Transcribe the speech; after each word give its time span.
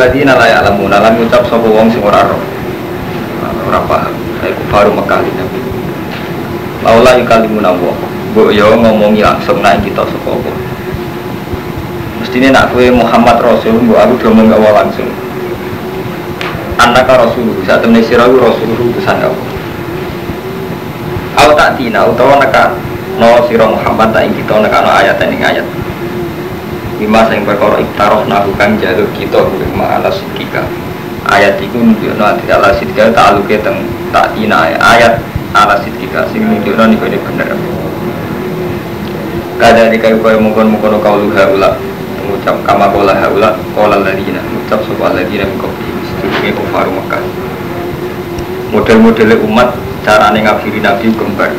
ladina 0.00 0.32
la 0.32 0.48
ya'lamuna 0.48 0.96
lam 1.04 1.20
ucap 1.20 1.44
sapa 1.44 1.68
wong 1.68 1.92
sing 1.92 2.00
ora 2.00 2.24
roh. 2.24 2.40
Ora 3.68 3.84
paham. 3.84 4.14
Iku 4.40 4.62
baru 4.72 4.90
Mekah 4.96 5.20
ini. 5.20 5.44
Laula 6.80 7.20
yukalimuna 7.20 7.76
wa. 7.76 7.92
Mbok 8.32 8.48
yo 8.56 8.72
ngomongi 8.80 9.20
langsung 9.20 9.60
nang 9.60 9.84
kita 9.84 10.00
sapa 10.08 10.28
apa. 10.32 10.52
Mestine 12.24 12.48
nak 12.48 12.72
kowe 12.72 12.84
Muhammad 12.88 13.36
Rasul 13.44 13.76
mbok 13.76 14.00
aku 14.00 14.14
ngomong 14.32 14.48
gak 14.48 14.72
langsung. 14.72 15.10
Anaka 16.80 17.28
Rasul, 17.28 17.60
saat 17.68 17.84
temen 17.84 18.00
sira 18.00 18.24
Rasul 18.24 18.72
utusan 18.72 19.20
Allah. 19.20 19.48
Au 21.36 21.52
tak 21.52 21.76
tina 21.76 22.08
utawa 22.08 22.40
neka 22.40 22.72
no 23.20 23.44
sira 23.44 23.68
Muhammad 23.68 24.16
tak 24.16 24.24
ing 24.24 24.32
kita 24.32 24.64
neka 24.64 24.80
no 24.80 24.88
ayat 24.88 25.20
ing 25.20 25.44
ayat. 25.44 25.66
Lima 27.00 27.24
sing 27.32 27.48
perkara 27.48 27.80
iktaroh 27.80 28.28
nahu 28.28 28.52
kang 28.60 28.76
jaluk 28.76 29.08
kita 29.16 29.40
kuwi 29.40 29.64
ma'ala 29.72 30.12
sidika. 30.12 30.68
Ayat 31.24 31.56
iku 31.56 31.80
nunjukno 31.80 32.20
ati 32.20 32.44
ala 32.52 32.76
sidika 32.76 33.08
ta'aluke 33.08 33.56
teng 33.64 33.88
tak 34.12 34.36
tina 34.36 34.68
ayat 34.76 35.16
ala 35.56 35.80
sidika 35.80 36.28
sing 36.28 36.44
nunjukno 36.44 36.92
niku 36.92 37.08
ini 37.08 37.16
bener. 37.24 37.56
Kada 39.56 39.88
di 39.88 39.96
kayu 39.96 40.20
kaya 40.20 40.36
mungkon-mungkon 40.36 41.00
kau 41.00 41.16
luha 41.16 41.44
ula 41.48 41.70
mengucap 42.20 42.56
kama 42.68 42.92
kola 42.92 43.16
haula 43.16 43.56
kola 43.72 43.96
ladina 44.04 44.44
mengucap 44.44 44.84
sopa 44.84 45.16
ladina 45.16 45.48
mengkopi 45.48 45.88
sedurunge 46.04 46.50
kufaru 46.52 46.90
Mekah 46.94 47.22
model-model 48.70 49.40
umat 49.44 49.74
carane 50.06 50.40
ngafiri 50.44 50.78
nabi 50.78 51.10
kembar 51.10 51.50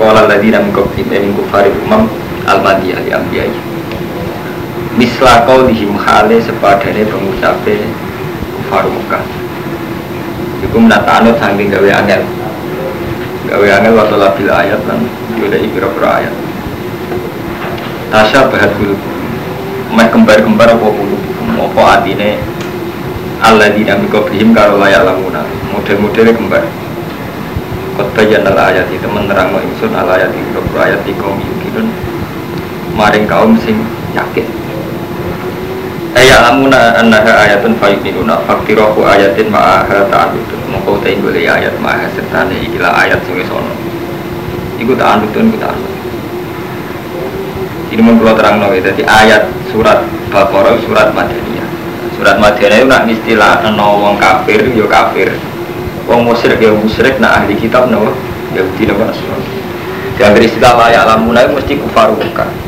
kola 0.00 0.26
ladina 0.26 0.58
mengkopi 0.60 1.06
min 1.06 1.36
kufari 1.36 1.70
umam 1.84 2.10
al-madiyah 2.48 3.00
li 3.06 3.10
ambiyai 3.14 3.75
misla 4.96 5.44
dihim 5.44 5.92
hale 5.92 6.40
sepadane 6.40 7.04
pengucape 7.04 7.84
kufaru 8.56 8.88
Mekah. 8.88 9.24
Iku 10.64 10.76
menata 10.80 11.20
anut 11.20 11.36
saking 11.36 11.68
gawe 11.68 11.90
angel. 12.00 12.24
Gawe 13.52 13.66
angel 13.76 13.92
waktu 13.94 14.16
labil 14.16 14.48
ayat 14.50 14.80
lan 14.88 15.04
Yaudah 15.36 15.60
ikira-kira 15.60 16.08
ayat. 16.24 16.34
Tasya 18.10 18.48
bahat 18.48 18.72
bulu 18.80 18.96
Meh 19.92 20.08
kembar-kembar 20.10 20.74
apa 20.74 20.86
bulu 20.88 21.18
Apa 21.60 22.00
artinya 22.00 22.34
Allah 23.44 23.68
dinamika 23.70 24.24
bihim 24.26 24.56
karo 24.56 24.80
layak 24.80 25.04
lamuna. 25.04 25.44
Model-modelnya 25.76 26.32
kembar. 26.32 26.64
Kot 28.00 28.08
bayan 28.16 28.48
ala 28.48 28.72
ayat 28.72 28.88
itu 28.88 29.04
menerang 29.04 29.52
wa 29.52 29.60
ingsun 29.60 29.92
ala 29.92 30.16
ayat 30.16 30.32
itu 30.32 30.60
ayat 30.72 31.00
di 31.04 31.12
kaum 31.20 31.36
Maring 32.96 33.28
kaum 33.28 33.60
sing 33.60 33.76
yakin 34.16 34.65
Ayat 36.16 36.48
lamuna 36.48 36.96
annaha 36.96 37.44
ayatun 37.44 37.76
fayuminuna 37.76 38.40
Faktirohu 38.48 39.04
ayatin 39.04 39.52
ma'aha 39.52 40.08
ta'anudun 40.08 40.60
Mongkau 40.72 40.96
ta'in 41.04 41.20
boleh 41.20 41.44
ayat 41.44 41.76
ma'aha 41.76 42.08
sertane 42.16 42.56
ikilah 42.56 42.88
ayat 42.88 43.20
sing 43.28 43.36
sono 43.44 43.76
Iku 44.80 44.96
ta'anudun, 44.96 45.52
iku 45.52 45.60
ta'anudun 45.60 45.96
ini 47.86 48.02
mau 48.02 48.34
terang 48.34 48.58
no 48.58 48.74
jadi 48.74 48.98
ayat 49.06 49.46
surat 49.70 50.02
Baqarah 50.28 50.74
surat 50.82 51.14
Madaniyah. 51.14 51.68
Surat 52.18 52.36
Madaniyah 52.42 52.82
itu 52.82 52.88
nak 52.90 53.06
istilah 53.06 53.62
no 53.72 54.02
wong 54.02 54.18
kafir 54.18 54.66
yo 54.74 54.90
kafir. 54.90 55.30
Wong 56.10 56.26
musyrik 56.26 56.58
yo 56.58 56.74
musyrik 56.74 57.22
nak 57.22 57.46
ahli 57.46 57.54
kitab 57.54 57.86
no 57.86 58.10
Yahudi 58.58 58.90
no 58.90 59.00
Nasrani. 59.06 59.48
Diambil 60.18 60.42
istilah 60.44 60.72
layak 60.74 61.06
lamuna 61.06 61.46
itu 61.46 61.52
mesti 61.54 61.72
kufar 61.78 62.10
Mekah 62.10 62.65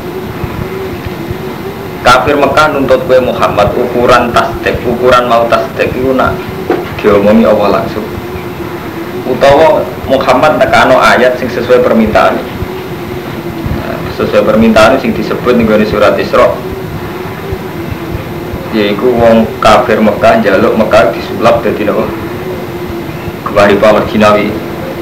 kafir 2.09 2.33
Mekah 2.41 2.73
nuntut 2.73 3.05
kue 3.05 3.21
Muhammad 3.21 3.69
ukuran 3.77 4.33
tasdek 4.33 4.81
ukuran 4.81 5.29
mau 5.29 5.45
tasdek 5.45 5.93
itu 5.93 6.09
nak 6.17 6.33
diomongi 6.97 7.45
Allah 7.45 7.77
langsung? 7.77 8.01
Utawa 9.29 9.85
Muhammad 10.09 10.57
nekano 10.57 10.97
ayat 10.97 11.37
sing 11.37 11.45
sesuai 11.53 11.85
permintaan. 11.85 12.33
Ini 12.33 14.09
sesuai 14.17 14.41
permintaan 14.41 14.97
sing 14.97 15.13
disebut 15.13 15.53
nih 15.53 15.85
surat 15.85 16.17
Isra. 16.17 16.49
Yaitu 18.73 19.05
wong 19.05 19.45
kafir 19.61 20.01
Mekah 20.01 20.41
jaluk 20.41 20.73
Mekah 20.73 21.13
disulap 21.13 21.61
dari 21.61 21.85
nopo 21.85 22.09
kembali 23.49 23.81
power 23.81 24.05
jinawi 24.09 24.53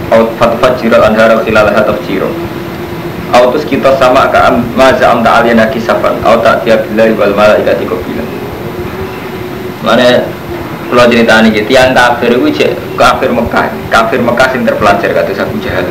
out 0.08 0.32
fatfat 0.40 0.80
jirat 0.80 1.04
anhara 1.04 1.36
khilalaha 1.44 1.84
tafjiro 1.84 2.32
autus 3.36 3.68
kita 3.68 3.96
sama 4.00 4.32
ke 4.32 4.40
maza 4.76 5.12
am 5.12 5.20
ta'aliyana 5.24 5.68
kisafan 5.72 6.16
au 6.24 6.40
tak 6.40 6.64
tiap 6.64 6.84
billahi 6.88 7.12
wal 7.18 7.34
malaikati 7.36 7.84
qabila 7.84 8.24
mana 9.84 10.24
kalau 10.88 11.04
cerita 11.12 11.44
ini 11.44 11.68
tiang 11.68 11.92
kafir 11.92 12.32
itu 12.32 12.72
kafir 12.96 13.28
Mekah. 13.28 13.68
Kafir 13.92 14.24
Mekah 14.24 14.48
sing 14.56 14.64
terpelajar 14.64 15.12
kata 15.12 15.36
Abu 15.44 15.60
Jahal. 15.60 15.84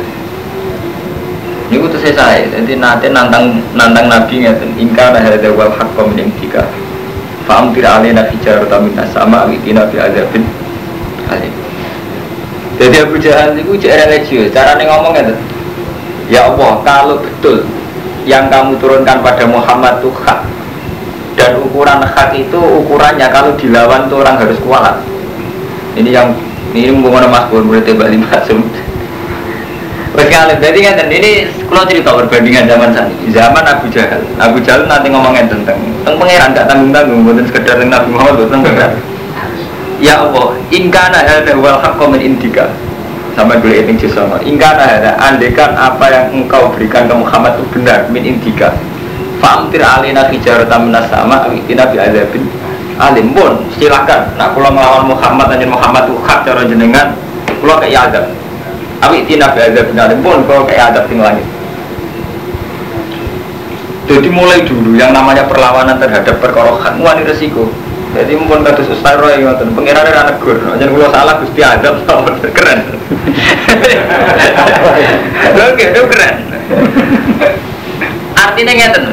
Ini 1.69 1.83
tuh 1.83 1.99
saya 2.01 2.47
jadi 2.47 2.79
nanti 2.79 3.11
nantang 3.11 3.61
nantang 3.77 4.07
nabi 4.09 4.41
ngeten 4.41 4.73
ingkar 4.79 5.13
ada 5.13 5.51
wal 5.51 5.69
hak 5.69 5.93
min 6.15 6.31
tiga 6.39 6.63
faham 7.43 7.75
tidak 7.75 7.99
alih 7.99 8.15
nabi 8.15 8.39
jar 8.39 8.63
tamin 8.71 8.95
sama 9.11 9.45
witina 9.51 9.83
nabi 9.83 9.99
azabin 9.99 10.47
alim. 11.27 11.53
Jadi 12.79 12.97
Abu 13.03 13.15
Jahal 13.19 13.53
itu 13.53 13.75
cek 13.77 13.93
religius. 14.01 14.49
Cara 14.55 14.79
ngomong 14.79 15.13
ngeten 15.13 15.37
ya 16.27 16.51
Allah 16.51 16.71
kalau 16.83 17.15
betul 17.23 17.63
yang 18.27 18.51
kamu 18.51 18.75
turunkan 18.79 19.23
pada 19.23 19.47
Muhammad 19.47 20.03
itu 20.03 20.11
hak 20.11 20.43
dan 21.39 21.55
ukuran 21.63 22.03
hak 22.03 22.35
itu 22.35 22.59
ukurannya 22.59 23.27
kalau 23.31 23.55
dilawan 23.55 24.11
tuh 24.11 24.19
orang 24.21 24.35
harus 24.35 24.59
kualat 24.63 24.99
ini 25.95 26.11
yang 26.11 26.35
ini 26.75 26.91
mungkin 26.91 27.31
mas 27.31 27.47
Bun 27.47 27.71
berarti 27.71 27.95
Mbak 27.95 28.09
Lima 28.11 28.27
Wes 30.17 30.33
jadi 30.33 30.79
kan 30.81 30.97
ini 31.13 31.45
kalau 31.69 31.85
cerita 31.85 32.09
perbandingan 32.09 32.65
zaman 32.65 32.89
saat 32.89 33.05
ini, 33.05 33.29
zaman 33.29 33.61
Abu 33.61 33.85
Jahal. 33.93 34.17
Abu 34.41 34.57
Jahal 34.65 34.89
nanti 34.89 35.13
ngomongin 35.13 35.45
tentang 35.45 35.77
tentang 35.77 36.17
pangeran 36.17 36.57
gak 36.57 36.65
tanggung 36.65 36.89
tanggung, 36.89 37.21
bukan 37.21 37.45
sekedar 37.45 37.77
tentang 37.77 38.01
Nabi 38.01 38.09
Muhammad 38.17 38.49
tentang 38.49 38.61
pangeran. 38.65 38.91
Ya 40.01 40.25
Allah, 40.25 40.57
ingkana 40.73 41.21
ada 41.21 41.53
wal 41.53 41.77
haqqo 41.77 42.09
min 42.09 42.33
indika. 42.33 42.65
Sama 43.37 43.53
dulu 43.61 43.69
ini 43.69 43.93
sama. 44.09 44.41
Ingkana 44.41 44.97
ada 44.97 45.13
andekan 45.21 45.77
apa 45.77 46.09
yang 46.09 46.25
engkau 46.33 46.73
berikan 46.73 47.05
ke 47.05 47.13
Muhammad 47.13 47.53
itu 47.61 47.69
benar 47.77 48.09
min 48.09 48.25
indika. 48.25 48.73
Famtir 49.37 49.85
alina 49.85 50.25
hijaratan 50.33 50.89
minas 50.89 51.05
sama 51.13 51.45
awitina 51.45 51.85
bi 51.93 52.01
azabin 52.01 52.49
alim 52.97 53.37
pun 53.37 53.61
silakan. 53.77 54.33
Nah 54.41 54.57
kalau 54.57 54.73
melawan 54.73 55.05
Muhammad 55.05 55.53
dan 55.53 55.69
Muhammad 55.69 56.09
itu 56.09 56.17
hak 56.25 56.49
cara 56.49 56.65
jenengan, 56.65 57.13
kalau 57.61 57.77
kayak 57.77 58.09
azab. 58.09 58.25
Awi 59.05 59.29
tina 59.29 59.53
ada 59.53 59.85
benar 59.85 60.09
pun 60.25 60.41
kalau 60.49 60.65
kayak 60.65 60.97
ada 60.97 61.05
di 61.05 61.21
langit. 61.21 61.45
Jadi 64.09 64.33
mulai 64.33 64.65
dulu 64.65 64.97
yang 64.97 65.13
namanya 65.13 65.45
perlawanan 65.45 66.01
terhadap 66.01 66.41
perkorohan, 66.41 66.97
wani 67.05 67.21
resiko. 67.21 67.69
Jadi 68.17 68.33
mumpun 68.33 68.65
kata 68.65 68.81
Ustaz 68.81 69.13
Roy 69.21 69.45
ngoten, 69.45 69.77
pengiran 69.77 70.09
ada 70.09 70.33
negur, 70.33 70.57
jangan 70.57 70.89
kalau 70.89 71.09
salah 71.13 71.35
gusti 71.37 71.61
adab 71.61 72.01
keren. 72.57 72.79
Oke, 75.53 75.85
itu 75.93 76.01
keren. 76.09 76.35
Artinya 78.33 78.73
ngeten, 78.73 79.05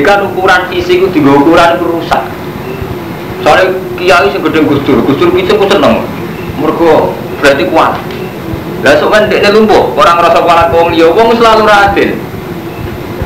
kan 0.00 0.18
ukuran 0.24 0.62
fisik 0.72 1.04
itu 1.04 1.08
tiga 1.12 1.36
ukuran 1.36 1.76
rusak. 1.76 2.24
Soalnya 3.44 3.72
kiai 3.96 4.28
sing 4.32 4.40
gede 4.44 4.60
gusdur, 4.64 5.00
gusdur 5.04 5.28
itu 5.36 5.52
ku 5.56 5.68
seneng. 5.68 6.04
Mergo 6.60 7.12
berarti 7.40 7.64
kuat. 7.68 7.96
Lah 8.80 8.96
sok 8.96 9.12
kan 9.12 9.28
lumpuh, 9.28 9.92
orang 9.92 10.16
ngerasa 10.16 10.38
kualat 10.40 10.68
wong 10.72 10.88
liya, 10.96 11.12
wong 11.12 11.36
selalu 11.36 11.68
radil. 11.68 12.10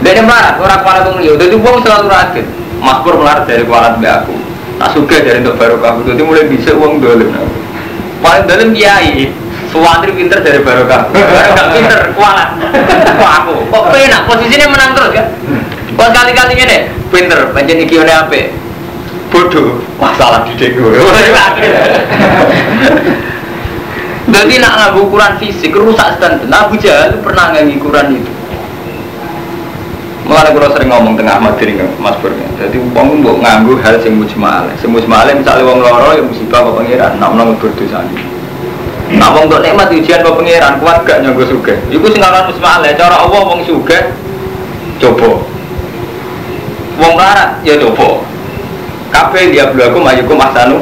Dekne 0.03 0.23
melarat, 0.27 0.59
orang 0.59 0.83
kualat 0.83 1.03
wong 1.07 1.17
liya, 1.23 1.33
dadi 1.39 1.55
wong 1.55 1.77
selalu 1.87 2.07
radil. 2.11 2.47
Makmur 2.83 3.15
melarat 3.23 3.47
dari 3.47 3.63
kualat 3.63 4.03
mbak 4.03 4.27
aku. 4.27 4.34
Tak 4.75 4.91
suka 4.91 5.17
dari 5.23 5.39
untuk 5.41 5.55
kamu, 5.57 6.03
jadi 6.03 6.23
mulai 6.27 6.51
bisa 6.51 6.75
uang 6.75 6.99
dolim. 6.99 7.31
Paling 8.19 8.45
dolim 8.51 8.75
kiai, 8.75 9.31
suwantri 9.71 10.11
pinter 10.19 10.43
dari 10.43 10.59
kamu. 10.61 11.15
Gak 11.55 11.69
pinter, 11.71 12.01
kualat. 12.19 12.59
Kok 13.15 13.31
aku, 13.45 13.55
kok 13.71 13.85
penak, 13.95 14.27
posisinya 14.27 14.67
menang 14.75 14.91
terus 14.99 15.15
kan? 15.15 15.27
Kok 15.95 16.11
kali-kali 16.11 16.59
ini, 16.59 16.79
pinter, 17.15 17.55
pancen 17.55 17.87
iki 17.87 18.03
apa? 18.03 18.51
Bodoh, 19.31 19.79
masalah 20.03 20.43
di 20.47 20.59
dego. 20.59 20.91
Jadi 24.25 24.55
nak 24.59 24.75
ngaku 24.75 24.99
ukuran 25.07 25.39
fisik 25.39 25.71
rusak 25.71 26.19
standar. 26.19 26.67
Abu 26.67 26.75
Jahal 26.83 27.15
itu 27.15 27.19
pernah 27.23 27.55
ngaku 27.55 27.79
ukuran 27.79 28.19
itu. 28.19 28.33
Mulai 30.25 30.57
kalau 30.57 30.73
sering 30.73 30.89
ngomong 30.89 31.21
tengah 31.21 31.37
materi 31.37 31.77
Mas 32.01 32.17
Pur. 32.17 32.33
Jadi 32.57 32.81
uang 32.81 33.21
mbok 33.21 33.45
nganggu 33.45 33.77
hal 33.85 34.01
sing 34.01 34.17
mujmal. 34.17 34.65
Sing 34.81 34.89
mujmal 34.89 35.29
misalnya 35.29 35.69
uang 35.69 35.85
loro 35.85 36.17
ya 36.17 36.25
musibah 36.25 36.65
apa 36.65 36.71
pangeran, 36.81 37.13
nak 37.21 37.31
nang 37.37 37.53
berdosa 37.61 38.01
ini. 38.09 38.25
Nah 39.21 39.37
wong 39.37 39.53
untuk 39.53 39.61
nikmat 39.61 39.93
ujian 39.93 40.25
apa 40.25 40.33
pangeran 40.33 40.81
kuat 40.81 41.05
gak 41.05 41.21
nyanggo 41.21 41.45
suge. 41.45 41.77
Iku 41.93 42.09
sing 42.09 42.25
aran 42.25 42.49
mujmal 42.49 42.81
cara 42.97 43.17
Allah 43.21 43.41
wong 43.45 43.61
suge 43.69 43.99
coba. 44.97 45.45
Wong 46.97 47.13
larat 47.21 47.61
ya 47.61 47.77
coba. 47.77 48.25
Kabeh 49.13 49.53
dia 49.53 49.69
belaku 49.69 50.01
mayukum 50.01 50.41
ahsanu 50.41 50.81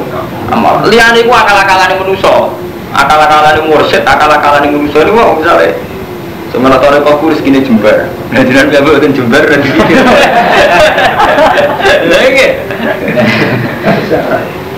amal. 0.55 0.87
Liyane 0.87 1.19
iku 1.19 1.35
akal-akalane 1.35 1.99
manusa. 1.99 2.47
Akal-akalane 2.95 3.59
mursyid, 3.67 4.07
akal-akalane 4.07 4.71
manusa 4.71 5.03
niku 5.03 5.19
kok 5.19 5.35
misale 5.43 5.67
Sementara 6.53 6.77
tore 6.77 7.01
kok 7.01 7.17
kurus 7.17 7.41
gini 7.41 7.65
jembar. 7.65 8.05
Nah, 8.29 8.45
jenengan 8.45 8.69
biar 8.69 8.85
buatin 8.85 9.09
jembar 9.17 9.41
dipikir. 9.41 10.05
Lagi. 12.13 12.47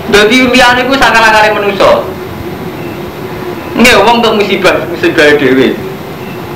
Jadi 0.08 0.36
liyane 0.48 0.80
iku 0.88 0.96
akal-akale 0.96 1.52
manusa. 1.52 2.00
Nggih, 3.76 3.94
wong 4.08 4.24
untuk 4.24 4.40
musibah, 4.40 4.88
musibah. 4.88 5.36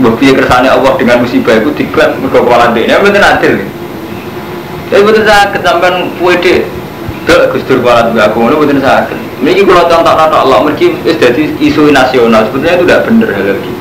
Mbok 0.01 0.17
piye 0.17 0.33
kersane 0.33 0.65
Allah 0.73 0.97
dengan 0.97 1.21
musibah 1.21 1.61
itu 1.61 1.69
diklaim 1.77 2.17
mergo 2.25 2.41
kepala 2.41 2.73
dene 2.73 2.97
mboten 3.05 3.21
adil. 3.21 3.61
Tapi 4.89 5.05
mboten 5.05 5.29
saged 5.29 5.61
sampean 5.61 6.09
puede 6.17 6.65
Dek 7.29 7.53
Gus 7.53 7.69
Dur 7.69 7.85
kepala 7.85 8.09
dua 8.09 8.33
aku 8.33 8.41
ngono 8.41 8.65
mboten 8.65 8.81
saged. 8.81 9.21
Niki 9.45 9.69
kula 9.69 9.85
contoh 9.85 10.17
Allah 10.17 10.65
mergi 10.65 10.97
dadi 11.05 11.53
isu 11.61 11.93
nasional. 11.93 12.49
Sebenarnya 12.49 12.81
itu 12.81 12.85
tidak 12.89 13.05
bener 13.13 13.29
hal 13.29 13.61
gitu. 13.61 13.80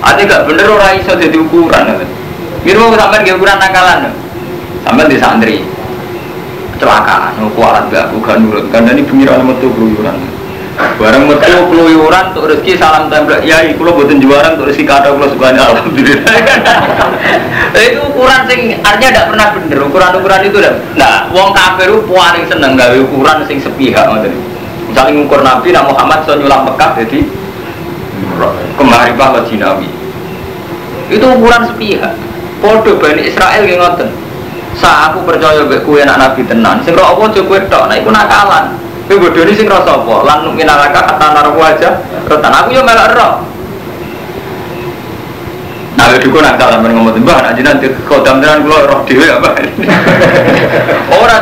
Ada 0.00 0.20
gak 0.24 0.42
bener 0.48 0.66
orang 0.68 0.96
iso 0.96 1.12
jadi 1.12 1.36
ukuran? 1.36 2.00
Gitu 2.64 2.76
mau 2.76 2.96
sampean 2.96 3.24
ge 3.24 3.36
ukuran 3.36 3.60
nakalan. 3.60 4.12
Sampean 4.84 5.12
di 5.12 5.20
santri. 5.20 5.56
Kecelakaan, 6.76 7.36
kualat 7.52 7.92
gak 7.92 8.08
bukan 8.16 8.48
nurut. 8.48 8.64
Karena 8.72 8.96
ini 8.96 9.04
pengiran 9.04 9.44
metu 9.44 9.68
keluyuran. 9.76 10.16
Barang 10.96 11.28
metu 11.28 11.52
keluyuran 11.68 12.32
untuk 12.32 12.48
rezeki 12.48 12.80
salam 12.80 13.12
tempel. 13.12 13.44
Ya, 13.44 13.60
kulo 13.76 13.92
buatin 14.00 14.16
juaran 14.16 14.56
untuk 14.56 14.72
rezeki 14.72 14.88
kata 14.88 15.12
kulo 15.12 15.28
subhanallah 15.28 15.76
alhamdulillah. 15.76 16.32
Itu 17.76 18.00
ukuran 18.12 18.40
sing 18.48 18.60
artinya 18.80 19.10
tidak 19.12 19.26
pernah 19.32 19.46
bener. 19.56 19.78
Ukuran-ukuran 19.88 20.40
itu 20.48 20.58
dah. 20.60 20.74
Nah, 21.00 21.14
wong 21.32 21.52
kafir 21.56 21.88
paling 22.04 22.44
seneng 22.48 22.76
gawe 22.76 22.96
ukuran 23.08 23.44
sing 23.48 23.56
sepihak. 23.60 24.04
Misalnya 24.90 25.22
ngukur 25.22 25.40
Nabi 25.40 25.70
Nabi 25.70 25.86
Muhammad 25.94 26.18
so 26.26 26.34
nyulam 26.34 26.66
Mekah 26.66 26.98
jadi 26.98 27.18
kemari 28.78 29.12
bahwa 29.18 29.44
Jinawi. 29.44 29.88
Itu 31.10 31.26
ukuran 31.26 31.66
sepihak. 31.66 32.14
Podo 32.60 33.00
Bani 33.00 33.26
Israel 33.26 33.64
yang 33.66 33.80
ngoten. 33.82 34.08
Sa 34.78 35.10
aku 35.10 35.26
percaya 35.26 35.66
mbek 35.66 35.82
kowe 35.82 35.98
anak 35.98 36.16
Nabi 36.16 36.46
tenan. 36.46 36.78
Sing 36.86 36.94
ro 36.94 37.02
apa 37.02 37.26
aja 37.26 37.40
kowe 37.42 37.58
tok, 37.66 37.84
nek 37.90 38.06
iku 38.06 38.10
nakalan. 38.14 38.78
Kowe 39.10 39.18
bodoni 39.18 39.52
sing 39.58 39.66
rasa 39.66 39.98
apa? 39.98 40.14
Lan 40.22 40.54
minalaka 40.54 41.02
kata 41.02 41.26
narku 41.34 41.58
aja. 41.58 41.98
Retan 42.30 42.54
aku 42.54 42.68
yo 42.70 42.82
melok 42.86 43.10
ro. 43.18 43.30
Nah, 45.98 46.16
itu 46.16 46.32
kok 46.32 46.40
nakal 46.40 46.70
sampeyan 46.70 46.96
ngomong 46.96 47.18
mbah, 47.18 47.42
nek 47.42 47.52
jenengan 47.58 47.82
kodam 48.06 48.38
tenan 48.38 48.62
kula 48.62 48.86
roh 48.86 49.02
dhewe 49.04 49.26
apa. 49.26 49.48
Ora. 51.20 51.36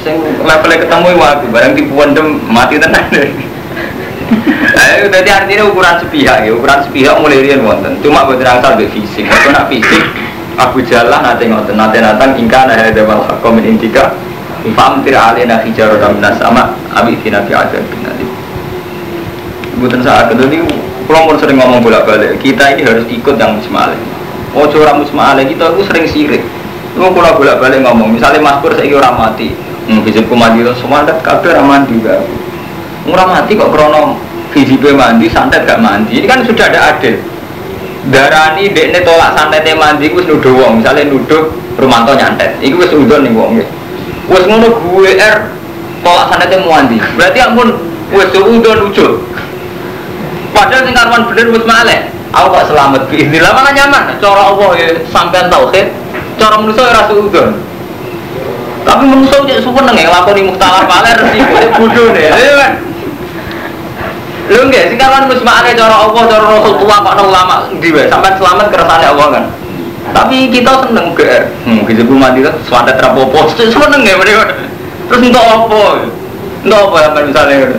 Sing 0.00 0.16
levelnya 0.20 0.84
ketemu 0.84 1.16
wae 1.16 1.46
barang 1.52 1.72
tipuan 1.76 2.16
dem 2.16 2.40
mati 2.48 2.80
tenan. 2.80 3.04
Ayo, 4.74 5.06
jadi 5.10 5.30
artinya 5.30 5.64
ukuran 5.70 5.96
sepihak 6.02 6.44
ya, 6.44 6.50
ukuran 6.54 6.80
sepihak 6.82 7.14
mulai 7.18 7.40
rian 7.40 7.62
wonten. 7.62 7.98
Cuma 8.02 8.26
buat 8.26 8.42
rangsal 8.42 8.74
be 8.78 8.90
fisik. 8.90 9.26
Kalau 9.26 9.54
nak 9.54 9.66
fisik, 9.70 10.02
Abu 10.58 10.82
Jallah 10.86 11.20
nanti 11.22 11.50
ngoten, 11.50 11.74
nanti 11.74 11.98
natang 11.98 12.38
ingkar 12.38 12.70
ada 12.70 12.90
dewan 12.90 13.22
hakom 13.26 13.58
ini 13.58 13.78
tiga. 13.78 14.14
Fam 14.72 15.04
tira 15.04 15.36
alina 15.36 15.60
hijarah 15.60 16.00
dan 16.24 16.40
sama 16.40 16.72
abi 16.96 17.20
fina 17.20 17.44
fi 17.44 17.52
ajar 17.52 17.84
nanti. 18.00 18.24
Bukan 19.76 20.00
saat 20.00 20.32
itu 20.32 20.44
ini, 20.48 20.64
kalau 21.04 21.36
sering 21.36 21.60
ngomong 21.60 21.84
bolak 21.84 22.08
balik, 22.08 22.40
kita 22.40 22.72
ini 22.72 22.80
harus 22.80 23.04
ikut 23.12 23.36
yang 23.36 23.60
musmalik. 23.60 24.00
Oh, 24.56 24.64
orang 24.64 25.04
musmalik 25.04 25.52
itu 25.52 25.60
sering 25.84 26.06
sirik. 26.08 26.40
Lu 26.96 27.10
kalau 27.12 27.36
bolak 27.36 27.60
balik 27.60 27.84
ngomong, 27.84 28.16
misalnya 28.16 28.40
Mas 28.40 28.62
Pur 28.62 28.72
saya 28.72 28.88
orang 28.96 29.18
mati, 29.18 29.52
hmm, 29.90 30.00
hijab 30.06 30.30
kumandi 30.30 30.64
semua 30.78 31.04
ada 31.04 31.18
kabar 31.20 31.60
aman 31.60 31.84
juga. 31.90 32.22
Murah 33.04 33.26
mati 33.28 33.52
kok 33.52 33.68
krono 33.68 34.16
VJP 34.56 34.96
mandi, 34.96 35.28
santet 35.28 35.68
gak 35.68 35.82
mandi. 35.82 36.22
Ini 36.22 36.26
kan 36.30 36.40
sudah 36.46 36.72
ada 36.72 36.96
adil. 36.96 37.20
Darani 38.08 38.70
dekne 38.72 39.00
tolak 39.04 39.36
santetnya 39.36 39.76
mandi, 39.76 40.08
gue 40.08 40.24
nuduh 40.24 40.54
wong. 40.54 40.80
Misalnya 40.80 41.08
nuduh 41.08 41.52
Rumanto 41.74 42.14
nyantet, 42.14 42.54
itu 42.62 42.78
wis 42.78 42.94
udon 42.94 43.26
nih 43.26 43.32
wong. 43.34 43.58
Wis 44.30 44.44
ngono 44.46 44.78
gue 44.78 45.10
er 45.18 45.50
tolak 46.06 46.30
santetnya 46.30 46.62
mandi. 46.62 47.02
Berarti 47.18 47.38
ampun 47.42 47.68
wis 48.14 48.30
udon 48.30 48.88
lucu. 48.88 49.20
Padahal 50.54 50.86
sing 50.86 50.94
karwan 50.94 51.26
bener 51.28 51.46
wis 51.50 51.64
malek. 51.66 52.14
Aku 52.30 52.46
kok 52.50 52.66
selamat 52.70 53.10
bi. 53.10 53.26
Inilah 53.26 53.52
mana 53.54 53.70
nyaman. 53.74 54.16
Cara 54.22 54.54
Allah 54.54 54.70
ya 54.78 54.88
sampean 55.10 55.50
tauhid. 55.50 55.90
Cara 56.38 56.58
manusia 56.62 56.86
ya 56.86 56.94
rasa 56.94 57.12
udon. 57.14 57.50
Tapi 58.84 59.02
manusia 59.08 59.40
cek 59.42 59.64
suwen 59.64 59.82
neng 59.88 59.96
nglakoni 59.96 60.44
muktalar 60.44 60.84
paler 60.84 61.16
resiko 61.16 61.56
bodoh 61.80 62.06
nih. 62.12 62.28
Lu 64.44 64.60
enggak 64.68 64.92
sing 64.92 65.00
kawan 65.00 65.24
musma'ane 65.24 65.72
cara 65.72 65.96
Allah 66.04 66.22
cara 66.28 66.44
Rasul 66.44 66.76
tua 66.76 66.96
kok 67.00 67.14
nang 67.16 67.28
ulama 67.32 67.56
ndi 67.72 67.88
wae 67.96 68.12
sampean 68.12 68.36
selamat 68.36 68.66
kersane 68.68 69.06
Allah 69.08 69.28
kan. 69.32 69.44
Tapi 70.12 70.52
kita 70.52 70.84
seneng 70.84 71.16
GR. 71.16 71.44
Hmm, 71.64 71.80
gitu 71.88 72.04
mati 72.12 72.44
kan 72.44 72.54
swadat 72.68 73.00
rapopo. 73.00 73.48
Seneng 73.56 74.04
ya 74.04 74.20
mereka. 74.20 74.52
Terus 75.08 75.20
untuk 75.20 75.40
apa? 75.40 75.84
Untuk 76.60 76.76
apa 76.76 76.96
sampean 77.08 77.24
misalnya 77.32 77.54
gitu. 77.64 77.76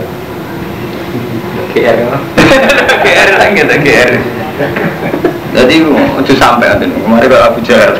GR. 1.77 1.97
GR 3.05 3.29
lagi 3.37 3.59
ada 3.61 3.75
GR. 3.77 4.11
Jadi 5.55 5.75
ojo 5.87 6.33
sampai 6.35 6.67
ada 6.67 6.83
kemarin 6.83 7.27
kalau 7.29 7.45
Abu 7.47 7.59
Jahal. 7.63 7.93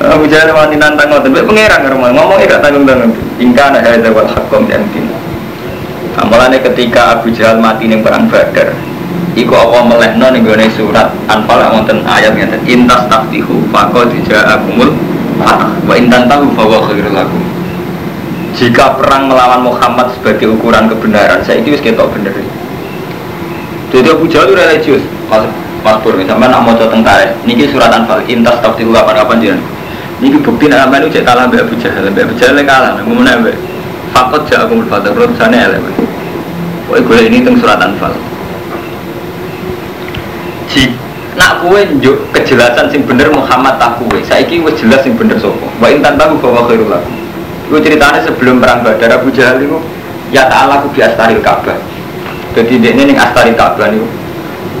Abu 0.00 0.24
Jahal 0.30 0.54
wani 0.54 0.76
nantang 0.78 1.10
ngoten, 1.10 1.32
mek 1.32 1.44
pangeran 1.44 1.80
ngomong 1.90 2.14
ngomong 2.14 2.38
gak 2.46 2.62
tanggung-tanggung. 2.62 3.12
Ingka 3.36 3.74
ana 3.74 3.82
hadza 3.82 4.08
wal 4.14 4.28
haqqum 4.28 4.64
yantin. 4.70 5.05
Amalannya 6.16 6.64
ketika 6.64 7.20
Abu 7.20 7.28
Jahal 7.28 7.60
mati 7.60 7.84
ning 7.92 8.00
perang 8.00 8.24
Badar, 8.32 8.72
iku 9.36 9.52
apa 9.52 9.84
melehno 9.84 10.32
ning 10.32 10.48
gone 10.48 10.64
surat 10.72 11.12
Anfal 11.28 11.60
wonten 11.68 12.00
ayat 12.08 12.32
ngeten 12.32 12.64
intas 12.64 13.04
taftihu 13.12 13.68
faqad 13.68 14.08
ja'akumul 14.24 14.96
fatah 15.36 15.68
wa 15.84 15.92
intan 15.92 16.24
tahu 16.24 16.48
fa 16.56 16.62
huwa 16.64 16.80
khairul. 16.88 17.20
Jika 18.56 18.96
perang 18.96 19.28
melawan 19.28 19.68
Muhammad 19.68 20.08
sebagai 20.16 20.56
ukuran 20.56 20.88
kebenaran, 20.88 21.44
saya 21.44 21.60
itu 21.60 21.76
ketok 21.76 22.08
bener. 22.16 22.32
Jadi 23.92 24.08
Abu 24.08 24.24
Jahal 24.24 24.56
religius, 24.56 25.04
Mas 25.28 25.44
Mas 25.84 26.00
Pur, 26.00 26.16
sampai 26.16 26.48
nak 26.48 26.64
mau 26.64 26.72
tentara, 26.72 27.36
niki 27.44 27.68
surat 27.68 27.92
Anfal 27.92 28.24
intas 28.24 28.56
taftihu 28.64 28.88
kapan-kapan 28.88 29.36
jiran. 29.44 29.60
Niki 30.24 30.40
bukti 30.40 30.72
nak 30.72 30.88
sampai 30.88 31.04
itu 31.04 31.20
kalah 31.20 31.44
Abu 31.44 31.76
Jahal, 31.76 32.08
Abu 32.08 32.34
Jahal 32.40 32.56
kalah, 32.64 32.96
ngomong 33.04 33.20
Mbak. 33.20 33.75
Fakot 34.14 34.46
ja'akumul 34.46 34.86
fatah, 34.86 35.10
menurut 35.10 35.34
sana 35.38 35.70
elemen. 35.70 35.94
Pokoknya 36.86 37.02
gue 37.02 37.18
ini 37.26 37.36
tentang 37.42 37.56
surat 37.58 37.78
Anfal. 37.82 38.14
Ji, 40.70 40.94
nak 41.34 41.66
kue 41.66 41.82
njuk 41.98 42.30
kejelasan 42.30 42.86
sing 42.94 43.02
bener 43.02 43.26
Muhammad 43.34 43.78
tak 43.82 43.98
kue. 43.98 44.22
Saiki 44.22 44.62
wis 44.62 44.78
jelas 44.78 45.02
sing 45.02 45.18
bener 45.18 45.34
sopo. 45.42 45.66
Wa 45.82 45.90
intan 45.90 46.14
tahu 46.14 46.38
bahwa 46.38 46.70
khairul 46.70 46.90
lakum. 46.90 47.14
Iku 47.66 47.82
ceritanya 47.82 48.22
sebelum 48.22 48.62
perang 48.62 48.86
Badar 48.86 49.18
Abu 49.18 49.34
Jahal 49.34 49.58
itu 49.58 49.74
ya 50.30 50.46
ta'ala 50.46 50.86
ku 50.86 50.88
bi 50.94 51.02
astaril 51.02 51.42
Ka'bah. 51.42 51.74
Jadi 52.54 52.78
ini 52.78 53.02
ning 53.10 53.18
astari 53.18 53.50
Ka'bah 53.58 53.90
niku. 53.90 54.06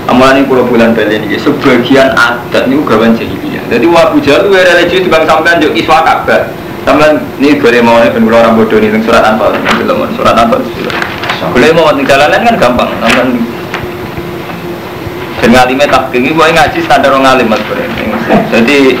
Amalan 0.06 0.46
pulau 0.46 0.62
bulan 0.62 0.94
balen 0.94 1.26
ini 1.26 1.34
sebagian 1.34 2.14
adat 2.14 2.70
niku 2.70 2.86
gawan 2.86 3.18
jahiliyah. 3.18 3.66
Jadi 3.66 3.90
Abu 3.90 4.22
Jahal 4.22 4.46
itu 4.46 4.54
religius 4.54 5.02
di 5.02 5.10
bang 5.10 5.26
sampean 5.26 5.58
njuk 5.58 5.74
Ka'bah. 5.82 6.46
Sampean 6.86 7.18
ini 7.42 7.58
boleh 7.58 7.82
mau 7.82 7.98
nih 7.98 8.14
ben 8.14 8.30
orang 8.30 8.54
bodoh 8.54 8.78
nih 8.78 8.94
surat. 9.02 9.34
Belum 9.82 10.06
surat 10.14 10.38
Anfal. 10.38 10.62
Boleh 11.50 11.74
mau 11.74 11.90
ning 11.90 12.06
jalanan 12.06 12.46
kan 12.46 12.54
gampang. 12.54 12.90
Sampean 13.02 13.42
dan 15.36 15.52
ngalime 15.52 15.84
takking 15.84 16.24
ini 16.30 16.32
ngaji 16.32 16.78
standar 16.80 17.12
orang 17.12 17.26
ngalim 17.26 17.50
mas 17.50 17.60
Bro. 17.66 17.82
Jadi 18.54 18.94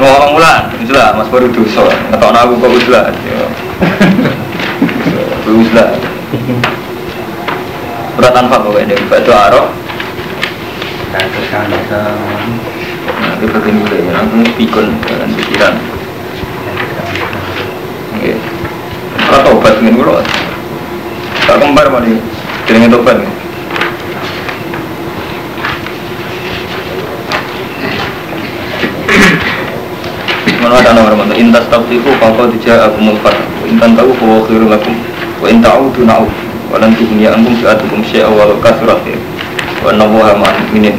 ngomong 0.00 0.40
ulang 0.40 0.72
uslah 0.80 1.12
mas 1.14 1.28
baru 1.28 1.52
dosa. 1.52 1.84
Ngetok 1.86 2.32
aku 2.32 2.54
kok 2.58 2.72
uslah 2.72 3.04
uslah 5.48 5.96
surat 8.18 8.32
tanpa 8.34 8.58
pokoknya 8.60 8.98
ini 8.98 9.08
batu 9.08 9.32
arok 9.32 9.72
nanti 11.08 11.40
begini 13.48 13.80
dulu 13.80 13.96
ya 13.96 14.12
langsung 14.12 14.44
pikun 14.58 14.92
pikiran 15.38 15.74
kalau 19.28 19.60
tobat 19.60 19.76
ini 19.84 19.92
dulu 19.92 20.16
tak 21.44 21.56
kembar 21.60 21.86
mari 21.92 22.16
jadi 22.64 22.88
tobat 22.88 23.20
Mana 30.58 30.74
ada 30.82 30.90
nomor 30.90 31.14
mana? 31.14 31.38
Intas 31.38 31.70
tafsiku 31.70 32.10
kau 32.18 32.50
tidak 32.58 32.90
aku 32.90 32.98
mulfat. 32.98 33.30
Intan 33.70 33.94
tahu 33.94 34.10
bahwa 34.18 34.42
khairu 34.42 34.66
lakum. 34.66 34.90
Wa 35.38 35.46
in 35.46 35.62
ta'udu 35.62 36.02
na'ud. 36.02 36.34
Wa 36.68 36.82
lan 36.82 36.92
tuhniya 36.98 37.30
ankum 37.30 37.54
fi'atukum 37.62 38.02
syai'a 38.02 38.26
wa 38.26 38.58
kasurat 38.58 38.98
ya. 39.06 39.16
Wa 39.86 39.94
nabuha 39.94 40.34
ma'an 40.34 40.66
minin. 40.74 40.98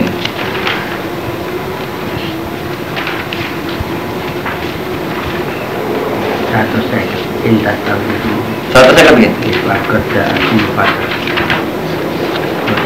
satu 6.60 6.82
saya 6.92 7.19
intas 7.46 7.78
tahu 7.88 8.02
itu 8.04 8.32
Satu 8.74 8.92
saya 8.96 9.04
kan 9.12 9.16
Islah 9.22 9.80
kerja 9.88 10.24
empat 10.34 10.90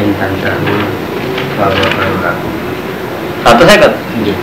Intan 0.03 0.31
tahu 0.41 0.75
bahwa 1.55 1.86
baru 1.95 2.17
aku 2.27 2.50
Satu 3.43 3.62
saya 3.67 3.77
kan. 3.88 3.93
Iya 4.22 4.36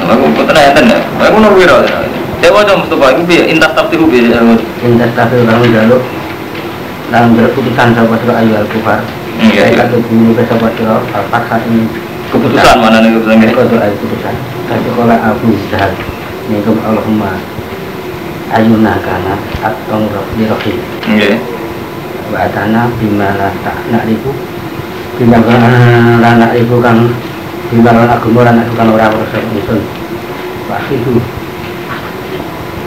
Aku 0.00 0.24
enten 0.32 0.84
ya. 0.90 0.98
Aku 1.28 1.36
nur 1.38 1.54
wira. 1.54 1.76
Dewa 2.40 2.64
dong 2.64 2.82
Mustafa 2.88 3.12
iku 3.12 3.22
piye 3.28 3.52
intas 3.52 3.76
taftihu 3.76 4.08
piye. 4.08 4.32
Intas 4.80 5.12
tahu 5.12 5.44
kamu 5.44 5.66
jaluk 5.70 6.02
dalam 7.10 7.34
keputusan 7.34 7.90
sahabat 7.92 8.22
surah 8.22 8.38
ayu 8.38 8.54
al-kufar 8.54 9.02
Iya, 9.42 9.66
saya 9.66 9.70
iya. 9.74 9.78
kata 9.82 9.96
dulu 10.06 10.30
ke 10.38 10.42
sahabat 10.46 10.72
surah 10.78 11.02
al-fatha 11.10 11.56
ini 11.66 11.90
Keputusan 12.30 12.76
mana 12.78 13.02
nih 13.02 13.10
keputusan 13.18 13.42
ini? 13.42 13.50
Kau 13.50 13.66
doa 13.66 13.86
keputusan 13.90 14.34
Kasih 14.70 16.09
Minkum 16.50 16.82
Allahumma 16.82 17.38
Ayuna 18.50 18.98
kana 18.98 19.38
Atong 19.62 20.10
Rohli 20.10 20.50
Rohli 20.50 20.74
Nggih. 21.06 21.38
Wa 22.34 22.50
atana 22.50 22.90
bima 22.98 23.38
la 23.38 23.54
tak 23.62 23.78
nak 23.94 24.02
ribu 24.10 24.34
Bima 25.14 25.38
la 26.18 26.30
nak 26.42 26.50
ribu 26.58 26.82
kan 26.82 27.06
Bima 27.70 27.94
la 27.94 28.18
agama 28.18 28.42
la 28.42 28.50
nak 28.58 28.66
ribu 28.66 28.74
kan 28.74 28.90
orang 28.90 29.14
Rasul 29.14 29.46
Nisun 29.54 29.78
Wa 30.66 30.74
akhidu 30.82 31.22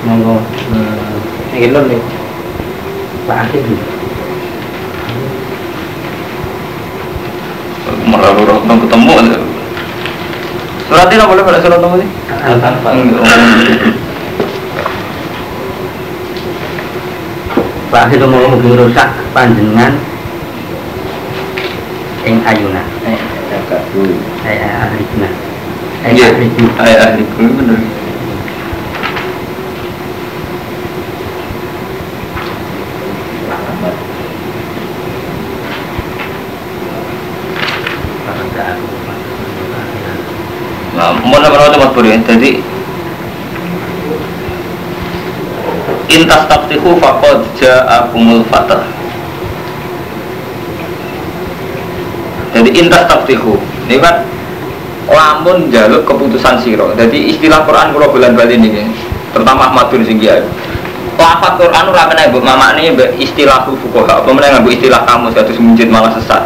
Monggo 0.03 0.43
eh, 0.75 1.55
Ini 1.55 1.71
non 1.71 1.87
nih. 1.87 2.03
Wa 3.23 3.47
akhidu 3.47 3.75
Malah 8.03 8.35
lu 8.35 8.43
nong 8.67 8.79
ketemu. 8.83 9.15
Surat 10.91 11.07
ini 11.07 11.23
boleh 11.23 11.43
pada 11.47 11.59
surat 11.63 11.79
nomor 11.79 11.97
ini? 12.03 12.22
Tanpa. 12.43 12.91
Wa 17.87 17.99
akhidu 18.03 18.27
monggo 18.27 18.59
mugi 18.59 18.75
rusak 18.75 19.15
Panjenengan 19.31 19.95
Ing 22.27 22.43
ayuna 22.43 22.83
Eh, 23.07 23.19
dulu. 23.95 24.19
Eh 24.43 24.59
ahlibna 24.59 25.29
Eh 26.03 26.11
Iya. 26.11 26.35
Ayah 26.83 27.15
ahli 27.15 27.23
ini 27.39 27.51
bener. 27.55 27.79
Nah, 40.93 41.09
mau 41.25 41.41
nama 41.41 41.89
Buri. 42.21 42.29
Jadi 42.33 42.51
intas 46.13 46.45
taftihu 46.45 46.93
faqad 47.01 47.41
ja'akumul 47.57 48.45
fatah. 48.53 48.85
Jadi 52.53 52.69
intas 52.77 53.09
taftihu. 53.09 53.57
Ini 53.89 53.97
kan 53.97 54.21
lamun 55.09 55.73
jaluk 55.73 56.05
keputusan 56.05 56.61
siro. 56.61 56.93
Jadi 56.93 57.33
istilah 57.33 57.65
Quran 57.65 57.97
kalau 57.97 58.13
bulan 58.13 58.37
bali 58.37 58.61
ini, 58.61 58.85
terutama 59.33 59.73
Ahmadun 59.73 60.05
Singgiai. 60.05 60.45
Lafat 61.13 61.61
Quran 61.61 61.93
ora 61.93 62.09
kena 62.09 62.29
mbok 62.29 62.41
mamakne 62.41 62.93
mbek 62.93 63.09
istilah 63.21 63.65
fuqaha. 63.65 64.21
Apa 64.21 64.29
meneh 64.33 64.49
nganggo 64.49 64.69
istilah 64.69 65.01
kamus 65.05 65.33
kados 65.33 65.57
munjid 65.61 65.89
malah 65.89 66.13
sesat. 66.13 66.45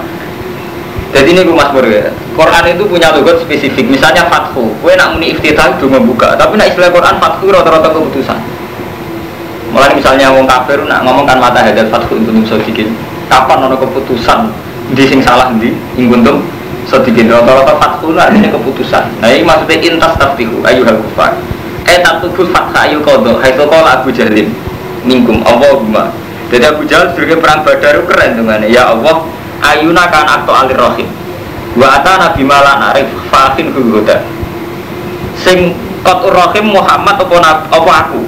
Jadi 1.16 1.34
ini 1.34 1.48
Mas 1.56 1.72
Pur 1.72 1.88
ya. 1.88 2.12
Quran 2.38 2.64
itu 2.70 2.86
punya 2.86 3.10
logat 3.18 3.42
spesifik. 3.42 3.90
Misalnya 3.90 4.30
fathu. 4.30 4.70
Kue 4.78 4.94
nak 4.94 5.18
muni 5.18 5.34
iftitah 5.34 5.74
itu 5.74 5.90
membuka. 5.90 6.38
Tapi 6.38 6.54
nak 6.54 6.70
istilah 6.70 6.94
Quran 6.94 7.18
fathu 7.18 7.50
rata-rata 7.50 7.90
keputusan. 7.90 8.38
Mulai 9.74 9.98
misalnya 9.98 10.30
wong 10.30 10.46
kafir 10.46 10.86
nak 10.86 11.02
ngomong 11.02 11.26
kan 11.26 11.42
mata 11.42 11.66
hadal 11.66 11.90
fathu 11.90 12.22
untuk 12.22 12.38
sodikin. 12.46 12.94
Kapan 13.26 13.66
ada 13.66 13.74
keputusan 13.74 14.54
di 14.94 15.04
sing 15.04 15.20
salah 15.20 15.50
di 15.58 15.74
ingkuntum 15.98 16.46
sodikin 16.86 17.26
rata-rata 17.26 17.74
fathu 17.82 18.14
lah 18.14 18.30
ini 18.30 18.54
keputusan. 18.54 19.18
Nah 19.18 19.28
ini 19.34 19.42
maksudnya 19.42 19.98
intas 19.98 20.14
taftihu 20.22 20.62
ayu 20.62 20.86
hal 20.86 21.02
kufar. 21.10 21.34
Eh 21.90 21.98
tatubul 22.06 22.54
fatha 22.54 22.86
ayu 22.86 23.02
kodo. 23.02 23.42
Hai 23.42 23.58
kola 23.58 23.98
Abu 23.98 24.14
Jahlin 24.14 24.54
minkum 25.02 25.42
Allahumma. 25.42 26.14
Jadi 26.54 26.64
Abu 26.70 26.86
Jahal 26.86 27.12
sebagai 27.18 27.42
perang 27.42 27.66
Badar 27.66 27.98
keren 28.08 28.40
dengan 28.40 28.62
ya 28.70 28.94
Allah 28.94 29.26
ayuna 29.60 30.08
kan 30.08 30.24
akto 30.24 30.54
alir 30.56 30.80
rohim 30.80 31.27
wa 31.78 31.88
atana 32.02 32.34
bimala 32.34 32.82
narif 32.82 33.06
fakin 33.30 33.70
huda. 33.70 34.26
Sing 35.38 35.78
kotur 36.02 36.34
rohim 36.34 36.74
Muhammad 36.74 37.22
apa, 37.22 37.70
apa 37.70 37.92
aku? 38.10 38.22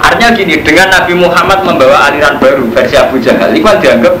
Artinya 0.00 0.36
gini 0.36 0.60
dengan 0.60 0.92
Nabi 0.92 1.12
Muhammad 1.16 1.64
membawa 1.64 2.08
aliran 2.08 2.36
baru 2.40 2.68
versi 2.72 2.96
Abu 2.96 3.20
Jahal 3.20 3.52
itu 3.52 3.64
kan 3.64 3.80
dianggap 3.80 4.14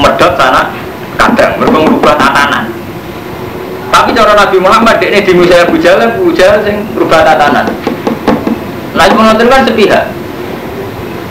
medot 0.00 0.32
sana 0.36 0.72
kadang 1.16 1.60
merubah 1.60 2.16
tatanan. 2.16 2.68
Tapi 3.90 4.16
cara 4.16 4.32
Nabi 4.36 4.56
Muhammad 4.60 4.96
ini 5.00 5.20
di 5.24 5.32
Musa 5.36 5.64
Abu 5.64 5.76
Jahal 5.80 6.04
Abu 6.04 6.32
Jahal 6.32 6.64
sing 6.64 6.84
merubah 6.92 7.24
tatanan. 7.24 7.68
Nah 8.96 9.04
itu 9.08 9.44
kan 9.48 9.64
sepihak. 9.64 10.04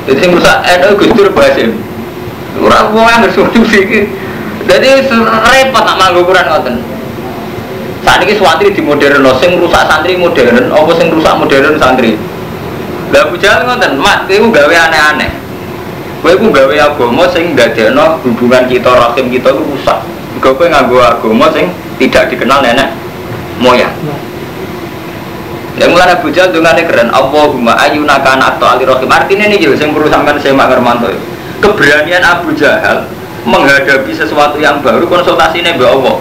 Jadi 0.10 0.26
sing 0.26 0.32
rusak 0.34 0.58
NU 0.82 0.98
Gus 0.98 1.12
Dur 1.14 1.30
Basim 1.38 1.70
Orang 2.58 2.98
wong 2.98 3.08
sih. 3.70 4.10
Jadi 4.70 5.10
repot 5.10 5.82
nak 5.82 5.98
manggo 5.98 6.22
ukuran 6.22 6.46
ngoten. 6.46 6.78
Saat 8.06 8.22
ini 8.22 8.38
santri 8.38 8.70
di 8.70 8.86
modern, 8.86 9.26
sing 9.42 9.58
rusak 9.58 9.90
santri 9.90 10.14
modern, 10.14 10.70
apa 10.70 10.92
sing 10.94 11.10
rusak 11.10 11.34
modern 11.42 11.74
santri. 11.82 12.14
Lah 13.10 13.26
Abu 13.26 13.36
Jahal 13.42 13.66
ngoten, 13.66 13.98
mat, 13.98 14.30
kowe 14.30 14.54
gawe 14.54 14.76
aneh-aneh. 14.88 15.34
Kowe 16.22 16.38
ku 16.38 16.54
gawe 16.54 16.76
agama 16.78 17.26
sing 17.34 17.58
ndadekno 17.58 18.22
hubungan 18.22 18.70
kita 18.70 18.94
rahim 18.94 19.26
kita 19.34 19.50
ku 19.50 19.66
rusak. 19.74 20.06
Mergo 20.38 20.50
kowe 20.54 20.68
nganggo 20.70 21.02
agama 21.02 21.50
sing 21.50 21.74
tidak 21.98 22.30
dikenal 22.30 22.62
nenek 22.62 22.94
moyang. 23.58 23.92
Yang 25.82 25.90
mulai 25.98 26.14
Abu 26.14 26.30
Jahal 26.30 26.54
dungane 26.54 26.86
keren, 26.86 27.10
Allahumma 27.10 27.74
ayuna 27.82 28.22
kana 28.22 28.54
atau 28.54 28.70
ali 28.70 28.86
rahim. 28.86 29.10
Artinya 29.10 29.50
ini 29.50 29.58
yo 29.58 29.74
sing 29.74 29.92
perlu 29.98 30.14
saya 30.14 30.54
Ngermanto. 30.54 31.10
Keberanian 31.60 32.24
Abu 32.24 32.54
Jahal 32.56 33.19
menghadapi 33.50 34.14
sesuatu 34.14 34.62
yang 34.62 34.80
baru 34.86 35.10
konsultasinya 35.10 35.74
Mbak 35.76 35.90
Allah. 35.90 36.16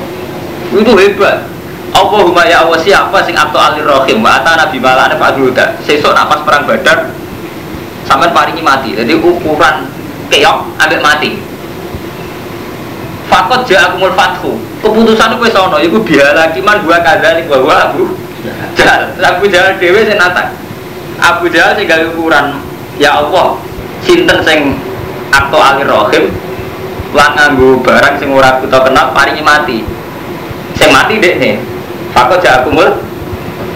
Itu 0.72 0.92
hebat. 0.96 1.44
Allahumma 1.88 2.44
ya 2.44 2.68
Allah 2.68 2.78
siapa 2.80 3.24
sing 3.24 3.32
atau 3.32 3.56
ali 3.56 3.80
rahim 3.80 4.20
wa 4.20 4.36
atana 4.40 4.68
nabi 4.68 4.80
malane. 4.80 5.16
Sesuk 5.84 6.12
nak 6.12 6.28
pas 6.28 6.40
perang 6.44 6.64
Badar 6.68 7.08
sampean 8.04 8.32
paringi 8.32 8.60
mati. 8.64 8.96
Jadi 8.96 9.12
ukuran 9.16 9.88
keok 10.32 10.58
ambek 10.80 11.00
mati. 11.00 11.30
Fakot 13.28 13.68
ja'akumul 13.68 14.16
fathu. 14.16 14.56
Keputusan 14.80 15.36
itu 15.36 15.44
wis 15.44 15.56
ana 15.56 15.78
iku 15.84 16.00
bihala 16.00 16.48
kiman 16.56 16.80
dua 16.80 17.00
kadzalik 17.04 17.44
wa 17.48 17.60
huwa 17.60 17.76
Abu 17.92 18.16
Jahal. 18.76 19.12
Abu 19.20 19.44
Jahal 19.48 19.76
dhewe 19.76 20.00
sing 20.04 20.16
nata. 20.16 20.52
Abu 21.20 21.48
Jahal 21.52 21.76
sing 21.76 21.84
gawe 21.88 22.04
ukuran 22.14 22.56
ya 22.96 23.20
Allah 23.20 23.60
sinten 24.04 24.38
sing 24.44 24.60
akto 25.32 25.58
alir 25.60 25.88
rohim 25.88 26.30
lan 27.16 27.30
nganggo 27.36 27.80
barang 27.80 28.14
sing 28.20 28.28
ora 28.32 28.60
kita 28.60 28.78
kenal 28.84 29.12
paringi 29.16 29.42
mati. 29.44 29.78
Sing 30.76 30.88
mati 30.92 31.20
dek 31.20 31.36
nih. 31.40 31.56
Fakot 32.12 32.40
ja'akumul 32.40 32.88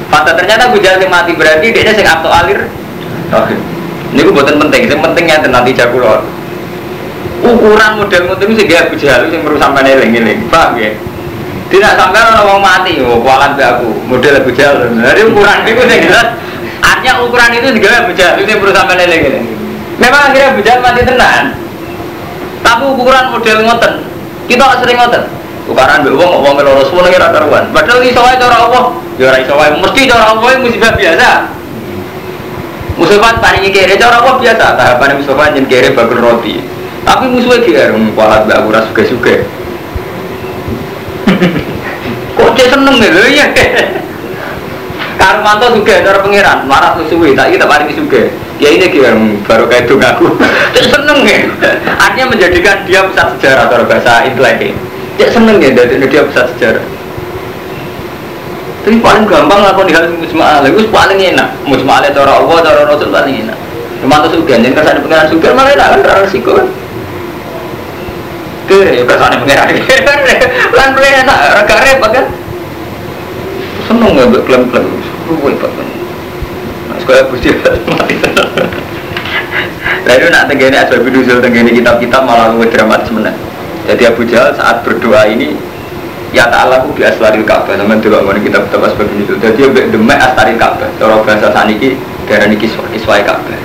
Fata 0.08 0.36
ternyata 0.36 0.68
Abu 0.68 0.76
Jahal 0.80 1.00
sing 1.00 1.08
mati 1.08 1.32
berarti 1.32 1.72
dia 1.72 1.92
sing 1.96 2.04
akto 2.04 2.28
alir 2.28 2.68
rohim. 3.32 3.60
Ini 4.12 4.20
gue 4.28 4.34
buatan 4.36 4.60
penting, 4.60 4.92
yang 4.92 5.00
pentingnya 5.00 5.48
nanti 5.48 5.72
jakulor 5.72 6.20
ukuran 7.42 7.98
model 7.98 8.22
ngoten 8.30 8.54
iki 8.54 8.64
sing 8.64 8.68
Abu 8.78 8.94
Jahal 8.94 9.26
sing 9.28 9.40
perlu 9.42 9.58
sampean 9.58 9.86
eling-eling. 9.86 10.46
Paham 10.46 10.78
ya? 10.78 10.94
Tidak 11.72 11.92
sampai 11.96 12.20
orang 12.20 12.44
mau 12.44 12.60
mati, 12.60 13.00
oh 13.00 13.18
kualan 13.24 13.56
be 13.56 13.64
aku, 13.64 13.88
model 14.06 14.38
Abu 14.38 14.50
Jahal. 14.54 14.86
Jadi 14.92 15.20
ukuran 15.26 15.58
itu 15.66 15.82
sing 15.88 16.00
jelas. 16.06 16.28
Artinya 16.82 17.12
ukuran 17.24 17.50
itu 17.56 17.66
juga 17.80 17.88
Abu 18.06 18.12
Jahal 18.14 18.38
sing 18.44 18.56
perlu 18.62 18.72
sampean 18.72 19.00
eling-eling. 19.02 19.46
Memang 19.98 20.20
akhirnya 20.30 20.48
Abu 20.54 20.60
Jahal 20.62 20.80
mati 20.80 21.00
tenan. 21.02 21.44
Tapi 22.62 22.82
ukuran 22.86 23.34
model 23.34 23.58
ngoten, 23.66 23.92
kita 24.46 24.78
sering 24.80 24.96
ngoten. 24.98 25.22
Tukaran 25.62 26.02
mbek 26.02 26.18
wong 26.18 26.42
wong 26.42 26.54
loro 26.58 26.82
semua 26.82 27.06
ora 27.06 27.30
karuan. 27.30 27.70
Padahal 27.70 28.02
iso 28.02 28.18
wae 28.18 28.34
cara 28.34 28.66
Allah, 28.66 28.98
ya 29.14 29.30
ora 29.30 29.38
iso 29.38 29.54
wae. 29.54 29.70
Mesti 29.78 30.10
cara 30.10 30.34
Allah 30.34 30.58
musibah 30.58 30.94
biasa. 30.98 31.30
Musibah 32.98 33.38
paringi 33.38 33.70
kere 33.70 33.94
cara 33.94 34.18
Allah 34.22 34.42
biasa. 34.42 34.74
Tahapan 34.74 35.22
musibah 35.22 35.54
jen 35.54 35.66
kere 35.70 35.94
bakul 35.94 36.18
roti. 36.18 36.58
Tapi 37.02 37.24
musuhnya 37.30 37.62
kira 37.62 37.94
kualat 38.14 38.46
mbak 38.46 38.70
ras 38.74 38.86
suge-suge. 38.90 39.46
Kok 42.38 42.50
dia 42.58 42.66
seneng 42.70 42.98
ya 42.98 43.10
lho 43.10 43.24
iya. 43.26 43.46
Karmanto 45.18 45.66
suge 45.76 46.04
cara 46.04 46.18
pangeran, 46.22 46.64
marah 46.64 46.96
suwe 47.08 47.36
tak 47.36 47.52
kita 47.52 47.64
paling 47.68 47.88
suge. 47.92 48.32
Ya 48.62 48.68
ini 48.70 48.86
kira 48.88 49.12
baru 49.48 49.66
kayak 49.66 49.90
dong 49.90 49.98
aku. 49.98 50.38
Dia 50.74 50.84
seneng 50.86 51.26
ya. 51.26 51.50
Artinya 52.04 52.30
menjadikan 52.30 52.86
dia 52.86 53.02
pusat 53.10 53.34
sejarah 53.38 53.66
cara 53.66 53.84
bahasa 53.84 54.22
intelek. 54.22 54.70
Dia 55.18 55.28
seneng 55.34 55.58
ya 55.58 55.74
dari 55.74 55.98
dia 55.98 56.22
pusat 56.22 56.46
sejarah. 56.54 56.84
Tapi 58.82 58.98
paling 58.98 59.30
gampang 59.30 59.62
lakon 59.62 59.86
di 59.86 59.94
hal 59.94 60.10
musma'al, 60.10 60.66
itu 60.66 60.90
paling 60.90 61.14
enak. 61.14 61.54
Musma'al 61.62 62.10
cara 62.10 62.42
Allah, 62.42 62.56
cara 62.66 62.80
Rasul 62.82 63.14
paling 63.14 63.46
enak. 63.46 63.58
Cuma 64.02 64.26
tuh 64.26 64.42
sugan, 64.42 64.66
yang 64.66 64.74
kesan 64.74 64.98
pengiran 64.98 65.30
sugan 65.30 65.54
malah 65.54 65.70
enak 65.78 65.86
kan, 65.86 65.98
terlalu 66.02 66.22
resiko 66.26 66.50
kan. 66.58 66.66
Ke, 68.66 68.78
ya 68.90 69.02
kesan 69.06 69.38
pengiran, 69.46 69.66
lan 70.74 70.88
pengiran 70.98 71.22
enak, 71.22 71.38
agak 71.62 71.78
repot 71.86 72.10
kan. 72.10 72.26
Seneng 73.86 74.10
nggak 74.18 74.26
buat 74.34 74.42
repot 75.40 75.72
kan. 75.72 75.88
Nah, 76.90 76.96
sekolah 77.00 77.24
bujil 77.32 77.56
mati 77.88 78.14
tenang. 78.20 78.50
Nah 80.02 80.12
itu 80.18 80.26
nak 80.28 80.50
tenggene 80.50 80.76
asal 80.76 80.98
biduzul 81.00 81.38
tenggene 81.38 81.70
kitab-kitab 81.70 82.26
malah 82.26 82.50
lebih 82.52 82.74
dramatis 82.74 83.08
mana. 83.14 83.32
Jadi 83.86 84.02
Abu 84.06 84.26
Jahal 84.26 84.54
saat 84.54 84.82
berdoa 84.82 85.26
ini 85.30 85.54
ya 86.34 86.50
ta'ala 86.50 86.82
ku 86.82 86.90
bi 86.94 87.06
aslaril 87.06 87.46
Ka'bah 87.46 87.78
sama 87.78 87.98
dulu 87.98 88.18
ngene 88.26 88.40
kita 88.42 88.58
kitab 88.66 88.82
asbab 88.82 89.08
itu. 89.14 89.34
Jadi 89.38 89.60
mbek 89.72 89.94
demek 89.94 90.18
aslaril 90.18 90.58
Ka'bah. 90.58 90.90
Cara 90.98 91.16
bahasa 91.22 91.48
saniki 91.54 91.98
darani 92.26 92.58
kiswah 92.58 92.86
kiswah 92.90 93.22
Ka'bah. 93.22 93.58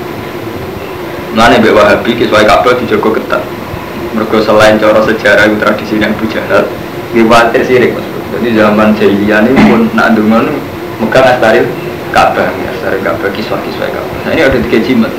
Mana 1.33 1.57
mbek 1.57 1.73
Wahabi 1.73 2.11
kiswah 2.17 2.45
Ka'bah 2.45 2.77
dijogo 2.77 3.17
ketat. 3.17 3.41
Mergo 4.13 4.37
selain 4.41 4.77
cara 4.81 5.01
sejarah 5.03 5.45
tradisi 5.57 5.99
yang 5.99 6.13
Abu 6.15 6.25
Jahal, 6.31 6.65
riwayat 7.13 7.53
sirik 7.65 7.93
Mas. 7.93 8.07
Jadi 8.27 8.59
zaman 8.59 8.93
jahiliyah 8.97 9.41
ini 9.45 9.61
pun 9.71 9.81
nak 9.95 10.13
dungan 10.13 10.51
megang 11.03 11.25
aslaril 11.25 11.65
Ka'bah, 12.15 12.49
aslaril 12.49 13.01
Ka'bah 13.05 13.29
kiswah-kiswah 13.33 13.89
Ka'bah. 13.89 14.17
Nah 14.25 14.31
ini 14.33 14.41
ada 14.45 14.57
tiga 14.57 14.79
jimat. 14.81 15.13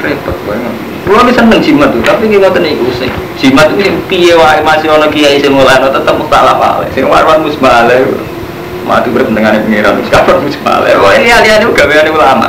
repot 0.00 0.36
banget. 0.48 0.74
Pulau 1.04 1.22
ini 1.24 1.32
seneng 1.32 1.60
tuh, 1.60 2.00
tapi 2.04 2.28
kita 2.28 2.48
tenang 2.52 2.72
ikut 2.76 2.94
sih. 2.96 3.10
Jimat 3.40 3.72
itu 3.72 3.92
piye 4.08 4.32
wae 4.36 4.60
masih 4.60 4.92
ono 4.92 5.08
kiai 5.08 5.40
sing 5.40 5.52
mulane 5.52 5.88
tetep 5.88 6.14
mustalah 6.16 6.56
paling. 6.56 6.90
Sing 6.92 7.08
warwan 7.08 7.44
musmale. 7.44 8.04
Mati 8.84 9.12
berpendengan 9.12 9.64
pengiran 9.68 10.00
sekarang 10.08 10.44
musmale. 10.44 10.90
Wah 10.98 11.12
ini 11.16 11.28
alih-alih 11.30 11.72
gaweane 11.72 12.10
ulama. 12.10 12.48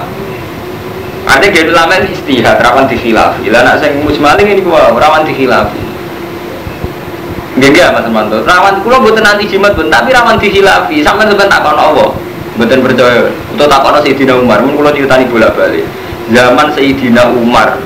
Ada 1.22 1.48
gaya 1.54 1.70
ulama 1.70 2.02
ini 2.02 2.18
istihad, 2.18 2.58
rawan 2.60 2.90
dikhilafi. 2.90 3.50
Lah 3.54 3.62
nak 3.64 3.84
sing 3.84 4.02
musmale 4.04 4.42
ini 4.42 4.64
gua 4.64 4.92
rawan 4.96 5.28
dikhilafi. 5.28 5.81
Gak 7.62 7.94
mas 7.94 8.10
Manto. 8.10 8.42
Rawan 8.42 8.82
kulo 8.82 9.06
buatan 9.06 9.22
nanti 9.22 9.46
jimat 9.46 9.78
pun, 9.78 9.86
tapi 9.86 10.10
rawan 10.10 10.42
dikhilafi. 10.42 11.06
Sampai 11.06 11.30
sampai 11.30 11.46
tak 11.46 11.62
kono 11.62 11.94
Allah. 11.94 12.10
Buatan 12.58 12.82
percaya. 12.82 13.30
Untuk 13.54 13.70
tak 13.70 13.86
kono 13.86 14.02
Sayyidina 14.02 14.34
Umar. 14.34 14.66
Mungkin 14.66 14.82
kulo 14.82 14.90
diutani 14.90 15.30
bolak 15.30 15.54
balik 15.54 15.86
zaman 16.32 16.72
Sayyidina 16.74 17.34
Umar 17.36 17.78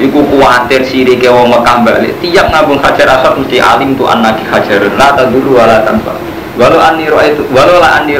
Iku 0.00 0.24
kuatir 0.32 0.80
sirike 0.80 1.28
wong 1.28 1.52
Mekah 1.52 1.84
balik 1.84 2.16
Tiap 2.24 2.48
ngabung 2.48 2.80
hajar 2.80 3.20
asad 3.20 3.36
mesti 3.36 3.60
alim 3.60 3.92
tu 3.98 4.08
anaki 4.08 4.48
hajarun 4.48 4.96
La 4.96 5.12
taduru 5.12 5.60
wala 5.60 5.84
tanpa 5.84 6.16
Walau 6.56 6.80
ani 6.80 7.10
roa 7.12 7.28
itu 7.28 7.44
Walau 7.52 7.76
la 7.78 8.00
ani 8.00 8.16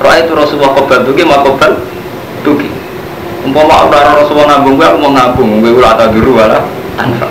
roa 0.00 0.14
itu 0.16 0.32
Rasulullah 0.32 0.72
kobal 0.72 1.04
tuki 1.04 1.22
mau 1.28 1.44
kobal 1.44 1.84
tuki 2.40 2.72
Umpama 3.44 3.92
orang 3.92 4.24
Rasulullah 4.24 4.56
ngabung 4.56 4.80
gue 4.80 4.88
mau 5.04 5.10
ngabung 5.12 5.50
Gue 5.60 5.76
la 5.76 6.00
taduru 6.00 6.32
wala 6.32 6.64
tanpa 6.96 7.28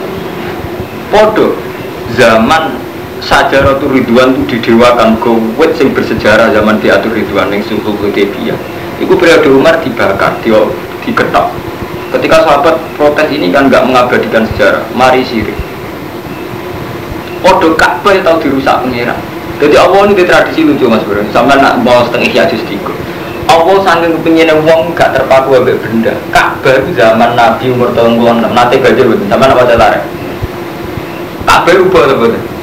Podo 1.10 1.58
Zaman 2.14 2.87
Sajaratu 3.28 3.92
Ridwan 3.92 4.40
itu 4.48 4.56
didewakan 4.56 5.20
Gowet 5.20 5.76
sing 5.76 5.92
bersejarah 5.92 6.56
zaman 6.56 6.80
diatur 6.80 7.12
Ridwan 7.12 7.52
Yang 7.52 7.76
suhu 7.76 7.92
Hudaybiyah 8.00 8.56
Iku 9.04 9.14
periode 9.20 9.52
Umar 9.52 9.84
dibakar, 9.84 10.40
di, 10.42 10.50
diketok 11.04 11.52
Ketika 12.08 12.40
sahabat 12.48 12.80
protes 12.96 13.28
ini 13.28 13.52
kan 13.52 13.68
nggak 13.68 13.84
mengabadikan 13.84 14.48
sejarah, 14.56 14.80
mari 14.96 15.28
sirik. 15.28 15.56
Podo 17.44 17.76
Ka'bah 17.76 18.16
tahu 18.24 18.48
dirusak 18.48 18.88
pengiran. 18.88 19.20
Jadi 19.60 19.76
Allah 19.76 20.08
ini 20.08 20.24
tradisi 20.24 20.64
lucu 20.64 20.88
mas 20.88 21.04
bro. 21.04 21.20
Sampai 21.36 21.60
nak 21.60 21.84
mau 21.84 22.08
setengah 22.08 22.32
ya 22.32 22.44
tiga. 22.48 22.94
Allah 23.48 23.80
sangat 23.84 24.12
kepingin 24.20 24.52
uang 24.64 24.96
gak 24.96 25.16
terpaku 25.16 25.60
ambek 25.60 25.80
benda. 25.84 26.16
Ka'bah 26.32 26.80
zaman 26.96 27.36
Nabi 27.36 27.76
umur 27.76 27.92
tahun 27.92 28.24
puluh. 28.24 28.40
Nanti 28.56 28.80
gajah 28.80 29.04
betul. 29.04 29.28
Sama 29.28 29.52
apa 29.52 29.64
tarik? 29.68 30.04
Ka'bah 31.44 31.76
atau 31.76 32.18
betul? 32.24 32.57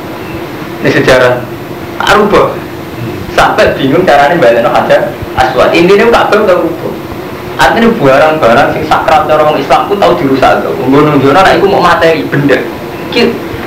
Ini 0.85 0.91
sejarah. 0.93 1.41
Rubah. 2.15 2.53
Sampai 3.33 3.73
bingung 3.75 4.05
caranya 4.05 4.37
balik 4.37 4.63
hajar 4.69 5.11
aswad. 5.35 5.73
Intinya 5.73 6.13
Ka'bah 6.13 6.45
udah 6.45 6.57
rubah. 6.61 6.93
Artinya 7.57 7.89
barang-barang 7.97 8.69
sing 8.77 8.85
sakral 8.87 9.25
orang 9.27 9.57
Islam 9.57 9.89
pun 9.89 9.97
tahu 9.97 10.13
dirusak 10.21 10.61
tuh. 10.61 10.77
Umur 10.85 11.09
nunjuknya 11.09 11.41
anak 11.41 11.59
itu 11.59 11.67
mau 11.67 11.81
materi 11.81 12.23
benda. 12.29 12.61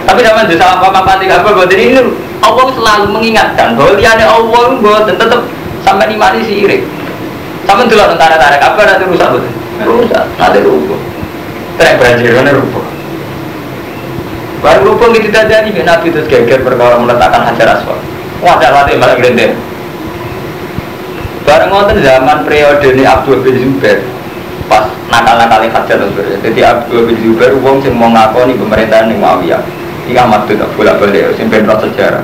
Tapi 0.07 0.19
zaman 0.23 0.47
desa 0.47 0.79
apa 0.79 0.87
apa 0.87 1.01
pati 1.03 1.27
apa 1.27 1.51
buat 1.51 1.67
ini 1.67 1.99
Allah 2.39 2.67
selalu 2.71 3.05
mengingatkan 3.11 3.75
bahwa 3.75 3.99
liane 3.99 4.23
Allah 4.23 4.79
buat 4.79 5.03
tetap 5.03 5.43
sampai 5.83 6.07
di 6.07 6.15
mana 6.15 6.39
sih 6.39 6.63
irik. 6.63 6.87
Sama 7.67 7.83
dulu 7.83 7.99
tentara 8.15 8.39
tarik 8.39 8.63
apa 8.63 8.79
nanti 8.87 9.03
rusak 9.03 9.27
betul. 9.35 9.51
Rusak, 9.83 10.23
nanti 10.39 10.59
rubuh. 10.63 10.99
Terus 11.75 11.95
banjir 11.99 12.31
mana 12.39 12.55
rubuh. 12.55 12.86
Baru 14.67 14.99
rubuh 14.99 15.15
gitu 15.15 15.31
saja 15.31 15.63
nih 15.63 15.79
Nabi 15.79 16.11
terus 16.11 16.27
geger 16.27 16.59
perkara 16.59 16.99
meletakkan 16.99 17.39
hajar 17.47 17.79
aswad. 17.79 18.03
Wadah 18.43 18.69
latih 18.75 18.99
malah 18.99 19.15
gede. 19.15 19.55
Bareng 21.47 21.71
ngoten 21.71 22.03
zaman 22.03 22.43
periode 22.43 22.83
ini 22.91 23.07
Abdul 23.07 23.39
bin 23.47 23.55
Zubair 23.55 24.03
pas 24.67 24.83
nakal-nakal 25.07 25.63
hajar 25.63 25.95
terus 26.03 26.43
Jadi 26.43 26.59
Abdul 26.59 27.07
bin 27.07 27.15
Zubair 27.23 27.55
wong 27.63 27.79
sing 27.79 27.95
mau 27.95 28.11
ngakoni 28.11 28.59
pemerintahan 28.59 29.07
yang 29.07 29.23
Muawiyah. 29.23 29.63
Iki 30.03 30.19
amat 30.19 30.51
tuh 30.51 30.59
tak 30.59 30.67
bolak 30.75 30.99
balik 30.99 31.31
sing 31.39 31.47
ben 31.47 31.63
sejarah. 31.63 32.23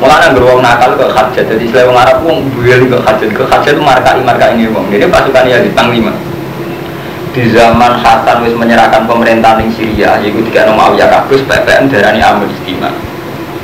Mulanya 0.00 0.32
beruang 0.32 0.64
nakal 0.64 0.96
ke 0.98 1.04
hajat, 1.04 1.46
jadi 1.46 1.64
selain 1.70 1.94
orang 1.94 2.02
Arab 2.02 2.18
wong 2.26 2.48
beli 2.58 2.90
ke 2.90 2.98
hajat, 3.06 3.28
ke 3.30 3.44
hajat 3.46 3.76
itu 3.76 3.84
markai 3.84 4.24
marka 4.24 4.50
ini 4.50 4.66
wong. 4.72 4.88
Ini 4.88 5.06
pasukan 5.06 5.46
ya 5.46 5.62
di 5.62 5.70
Panglima. 5.70 6.10
Di 7.32 7.48
zaman 7.48 7.96
Hasan 7.96 8.44
wis 8.44 8.52
menyerahkan 8.52 9.08
pemerintahan 9.08 9.64
di 9.64 9.72
Syria, 9.72 10.20
yaitu 10.20 10.44
tiga 10.52 10.68
nama 10.68 10.92
Muawiyah 10.92 11.08
kabus, 11.08 11.40
PPM 11.48 11.88
darani 11.88 12.20
Amr 12.20 12.44
Istimewa. 12.44 12.92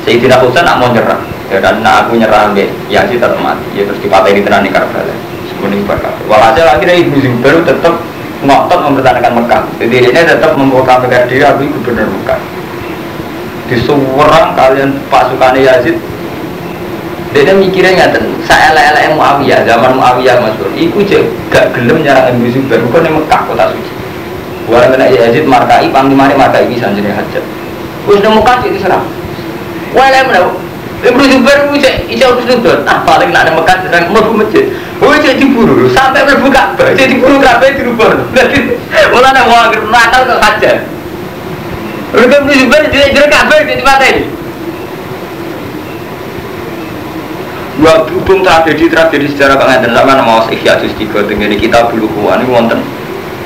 Sayyidina 0.01 0.41
Husain 0.41 0.65
nak 0.65 0.81
mau 0.81 0.89
nyerah, 0.89 1.21
ya 1.53 1.61
nak 1.61 2.09
aku 2.09 2.17
nyerah 2.17 2.49
ambek 2.49 2.65
Yazid 2.89 3.21
tetap 3.21 3.37
mati, 3.37 3.77
ya 3.77 3.85
terus 3.85 4.01
dipatahi 4.01 4.37
di 4.37 4.41
tenan 4.41 4.65
di 4.65 4.73
Karbala. 4.73 5.13
Semuanya 5.53 5.85
berkata. 5.85 6.17
Walhasil 6.25 6.65
akhirnya 6.65 6.97
Ibnu 6.97 7.17
Zubair 7.21 7.61
tetap 7.61 7.93
ngotot 8.41 8.79
mempertahankan 8.89 9.33
Mekah. 9.37 9.61
Jadi 9.77 9.95
ini 10.01 10.21
tetap 10.25 10.51
memproklamirkan 10.57 11.29
diri 11.29 11.45
aku 11.45 11.69
gubernur 11.69 12.09
Mekah. 12.09 12.41
Di 13.69 13.75
seorang 13.85 14.57
kalian 14.57 14.97
pasukan 15.13 15.53
Yazid 15.61 16.01
dia 17.29 17.53
mikirnya 17.53 17.93
ngaten, 17.93 18.25
saya 18.41 18.73
elek-elek 18.73 19.13
Muawiyah, 19.13 19.61
zaman 19.61 19.93
Muawiyah 19.93 20.41
Mas 20.41 20.57
Bro. 20.57 20.73
Iku 20.73 21.05
je 21.05 21.29
gak 21.53 21.69
gelem 21.77 22.01
nyerang 22.01 22.33
Ibnu 22.33 22.49
Zubair, 22.49 22.81
bukan 22.89 23.05
yang 23.05 23.15
Mekah 23.21 23.41
kota 23.45 23.69
suci. 23.69 23.91
Warang 24.65 24.97
kena 24.97 25.05
Yazid 25.13 25.45
markai, 25.45 25.93
panglimane 25.93 26.33
markai 26.33 26.65
bisa 26.65 26.89
jadi 26.89 27.13
hajat. 27.13 27.45
Wis 28.09 28.17
nemu 28.25 28.41
Mekah 28.41 28.55
jadi 28.65 28.77
serang. 28.81 29.05
Wah, 29.93 30.09
lek 30.09 30.25
menawa 30.25 30.69
Ibnu 30.99 31.23
Zubair 31.31 31.69
itu 31.71 31.89
iso 32.11 32.25
urus 32.35 32.45
nutut. 32.49 32.83
Ah 32.83 32.99
paling 33.07 33.31
nak 33.31 33.47
Mekah 33.47 33.87
sedang 33.87 34.11
mlebu 34.11 34.35
masjid. 34.35 34.67
Oh 34.99 35.15
cek 35.15 35.39
diburu 35.39 35.87
sampai 35.95 36.27
mlebu 36.27 36.51
Ka'bah. 36.51 36.91
Cek 36.91 37.07
diburu 37.07 37.39
Ka'bah 37.39 37.71
dirubah. 37.71 38.19
Dadi 38.35 38.75
mulane 39.15 39.41
wong 39.47 39.71
nakal 39.87 40.27
kok 40.27 40.41
hajar. 40.43 40.77
Lalu 42.11 42.35
Ibnu 42.35 42.51
Zubair 42.51 42.83
jadi 42.91 43.15
jadi 43.15 43.27
Ka'bah 43.31 43.63
jadi 43.63 44.27
Gua 47.79 48.03
berhubung 48.03 48.43
tragedi-tragedi 48.43 49.31
sejarah 49.31 49.55
pengantin 49.55 49.95
sama 49.95 50.11
nama 50.11 50.43
Mas 50.43 50.51
Ikhya 50.51 50.83
Juz 50.83 50.91
3 50.99 51.31
dengan 51.31 51.47
kita 51.55 51.87
bulu 51.87 52.11
kuwan 52.11 52.43
ini 52.43 52.51
wonten 52.51 52.83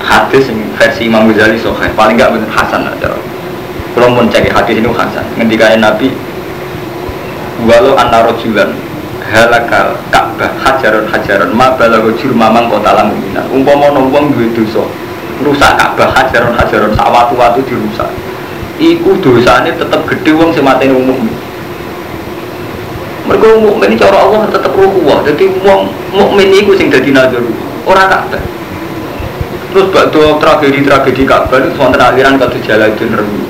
hadis 0.01 0.49
versi 0.73 1.05
Imam 1.05 1.29
Ghazali 1.29 1.61
sohail. 1.61 1.93
Paling 1.93 2.17
gak 2.17 2.33
bener 2.33 2.49
Hasan 2.49 2.89
aja 2.89 3.13
kalau 3.93 4.09
mau 4.09 4.25
cek 4.25 4.49
hadis 4.49 4.81
ini 4.81 4.89
Hasan. 4.89 5.21
Ngendikain 5.37 5.77
Nabi 5.77 6.09
walau 7.69 7.93
anna 7.93 8.25
rojulan 8.25 8.73
halakal 9.21 9.93
ka'bah 10.09 10.49
hajaron 10.65 11.05
hajaron 11.13 11.53
ma 11.53 11.77
balago 11.77 12.09
mamang 12.33 12.73
kota 12.73 12.89
lamuminan 12.89 13.45
umpama 13.53 13.93
nombong 13.93 14.33
duwe 14.33 14.49
dosa 14.57 14.81
rusak 15.45 15.77
ka'bah 15.77 16.09
hajaron 16.09 16.57
hajaron 16.57 16.89
sak 16.97 17.05
watu-watu 17.05 17.61
dirusak. 17.69 18.09
Iku 18.81 19.13
dosane 19.21 19.77
tetep 19.77 20.01
gede 20.09 20.33
wong 20.33 20.49
sing 20.57 20.65
mateni 20.65 20.97
umum 20.97 21.21
mereka 23.23 23.47
mukmin 23.59 23.95
cara 23.95 24.17
Allah 24.19 24.49
tetep 24.51 24.73
ruhuwah 24.75 25.23
jadi 25.23 25.45
wong 25.63 25.91
mukmin 26.11 26.51
iku 26.51 26.75
sing 26.75 26.91
dadi 26.91 27.15
nazar 27.15 27.39
ora 27.87 28.03
ka'bah 28.07 28.43
terus 29.73 29.87
bakdo 29.89 30.37
tragedi-tragedi 30.37 31.23
ka'bah 31.23 31.57
itu 31.63 31.73
wonten 31.79 31.97
aliran 31.97 32.37
kata 32.37 32.61
Jalaluddin 32.61 33.17
Rumi. 33.17 33.45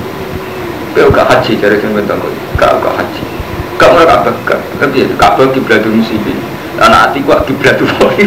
Kau 0.94 1.10
gak 1.10 1.26
haji 1.26 1.58
dari 1.58 1.76
sing 1.82 1.90
bentuk 1.90 2.16
gak 2.54 2.80
gak 2.80 2.94
haji. 2.96 3.24
Gak 3.76 3.88
mulai 3.92 4.06
kabeh 4.06 4.32
gak. 4.46 4.60
Tapi 4.78 5.10
kabeh 5.18 5.44
kiblatu 5.52 5.90
musibin 5.90 6.38
anak 6.78 7.10
hati 7.10 7.18
gua 7.22 7.38
kiblatu 7.46 7.86
boy 7.98 8.18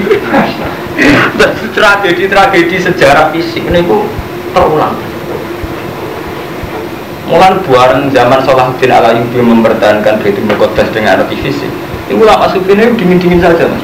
dan 1.36 1.52
tragedi 1.76 2.32
tragedi 2.32 2.76
sejarah 2.80 3.28
fisik 3.36 3.68
ini 3.68 3.84
ku 3.84 4.08
terulang 4.56 4.96
Mulan 7.28 7.60
buaran 7.68 8.08
zaman 8.16 8.40
Salahuddin 8.48 8.88
al 8.88 9.12
Ayyubi 9.12 9.44
mempertahankan 9.44 10.24
Baitul 10.24 10.48
Muqaddas 10.48 10.88
dengan 10.96 11.20
arti 11.20 11.36
fisik. 11.36 11.68
Itu 12.08 12.24
lama 12.24 12.48
sufinya 12.48 12.88
dingin-dingin 12.88 13.44
saja 13.44 13.68
mas. 13.68 13.84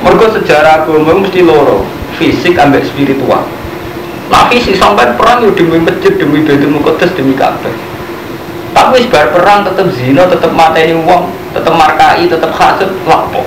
Mereka 0.00 0.40
sejarah 0.40 0.80
agama 0.80 1.20
mesti 1.20 1.44
loro, 1.44 1.84
fisik 2.16 2.56
ambek 2.56 2.88
spiritual. 2.88 3.44
Nah 4.32 4.48
fisik 4.48 4.80
sampai 4.80 5.12
perang 5.20 5.44
itu 5.44 5.60
demi 5.60 5.76
masjid, 5.84 6.16
demi 6.16 6.40
Baitul 6.40 6.72
Muqaddas, 6.72 7.12
demi 7.12 7.36
Ka'bah. 7.36 7.74
Tapi 8.72 9.04
sebar 9.04 9.28
perang 9.28 9.68
tetap 9.68 9.84
zina, 9.92 10.24
tetap 10.24 10.48
mateni 10.56 10.96
uang, 10.96 11.28
tetap 11.52 11.76
markai, 11.76 12.24
tetap 12.32 12.48
hasud, 12.56 12.88
lapo. 13.04 13.44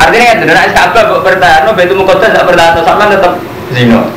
Artinya 0.00 0.24
ya, 0.32 0.34
benar 0.40 0.64
Ka'bah 0.72 1.20
bertahan, 1.20 1.68
Baitul 1.76 2.00
Muqaddas 2.00 2.32
tidak 2.32 2.48
bertahan, 2.48 2.80
sama 2.80 3.04
tetap 3.12 3.36
zina, 3.76 4.08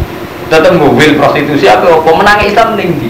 tetap 0.52 0.76
mobil 0.76 1.16
prostitusi, 1.16 1.72
apa 1.72 1.88
apa 1.88 2.12
menang 2.12 2.44
Islam 2.44 2.76
tinggi. 2.76 3.08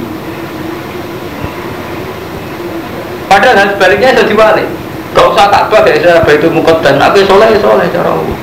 Padahal 3.25 3.73
sebaliknya 3.73 4.13
itu 4.13 4.29
dibalik. 4.29 4.69
Gak 5.11 5.27
usah 5.27 5.51
Ka'bah 5.51 5.83
kayak 5.83 6.05
saya 6.05 6.23
Baitul 6.23 6.55
Muqaddas, 6.55 6.95
aku 6.95 7.25
soleh 7.27 7.57
soleh 7.59 7.89
cara 7.89 8.13
Allah. 8.13 8.37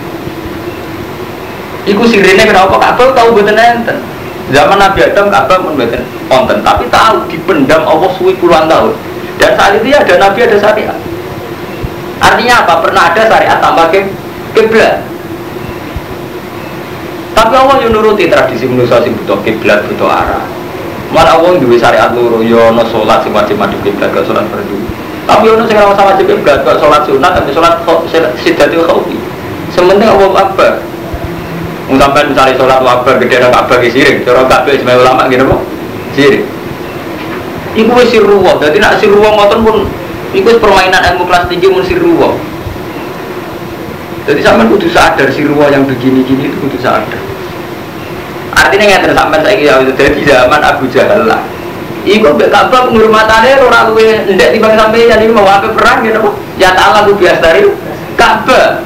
Iku 1.86 2.02
sirine 2.04 2.44
kenapa 2.44 2.76
Ka'bah 2.76 3.14
tahu 3.14 3.38
betul 3.38 3.56
enten. 3.56 4.02
Zaman 4.50 4.76
Nabi 4.80 5.06
Adam 5.06 5.30
Ka'bah 5.30 5.62
pun 5.62 5.78
betul 5.78 6.02
konten, 6.26 6.60
tapi 6.66 6.84
tahu 6.90 7.24
dipendam 7.30 7.86
Allah 7.86 8.10
suwi 8.18 8.34
puluhan 8.36 8.66
tahun. 8.66 8.92
Dan 9.38 9.54
saat 9.54 9.78
itu 9.78 9.94
ya 9.94 10.02
ada 10.02 10.18
Nabi 10.18 10.44
ada 10.44 10.56
syariat. 10.58 10.98
Artinya 12.18 12.54
apa? 12.66 12.74
Pernah 12.82 13.02
ada 13.14 13.22
syariat 13.30 13.58
tambah 13.62 13.86
ke 13.94 14.00
kiblat. 14.58 15.00
Tapi 17.38 17.54
Allah 17.54 17.78
yang 17.86 17.94
nuruti 17.94 18.26
tradisi 18.26 18.66
manusia 18.66 18.98
sing 19.06 19.14
butuh 19.22 19.38
kiblat 19.46 19.86
butuh 19.86 20.10
arah. 20.10 20.42
Malah 21.14 21.38
Allah 21.38 21.62
duwe 21.62 21.78
syariat 21.78 22.10
loro 22.10 22.42
yo 22.42 22.58
ono 22.74 22.82
salat 22.90 23.22
sing 23.22 23.30
wajib 23.30 23.54
madhep 23.54 23.78
kiblat 23.86 24.10
gak 24.10 24.26
salat 24.26 24.42
fardu. 24.50 24.74
Tapi 25.22 25.46
ono 25.46 25.62
sing 25.70 25.78
usah 25.78 26.02
wajib 26.02 26.26
kiblat 26.26 26.66
gak 26.66 26.82
salat 26.82 27.06
sunat 27.06 27.38
tapi 27.38 27.54
salat 27.54 27.78
sidatul 28.42 28.82
khaufi. 28.90 29.14
Sementing 29.70 30.10
Allah 30.10 30.50
akbar. 30.50 30.82
Wong 31.88 31.96
misalnya 31.96 32.52
sholat 32.52 32.84
wabar 32.84 33.16
gede 33.16 33.40
nang 33.40 33.48
Ka'bah 33.48 33.80
ki 33.80 33.88
sirik, 33.88 34.20
cara 34.20 34.44
Ka'bah 34.44 34.76
ismail 34.76 35.00
ulama 35.00 35.24
gini 35.24 35.40
apa? 35.40 35.56
Sirik. 36.12 36.44
Iku 37.72 37.96
sirruwa, 38.04 38.60
dadi 38.60 38.76
nak 38.76 39.00
sirruwa 39.00 39.32
ngoten 39.32 39.64
pun 39.64 39.76
iku 40.36 40.52
wis 40.52 40.60
permainan 40.60 41.00
ilmu 41.14 41.24
kelas 41.24 41.48
tinggi 41.48 41.64
mun 41.72 41.80
sirruwa. 41.86 42.36
Jadi 44.28 44.44
sampean 44.44 44.68
kudu 44.68 44.92
sadar 44.92 45.32
sirruwa 45.32 45.72
yang 45.72 45.88
begini-gini 45.88 46.52
itu 46.52 46.56
kudu 46.60 46.76
sadar. 46.84 47.16
Artinya 48.52 48.84
ngeten 48.92 49.16
sampean 49.16 49.40
saiki 49.40 49.64
ya 49.64 49.80
dadi 49.80 50.20
zaman 50.28 50.60
Abu 50.60 50.84
Jahal 50.92 51.24
lah. 51.24 51.40
Iku 52.04 52.36
mbek 52.36 52.52
Ka'bah 52.52 52.92
penghormatane 52.92 53.56
ora 53.56 53.88
luwe 53.88 54.28
ndek 54.28 54.52
timbang 54.52 54.76
sampeyan 54.76 55.24
iki 55.24 55.32
mau 55.32 55.48
apa 55.48 55.72
perang 55.72 56.04
gitu 56.04 56.20
apa? 56.20 56.30
Ya 56.60 56.76
ta'ala 56.76 57.08
ku 57.08 57.16
biastari 57.16 57.72
Ka'bah. 58.20 58.84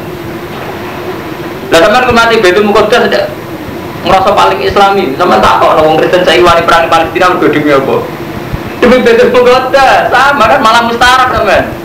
Lah 1.75 1.79
sampean 1.91 2.07
kemati 2.07 2.39
Baitul 2.39 2.67
Muqaddas 2.71 3.11
merasa 4.07 4.31
paling 4.31 4.63
islami. 4.63 5.11
Sampean 5.19 5.43
tak 5.43 5.59
kok 5.59 5.75
wong 5.83 5.99
Kristen 5.99 6.23
saya 6.23 6.39
wani 6.39 6.63
perang 6.63 6.87
Palestina 6.87 7.35
mergo 7.35 7.51
demi 7.51 7.75
apa? 7.75 7.97
Demi 8.79 9.03
Baitul 9.03 9.35
Muqaddas. 9.35 10.07
Sama 10.07 10.47
kan 10.47 10.63
malah 10.63 10.87
mustarak 10.87 11.35
sampean. 11.35 11.82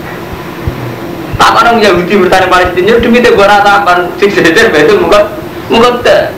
Tak 1.47 1.63
orang 1.63 1.79
Yahudi 1.79 2.19
bertani 2.19 2.51
Palestina 2.51 2.99
demi 2.99 3.23
teguran 3.23 3.63
tampan 3.63 4.11
sing 4.19 4.27
sedir 4.27 4.67
Baitul 4.67 4.99
Muqaddas. 5.71 6.35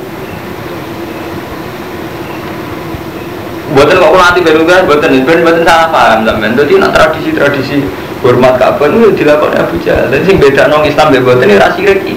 Buatan 3.74 3.98
kok 3.98 4.14
nanti 4.14 4.40
baru 4.46 4.70
kan, 4.70 4.86
buatan 4.86 5.10
buatan 5.26 5.42
buatan 5.42 5.66
salah 5.66 5.90
paham 5.90 6.30
sampean. 6.30 6.54
Jadi 6.54 6.78
nak 6.78 6.94
tradisi-tradisi 6.94 7.90
hormat 8.22 8.62
Ka'bah 8.62 8.86
itu 8.86 9.26
dilakukan 9.26 9.58
Abu 9.58 9.82
Jahal. 9.82 10.14
Dan 10.14 10.22
sing 10.30 10.38
beda 10.38 10.70
nong 10.70 10.86
Islam 10.86 11.10
buatan 11.26 11.50
ini 11.50 11.58
rasi 11.58 11.90
reki. 11.90 12.14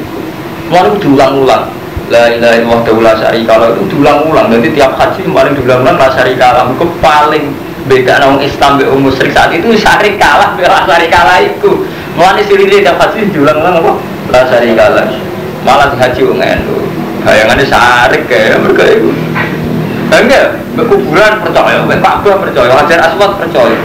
Mau 0.69 0.93
diulang-ulang. 1.01 1.73
La 2.13 2.29
ilaha 2.29 2.61
illallah 2.61 2.81
daulah 2.85 3.15
syarika 3.17 3.57
kalau 3.57 3.73
itu 3.73 3.85
diulang-ulang. 3.89 4.53
Jadi 4.53 4.69
tiap 4.77 5.01
haji 5.01 5.33
paling 5.33 5.57
diulang-ulang 5.57 5.97
la 5.97 6.13
syarika 6.13 6.61
lah. 6.61 6.69
Itu 6.69 6.85
paling 7.01 7.57
beda 7.89 8.21
nong 8.21 8.45
Islam 8.45 8.77
be 8.77 8.85
musyrik 9.01 9.33
saat 9.33 9.49
itu 9.57 9.73
syarika 9.81 10.45
lah, 10.45 10.49
be 10.61 10.69
la 10.69 10.85
syarika 10.85 11.21
lah 11.25 11.41
itu. 11.41 11.89
Mulane 12.13 12.45
sirine 12.45 12.85
tiap 12.85 13.01
haji 13.01 13.33
diulang-ulang 13.33 13.81
apa? 13.81 13.93
La 14.29 14.41
syarika 14.45 14.87
lah. 14.93 15.09
Malah 15.65 15.97
haji 15.97 16.21
wong 16.29 16.41
endo. 16.45 16.77
Bayangannya 17.23 17.65
syarik 17.65 18.27
kayak 18.29 18.61
mereka 18.61 18.85
itu. 18.91 19.11
Enggak, 20.13 20.61
kuburan 20.77 21.41
percaya, 21.41 21.81
Pak 21.89 22.17
percaya, 22.21 22.73
Hajar 22.77 23.01
Aswad 23.01 23.33
percaya. 23.41 23.79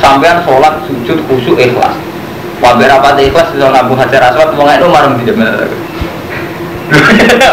Sampean 0.00 0.42
sholat, 0.42 0.74
sujud, 0.90 1.22
khusyuk, 1.30 1.54
ikhlas. 1.54 1.94
Wabar 2.58 2.90
apa 2.90 3.14
ikhlas 3.22 3.54
bisa 3.54 3.70
ngabung 3.70 3.94
Hajar 3.94 4.34
Aswad, 4.34 4.58
itu 4.58 4.88
marah 4.90 5.14
tidak 5.22 5.34
benar. 5.38 5.70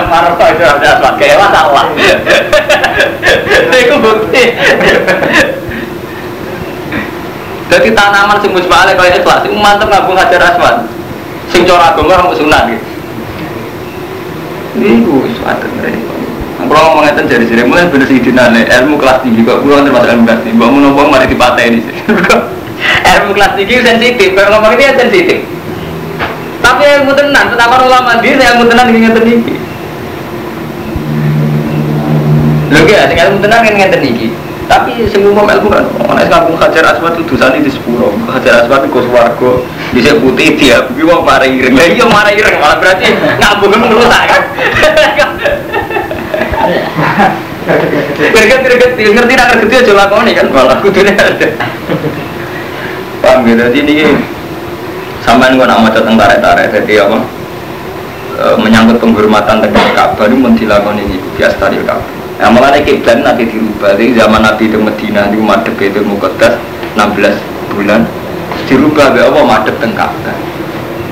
Marah 0.09 0.33
Hajar 0.41 0.81
Aswad, 0.81 1.13
kayak 1.21 1.37
masalah. 1.37 1.85
Itu 3.77 3.95
bukti. 4.01 4.43
Jadi 7.67 7.91
tanaman 7.91 8.39
sing 8.39 8.55
musbale 8.55 8.95
kaya 8.95 9.19
ikhlas, 9.19 9.43
sing 9.43 9.51
mantep 9.59 9.91
ngabung 9.91 10.15
Hajar 10.15 10.39
Aswad. 10.39 10.87
Sing 11.51 11.67
cara 11.67 11.91
agama 11.91 12.15
orang 12.15 12.35
sunat 12.35 12.63
gitu. 12.71 12.87
Ini 14.77 15.03
gue 15.03 15.31
suatu 15.35 15.67
mereka. 15.75 16.15
Kalau 16.57 16.81
ngomong 16.91 17.03
ngeten 17.05 17.25
dari 17.29 17.45
sini, 17.45 17.63
mulai 17.65 17.87
bener 17.89 18.07
sih 18.09 18.19
dinane 18.19 18.65
ilmu 18.65 18.95
kelas 18.97 19.21
tinggi 19.21 19.41
kok. 19.43 19.61
Gue 19.63 19.77
termasuk 19.83 20.09
ilmu 20.09 20.23
kelas 20.25 20.41
tinggi. 20.43 20.57
Bangun 20.57 20.81
ngomong 20.89 21.07
mari 21.11 21.25
dipatah 21.27 21.63
ini 21.63 21.79
ilmu 23.17 23.31
kelas 23.35 23.51
tinggi 23.59 23.83
sensitif. 23.83 24.29
Kalau 24.31 24.49
ngomong 24.57 24.71
ini 24.79 24.83
ya 24.87 24.93
sensitif. 24.95 25.39
Tapi 26.63 26.83
ilmu 26.83 27.11
tenan, 27.15 27.45
tentang 27.53 27.69
ulama 27.83 28.19
dia 28.19 28.35
ilmu 28.35 28.63
tenan 28.67 28.89
ingin 28.91 29.11
ngeten 29.11 29.25
iki. 29.27 29.55
Lho 32.67 32.79
ya, 32.89 33.07
ilmu 33.07 33.37
tenan 33.43 33.59
ingin 33.63 33.75
ngeten 33.75 34.03
iki. 34.03 34.27
Tapi 34.67 35.07
semua 35.07 35.47
ilmu 35.47 35.71
kan, 35.71 35.85
orang 36.05 36.27
kampung 36.27 36.59
Hajar 36.59 36.83
Aswad 36.91 37.15
itu 37.15 37.33
dosa 37.33 37.55
di 37.55 37.71
sepuro. 37.71 38.11
Hajar 38.27 38.67
Aswad 38.67 38.83
itu 38.83 38.99
swargo, 39.07 39.63
bisa 39.95 40.11
putih 40.19 40.59
dia. 40.59 40.83
Gue 40.91 41.07
mau 41.07 41.23
marah 41.23 41.47
ireng, 41.47 41.71
lah 41.71 41.87
iya 41.87 42.03
marah 42.03 42.35
ireng 42.35 42.59
malah 42.59 42.77
berarti 42.83 43.07
ngabung 43.39 43.71
merusak 43.79 44.23
kan. 44.27 44.43
Greget 48.17 48.59
greget 48.63 48.91
ngerti 48.95 49.33
nak 49.35 49.47
ngerti 49.55 49.75
aja 49.75 49.93
lakoni 49.95 50.31
kan 50.35 50.47
malah 50.51 50.77
kudune 50.79 51.11
ada. 51.15 51.47
Paham 53.23 53.43
gitu 53.43 53.59
jadi 53.59 53.79
ini 53.83 53.95
sampean 55.23 55.59
gua 55.59 55.67
nak 55.67 55.83
maca 55.83 55.99
tentang 55.99 56.15
tarik-tarik 56.15 56.71
jadi 56.71 57.07
apa? 57.07 57.19
E, 58.37 58.45
menyangkut 58.61 59.01
penghormatan 59.01 59.59
terhadap 59.65 59.91
Ka'bah 59.97 60.25
itu 60.29 60.37
mentilakoni 60.37 61.01
ini 61.03 61.17
biasa 61.35 61.67
dari 61.67 61.81
Ka'bah. 61.83 62.16
Nah, 62.37 62.53
malah 62.53 62.77
kiblat 62.85 63.25
nanti 63.25 63.49
dirubah. 63.49 63.97
Jadi 63.97 64.13
zaman 64.13 64.45
Nabi 64.45 64.69
di 64.69 64.77
Medina 64.77 65.25
di 65.25 65.41
madep 65.41 65.73
itu 65.81 66.05
Muqaddas 66.05 66.53
16 66.93 67.33
bulan 67.73 68.05
dirubah 68.69 69.09
be 69.13 69.25
apa 69.25 69.41
madep 69.41 69.75
teng 69.81 69.93
Ka'bah. 69.97 70.37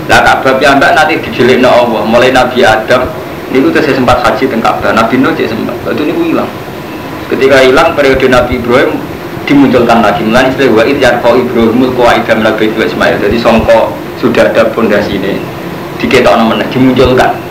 Lah 0.06 0.22
Ka'bah 0.22 0.54
piyambak 0.62 0.94
nanti 0.94 1.18
dijelekno 1.18 1.66
Allah. 1.66 2.02
Mulai 2.06 2.30
Nabi 2.30 2.62
Adam 2.62 3.10
niku 3.50 3.74
saya 3.74 3.98
sempat 3.98 4.22
haji 4.22 4.46
teng 4.46 4.62
Ka'bah. 4.62 4.94
Nabi 4.94 5.18
Nuh 5.18 5.34
cek 5.34 5.50
sempat. 5.50 5.74
Itu 5.90 6.06
niku 6.06 6.22
hilang. 6.30 6.50
Ketika 7.26 7.58
hilang 7.66 7.98
periode 7.98 8.26
Nabi 8.30 8.62
Ibrahim 8.62 9.02
dimunculkan 9.50 10.06
lagi 10.06 10.22
mulai 10.26 10.50
istilah 10.54 10.74
wa 10.78 10.84
id 10.86 10.98
yarfa 11.02 11.30
Ibrahimul 11.34 11.94
qawaida 11.98 12.34
min. 12.38 12.54
Jadi 13.18 13.38
songko 13.42 13.94
sudah 14.22 14.46
ada 14.46 14.70
pondasi 14.74 15.18
ini 15.18 15.42
diketokno 15.98 16.54
meneh 16.54 16.70
dimunculkan. 16.70 17.45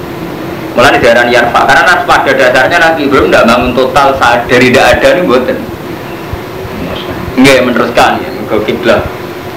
Mulai 0.75 0.99
daerah 0.99 1.31
Yarfa 1.31 1.71
karena 1.71 2.03
pada 2.03 2.31
dasarnya 2.35 2.79
Nabi 2.83 3.07
Ibrahim 3.07 3.31
tidak 3.31 3.47
bangun 3.47 3.71
total 3.79 4.09
saat 4.19 4.51
dari 4.51 4.75
tidak 4.75 4.99
ada 4.99 5.09
nih 5.15 5.23
buatan. 5.23 5.59
Enggak 7.39 7.63
meneruskan 7.63 8.11
ya, 8.19 8.31
ke 8.51 8.57
kiblat. 8.67 9.03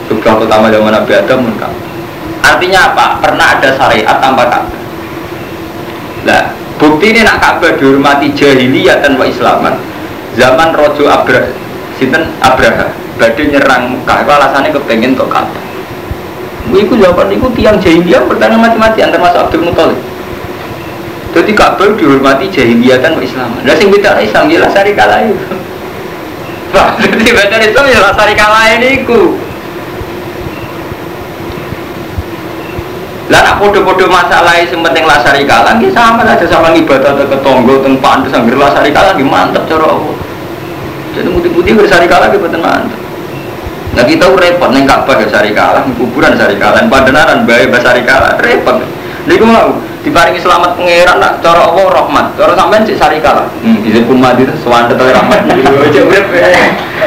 Kiblat 0.05 0.35
pertama 0.45 0.69
zaman 0.69 0.93
Nabi 0.93 1.11
Adam 1.17 1.49
pun 1.49 1.53
Artinya 2.45 2.79
apa? 2.93 3.05
Pernah 3.17 3.47
ada 3.57 3.69
syariat 3.73 4.17
tanpa 4.21 4.45
Ka'bah. 4.45 4.81
Nah, 6.23 6.53
bukti 6.77 7.11
ini 7.11 7.25
nak 7.25 7.41
Ka'bah 7.41 7.73
dihormati 7.75 8.31
jahiliyah 8.37 9.01
tanpa 9.01 9.25
Islaman. 9.25 9.73
Zaman 10.37 10.69
Rojo 10.77 11.09
Abra, 11.09 11.49
Sinten 11.97 12.29
Abraha, 12.45 12.93
badai 13.17 13.45
nyerang 13.49 13.97
Mekah, 13.97 14.17
itu 14.21 14.31
alasannya 14.31 14.69
kepengen 14.69 15.17
untuk 15.17 15.33
Ka'bah. 15.33 15.65
Iku 16.67 16.93
jawaban 16.93 17.33
itu 17.33 17.47
tiang 17.57 17.81
jahiliyah 17.81 18.21
bertanya 18.29 18.57
mati-mati 18.59 19.01
antar 19.01 19.17
masuk 19.17 19.49
Abdul 19.49 19.65
Muthalib. 19.65 19.97
Jadi 21.37 21.53
Ka'bah 21.53 21.93
dihormati 21.93 22.49
jahiliyah 22.49 22.97
tanpa 22.97 23.21
Islaman. 23.21 23.61
Lah 23.61 23.77
sing 23.77 23.93
beda 23.93 24.17
Islam 24.17 24.49
ya 24.49 24.57
lasari 24.65 24.97
kalah 24.97 25.21
itu. 25.21 25.37
Wah, 26.73 26.97
jadi 26.97 27.29
beda 27.29 27.57
Islam 27.61 27.85
ya 27.93 27.99
lasari 28.01 28.33
kalah 28.33 28.65
ini 28.73 29.05
ku. 29.05 29.37
Lah 33.29 33.39
nak 33.45 33.61
podo-podo 33.61 34.09
masalah 34.09 34.57
yang 34.57 34.81
penting 34.81 35.05
lasari 35.05 35.45
kalah, 35.45 35.77
nggih 35.77 35.93
sama 35.93 36.25
aja 36.25 36.41
sama 36.49 36.73
ibadah 36.73 37.13
atau 37.13 37.29
ketonggo 37.29 37.85
teng 37.85 38.01
pantes 38.01 38.33
anggere 38.33 38.57
lasari 38.57 38.89
kalah 38.89 39.13
nggih 39.13 39.29
mantep 39.29 39.61
cara 39.69 39.93
Allah. 39.93 40.17
Jadi 41.13 41.29
mudi-mudi 41.29 41.71
bersari 41.77 42.09
kalah 42.09 42.33
nggih 42.33 42.41
mantep. 42.41 42.97
Nah 43.93 44.03
kita 44.09 44.25
repot 44.25 44.73
neng 44.73 44.89
Ka'bah 44.89 45.21
ya 45.21 45.29
sari 45.29 45.53
kalah, 45.53 45.85
kuburan 46.01 46.33
sari 46.33 46.57
kalah, 46.57 46.81
padenaran 46.89 47.45
bae 47.45 47.69
sari 47.77 48.01
kalah, 48.01 48.41
repot. 48.41 48.81
Niku 49.29 49.45
mau 49.45 49.75
diparingi 50.07 50.39
selamat 50.39 50.79
pangeran 50.79 51.19
nak 51.19 51.43
cara 51.43 51.67
Allah 51.67 51.85
rahmat, 51.99 52.25
cara 52.39 52.55
sampean 52.55 52.87
cek 52.87 52.95
sari 52.95 53.19
kalah. 53.19 53.51
Hmm, 53.59 53.83
izin 53.83 54.07
kumat 54.07 54.39
itu 54.39 54.55
swandet 54.63 54.95
rahmat. 54.95 55.43
Cek 55.93 56.03
urip. 56.07 56.25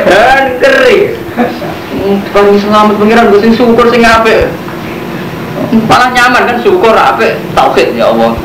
Dan 0.04 0.60
keri. 0.60 1.16
Hmm, 1.96 2.20
Diparingi 2.20 2.60
selamat 2.60 2.94
pangeran 3.00 3.32
gue 3.32 3.40
sing 3.40 3.52
syukur 3.56 3.88
sing 3.88 4.04
apik. 4.04 4.52
Malah 5.88 6.12
nyaman 6.12 6.44
kan 6.44 6.56
syukur 6.60 6.92
apik 6.92 7.40
tauhid 7.56 7.96
ya 7.96 8.12
Allah. 8.12 8.36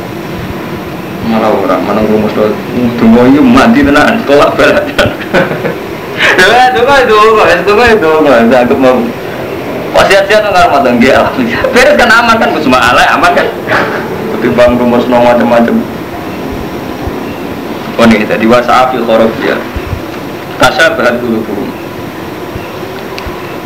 Malah 1.28 1.50
orang 1.52 1.82
mana 1.84 2.02
rumus 2.08 2.32
do 2.38 2.54
tunggu 3.02 3.28
ini 3.28 3.41
mati 3.44 3.84
tenan 3.84 4.24
tolak 4.24 4.56
berat. 4.56 4.88
Tunggu 4.88 6.63
tunggu 6.80 6.96
tunggu 7.10 7.44
tunggu 7.65 7.86
tunggu 8.00 8.30
saya 8.48 8.63
mau 8.78 9.04
Wasiat-wasiat 9.96 10.44
nggak 10.52 10.68
mau 10.68 10.84
alhamdulillah. 10.84 11.32
Beres 11.72 11.96
kan 11.96 12.12
aman 12.12 12.36
kan 12.36 12.52
semua 12.60 12.84
alay 12.84 13.08
aman 13.15 13.32
kan. 13.32 13.48
Ketimbang 14.45 14.77
rumus 14.77 15.10
no 15.10 15.25
macam-macam. 15.25 15.73
Oh 17.97 18.05
nih 18.05 18.29
tadi 18.29 18.45
wasafi 18.45 19.01
khorof 19.01 19.34
dia. 19.41 19.58
Tasya 20.62 20.93
bahan 20.93 21.17
dulu 21.17 21.41
burung. 21.49 21.73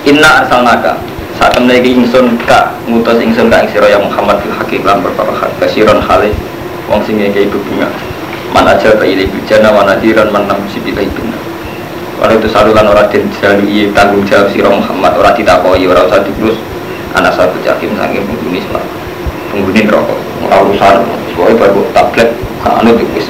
Inna 0.08 0.40
arsalnaka. 0.40 0.96
Saat 1.36 1.60
temen 1.60 1.76
iki 1.76 2.00
ingsun 2.00 2.40
ka 2.48 2.72
ngutus 2.88 3.20
ingsun 3.20 3.52
ka 3.52 3.60
ing 3.60 3.76
ya 3.76 4.00
Muhammad 4.00 4.40
fil 4.40 4.56
haqiq 4.56 4.88
lan 4.88 5.04
hak 5.04 5.52
kasiron 5.60 6.00
hale 6.00 6.32
wong 6.88 7.04
sing 7.04 7.20
ngekei 7.20 7.52
bebunga 7.52 7.92
man 8.56 8.64
aja 8.64 8.96
ta 8.96 9.04
ile 9.04 9.28
bijana 9.28 9.76
wa 9.76 9.84
nadiran 9.84 10.32
man 10.32 10.48
nam 10.48 10.64
sibi 10.72 10.96
ibna 10.96 11.36
Walau 12.24 12.40
itu 12.40 12.48
saluran 12.48 12.88
orang 12.88 13.12
den 13.12 13.28
jalui 13.44 13.92
tanggung 13.92 14.24
jawab 14.24 14.48
sira 14.56 14.72
Muhammad. 14.72 15.12
Ora 15.20 15.36
ditakoi 15.36 15.84
ora 15.92 16.08
usah 16.08 16.24
diurus. 16.24 16.56
Anak 17.20 17.36
satu 17.36 17.60
jakim 17.68 18.00
saking 18.00 18.24
penghuni 18.24 18.64
sebab 18.64 18.99
penghuni 19.60 19.84
rokok 19.92 20.20
ora 20.48 20.58
urusan 20.64 21.04
pokoknya 21.36 21.60
baru 21.60 21.82
tablet 21.92 22.30
anu 22.64 22.96
dikis 22.96 23.28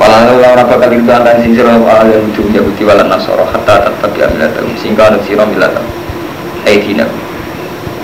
Walau 0.00 0.40
orang 0.40 0.64
bakal 0.64 0.96
itu 0.96 1.12
antara 1.12 1.36
sing 1.44 1.52
sira 1.52 1.76
ala 1.76 2.08
ujung 2.08 2.48
Yahudi 2.56 2.88
wala 2.88 3.04
Nasara 3.04 3.44
hatta 3.44 3.84
tetap 3.84 4.16
ya 4.16 4.32
milatam 4.32 4.72
sehingga 4.80 5.12
anut 5.12 5.20
sira 5.28 5.44
milatam 5.44 5.84
Aidina. 6.64 7.04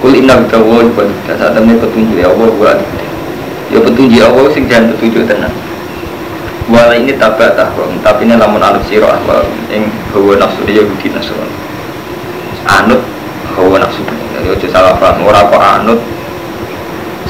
Kul 0.05 0.13
inna 0.13 0.37
bitawa 0.37 0.85
buat 0.93 1.09
saat 1.25 1.57
temen 1.57 1.81
petunjuk 1.81 2.21
ya 2.21 2.29
Allah 2.29 2.53
buat 2.53 2.77
Ya 3.73 3.81
petunjuk 3.81 4.21
Allah 4.21 4.45
sing 4.53 4.69
jangan 4.69 4.93
petunjuk 4.93 5.25
tenan 5.25 5.49
Wala 6.69 7.01
ini 7.01 7.17
tabat 7.17 7.57
ahwam, 7.57 7.97
tapi 8.05 8.29
ini 8.29 8.37
lamun 8.37 8.61
anut 8.61 8.85
siro 8.93 9.09
ahwam 9.09 9.49
Yang 9.73 9.89
hawa 10.13 10.37
nafsu 10.37 10.69
Yahudi 10.69 11.17
Nasrani. 11.17 11.57
Anut 12.69 13.01
hawa 13.57 13.81
nafsu 13.81 14.05
Jadi 14.05 14.53
ojo 14.53 14.67
salah 14.69 15.01
paham, 15.01 15.25
orang 15.25 15.49
kok 15.49 15.65
anut 15.65 16.01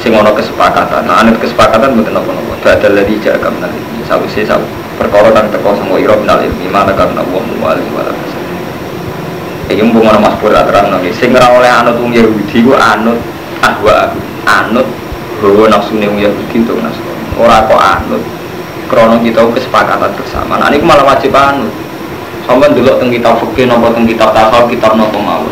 Sing 0.07 0.15
ono 0.15 0.31
kesepakatan, 0.31 1.03
nah 1.03 1.19
anut 1.19 1.35
kesepakatan 1.35 1.99
bukan 1.99 2.15
apa-apa 2.15 2.55
Badal 2.63 2.95
lagi 2.95 3.19
jaga 3.19 3.51
minal 3.51 3.67
ilmi. 3.67 4.07
Sabu 4.07 4.23
sih 4.31 4.47
sabu 4.47 4.63
Perkara 4.95 5.35
kang 5.35 5.51
teko 5.51 5.75
sama 5.75 5.99
iro 5.99 6.15
minal 6.15 6.39
ilmi. 6.47 6.71
Mana 6.71 6.95
karena 6.95 7.27
Allah 7.27 7.43
mu'alim 7.43 7.91
wala 7.91 8.15
kasar 8.15 8.43
Ini 9.67 9.83
mumpung 9.83 10.07
ono 10.07 10.23
mas 10.23 10.39
pura 10.39 10.63
terang 10.63 10.95
nanti 10.95 11.11
Sing 11.11 11.35
ora 11.35 11.51
oleh 11.51 11.67
anut 11.67 11.99
wong 11.99 12.15
Yahudi 12.15 12.55
ku 12.63 12.71
anut 12.79 13.19
ahwa 13.59 14.07
aku. 14.07 14.19
Anut 14.47 14.87
hawa 15.43 15.75
nafsu 15.75 15.99
wong 15.99 16.23
Yahudi 16.23 16.55
untuk 16.55 16.79
Nasrani 16.79 17.27
Orang 17.35 17.67
kok 17.67 17.81
anut. 17.83 18.23
Krono 18.87 19.19
kita 19.19 19.43
kesepakatan 19.43 20.15
bersama. 20.15 20.55
Nah 20.55 20.71
ini 20.71 20.87
malah 20.87 21.03
wajib 21.03 21.35
anu. 21.35 21.67
Sampai 22.47 22.71
dulu 22.71 22.95
tentang 22.95 23.11
kitab 23.11 23.43
fikih 23.43 23.67
nopo 23.67 23.91
tentang 23.91 24.07
kitab 24.07 24.31
tasawuf 24.31 24.71
kitab 24.71 24.95
nopo 24.95 25.19
mau. 25.19 25.43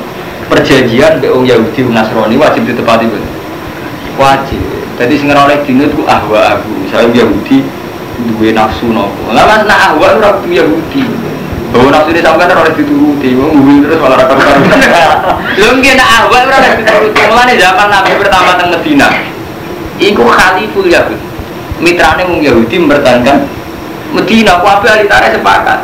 Perjanjian 0.48 1.20
be 1.20 1.28
wong 1.28 1.44
Yahudi 1.44 1.91
Nasrani 1.91 2.39
wajib 2.39 2.63
ditepati 2.63 3.12
betul. 3.12 3.35
Wajib. 4.15 4.62
Jadi 4.95 5.13
sing 5.19 5.28
oleh 5.32 5.60
dino 5.67 5.84
itu 5.88 6.04
ahwa 6.08 6.56
aku. 6.56 6.71
Saya 6.88 7.12
Yahudi 7.12 7.63
duwe 8.32 8.56
nafsu 8.56 8.88
nopo. 8.88 9.36
Lah 9.36 9.43
mas 9.43 9.67
nak 9.67 9.91
ahwa 9.91 10.15
ora 10.15 10.32
Yahudi. 10.47 11.04
Bahwa 11.75 11.91
nafsu 11.91 12.15
ini 12.15 12.23
sampai 12.23 12.47
oleh 12.47 12.73
dituruti, 12.80 13.36
wong 13.36 13.51
ngomong 13.60 13.80
terus 13.84 13.99
malah 13.99 14.17
rakam 14.23 14.39
karu. 14.39 14.63
Lho 15.60 15.69
nggih 15.84 15.93
nak 15.99 16.10
ahwa 16.23 16.38
ora 16.47 16.56
oleh 16.63 16.71
dituruti. 16.80 17.19
Mulane 17.28 17.54
zaman 17.60 17.88
Nabi 17.91 18.12
pertama 18.15 18.56
teng 18.56 18.69
Medina. 18.71 19.08
Iku 19.99 20.23
khaliful 20.23 20.88
Yahudi 20.88 21.36
mitrane 21.80 22.23
wong 22.23 22.39
Yahudi 22.39 22.75
mempertahankan 22.80 23.38
Medina, 24.15 24.63
ahli 24.63 25.06
tarikh 25.12 25.36
sepakat. 25.36 25.80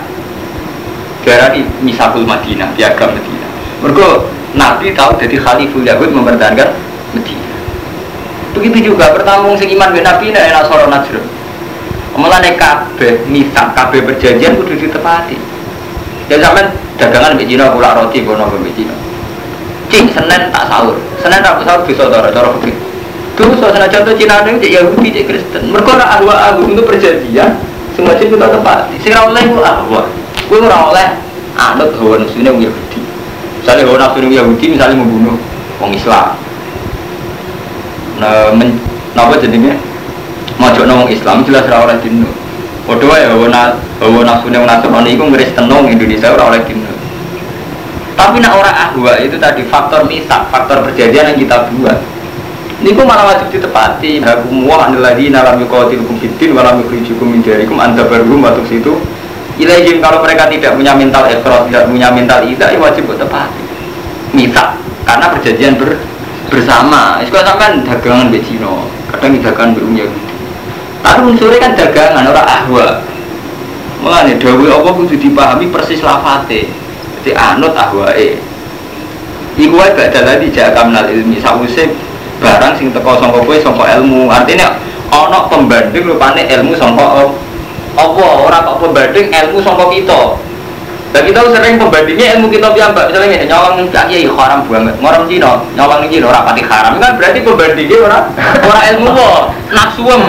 Darani 1.21 1.67
misakul 1.83 2.23
Madinah, 2.23 2.71
piagam 2.73 3.11
Medina. 3.11 3.47
Mergo 3.83 4.31
Nabi 4.55 4.95
tahu 4.95 5.19
jadi 5.19 5.35
Khaliful 5.37 5.83
Yahud 5.83 6.09
mempertahankan 6.15 6.71
Medina. 7.11 7.50
Begitu 8.51 8.91
juga 8.91 9.15
pertama 9.15 9.47
wong 9.47 9.55
sing 9.55 9.71
iman 9.75 9.95
ben 9.95 10.03
Nabi 10.03 10.35
nek 10.35 10.51
ana 10.51 10.67
sora 10.67 10.87
Najr. 10.91 11.15
Mulane 12.11 12.59
kabeh 12.59 13.23
misak, 13.31 13.71
kabeh 13.71 14.03
perjanjian 14.03 14.59
kudu 14.59 14.75
ditepati. 14.75 15.39
Ya 16.27 16.35
sampean 16.43 16.75
dagangan 16.99 17.39
mbek 17.39 17.47
Cina 17.47 17.71
kula 17.71 17.95
roti 17.95 18.23
kono 18.27 18.51
mbek 18.51 18.75
Cina. 18.75 18.95
Cing 19.87 20.11
Senin 20.11 20.51
tak 20.51 20.67
sahur. 20.67 20.99
Senin 21.23 21.39
tak 21.39 21.63
sahur 21.63 21.81
bisa 21.87 22.11
cara 22.11 22.27
cara 22.31 22.51
fikih. 22.59 22.75
Terus 23.39 23.55
suasana 23.57 23.87
contoh 23.87 24.13
Cina 24.19 24.43
itu 24.43 24.59
cek 24.67 24.71
Yahudi 24.75 25.09
cek 25.15 25.25
Kristen. 25.31 25.63
Mereka 25.71 25.89
orang 25.95 26.11
ahwa 26.19 26.33
ahwa 26.35 26.63
untuk 26.67 26.83
perjanjian. 26.83 27.55
Semua 27.95 28.19
cek 28.19 28.27
kita 28.27 28.47
tepati. 28.51 28.95
Sing 28.99 29.11
ora 29.15 29.31
oleh 29.31 29.43
ku 29.47 29.59
ahwa. 29.63 30.01
Ku 30.51 30.53
ora 30.59 30.77
oleh 30.91 31.07
anut 31.55 31.91
hawa 31.95 32.19
nafsunya 32.19 32.51
Yahudi. 32.51 32.99
Misalnya 33.63 33.87
hawa 33.87 34.11
wong 34.11 34.31
Yahudi 34.35 34.65
misalnya 34.75 34.99
membunuh 34.99 35.39
wong 35.79 35.91
Islam. 35.95 36.35
Nah, 38.21 38.53
men, 38.53 38.77
napa 39.17 39.41
jadinya? 39.41 39.73
Mojok 40.61 40.85
wong 40.85 41.09
Islam 41.09 41.41
jelas 41.41 41.65
ora 41.65 41.89
oleh 41.89 41.97
dino. 42.05 42.29
Padha 42.85 43.05
wae 43.09 43.25
hawa 43.25 43.49
na- 43.49 43.73
hawa 43.97 44.21
nafsu 44.21 44.53
wong 44.53 44.65
Nasrani 44.69 45.17
iku 45.17 45.25
Kristen 45.33 45.65
wong 45.65 45.89
Indonesia 45.89 46.29
ora 46.29 46.53
oleh 46.53 46.61
dino. 46.69 46.85
Tapi 48.13 48.37
nak 48.37 48.53
orang 48.61 48.77
ahwa 48.77 49.17
itu 49.17 49.41
tadi 49.41 49.65
faktor 49.65 50.05
misak, 50.05 50.45
faktor 50.53 50.85
perjanjian 50.85 51.33
yang 51.33 51.39
kita 51.41 51.65
buat. 51.73 51.97
Ini 52.85 52.93
malah 52.93 53.33
wajib 53.33 53.49
ditepati. 53.57 54.21
Hakum 54.21 54.69
wa 54.69 54.85
aniladina 54.85 55.41
lam 55.41 55.57
yuqatilukum 55.57 56.21
fiddin 56.21 56.53
wa 56.53 56.61
lam 56.61 56.85
yukhrijukum 56.85 57.25
min 57.25 57.41
diyarikum 57.41 57.81
anta 57.81 58.05
barum 58.05 58.45
batuk 58.45 58.69
situ. 58.69 59.01
Ilaihim 59.57 59.97
kalau 59.97 60.21
mereka 60.21 60.45
tidak 60.45 60.77
punya 60.77 60.93
mental 60.93 61.25
ekros, 61.25 61.69
tidak 61.69 61.89
punya 61.89 62.13
mental 62.13 62.45
ida, 62.45 62.69
ya 62.69 62.77
wajib 62.77 63.09
ditepati. 63.09 63.61
Misak, 64.33 64.77
karena 65.05 65.25
perjanjian 65.33 65.73
ber, 65.77 65.97
bersama. 66.49 67.21
Itu 67.21 67.35
sampai 67.37 67.83
dagangan 67.85 68.33
di 68.33 68.39
Cina, 68.41 68.87
kadang 69.13 69.37
dagangan 69.37 69.75
di 69.77 69.81
Yahudi. 70.01 70.21
Tapi 71.01 71.19
unsurnya 71.25 71.57
kan 71.57 71.73
dagangan, 71.77 72.29
orang 72.29 72.47
ahwa. 72.47 72.87
Mulane 74.01 74.33
dawuh 74.41 74.65
apa 74.81 74.89
kudu 74.97 75.13
dipahami 75.13 75.69
persis 75.69 76.01
lafate. 76.01 76.65
Jadi 77.21 77.37
anut 77.37 77.77
ahwae. 77.77 78.33
Iku 79.61 79.77
wae 79.77 79.93
gak 79.93 80.09
dalan 80.09 80.41
dijak 80.41 80.73
kamnal 80.73 81.05
ilmi 81.05 81.37
sawise 81.37 81.93
barang 82.41 82.73
sing 82.81 82.89
teko 82.89 83.21
sangka 83.21 83.45
kowe 83.45 83.57
sangka 83.61 83.85
ilmu. 84.01 84.25
Artinya 84.25 84.73
ana 85.13 85.45
pembanding 85.45 86.09
rupane 86.09 86.49
ilmu 86.49 86.73
sangka 86.73 87.29
apa 87.93 88.23
ora 88.41 88.57
kok 88.65 88.81
pembanding 88.81 89.29
ilmu 89.29 89.61
sangka 89.61 89.85
kita. 89.93 90.21
Dan 91.11 91.27
kita 91.27 91.39
sering 91.51 91.75
pembandingnya 91.75 92.39
ilmu 92.39 92.47
kita 92.47 92.71
piyambak 92.71 93.11
misalnya 93.11 93.27
ngene 93.35 93.45
nyawang 93.51 93.73
ning 93.75 93.87
kiai 93.91 94.23
haram 94.31 94.63
banget. 94.63 94.95
Ngorom 95.03 95.23
Cina, 95.27 95.51
ning 95.75 96.07
Cina 96.07 96.25
ora 96.31 96.41
pati 96.47 96.61
haram 96.63 96.93
kan 97.03 97.19
berarti 97.19 97.39
pembandingnya 97.43 97.97
ora 97.99 98.19
ora 98.63 98.81
ilmu 98.95 99.07
kok, 99.11 99.41
nafsu 99.75 100.03
em. 100.07 100.23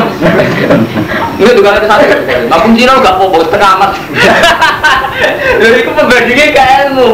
Ini 1.39 1.51
juga 1.55 1.79
ada 1.79 1.87
satu. 1.87 2.05
Ngapun 2.51 2.71
Cina 2.75 2.99
gak 2.99 3.15
apa-apa 3.15 3.37
setengah 3.47 3.71
amat. 3.79 3.91
Jadi 5.63 5.77
itu 5.87 5.91
pembandingnya 5.95 6.47
ke 6.51 6.63
ilmu. 6.87 7.11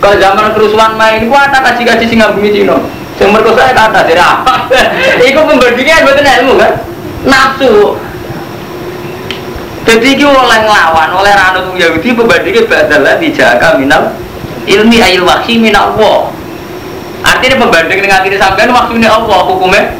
Kalau 0.00 0.16
zaman 0.16 0.56
kerusuhan 0.56 0.92
main, 0.96 1.28
gua 1.28 1.44
ada 1.44 1.60
kaji-kaji 1.60 2.08
sing 2.08 2.24
ngabumi 2.24 2.50
Cina. 2.56 2.80
Yang 3.20 3.36
merkosa 3.36 3.68
kata 3.76 4.00
dari 4.08 4.16
apa? 4.16 4.64
Iku 5.28 5.40
pembandingnya 5.44 6.08
betul 6.08 6.24
ilmu 6.24 6.52
kan? 6.56 6.72
Nafsu. 7.28 8.00
Jadi 9.80 10.08
itu 10.12 10.28
oleh 10.28 10.58
ngelawan, 10.68 11.08
oleh 11.16 11.32
ranut 11.34 11.72
Yahudi 11.74 12.12
pembandingnya 12.12 12.62
badalah 12.68 13.16
dijaga 13.16 13.80
minal 13.80 14.12
ilmi 14.68 15.00
ayil 15.00 15.24
wahyi 15.24 15.56
minal 15.56 15.96
Allah. 15.96 16.30
Artinya 17.20 17.66
pembanding 17.66 18.00
dengan 18.00 18.20
diri 18.24 18.36
sampean 18.36 18.72
maksudnya 18.72 19.12
Allah, 19.12 19.40
hukumnya 19.44 19.96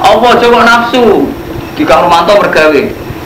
Allah 0.00 0.30
coba 0.36 0.58
nafsu. 0.64 1.26
Di 1.72 1.82
Kang 1.88 2.04
Romanto 2.04 2.36
bergawe, 2.36 2.80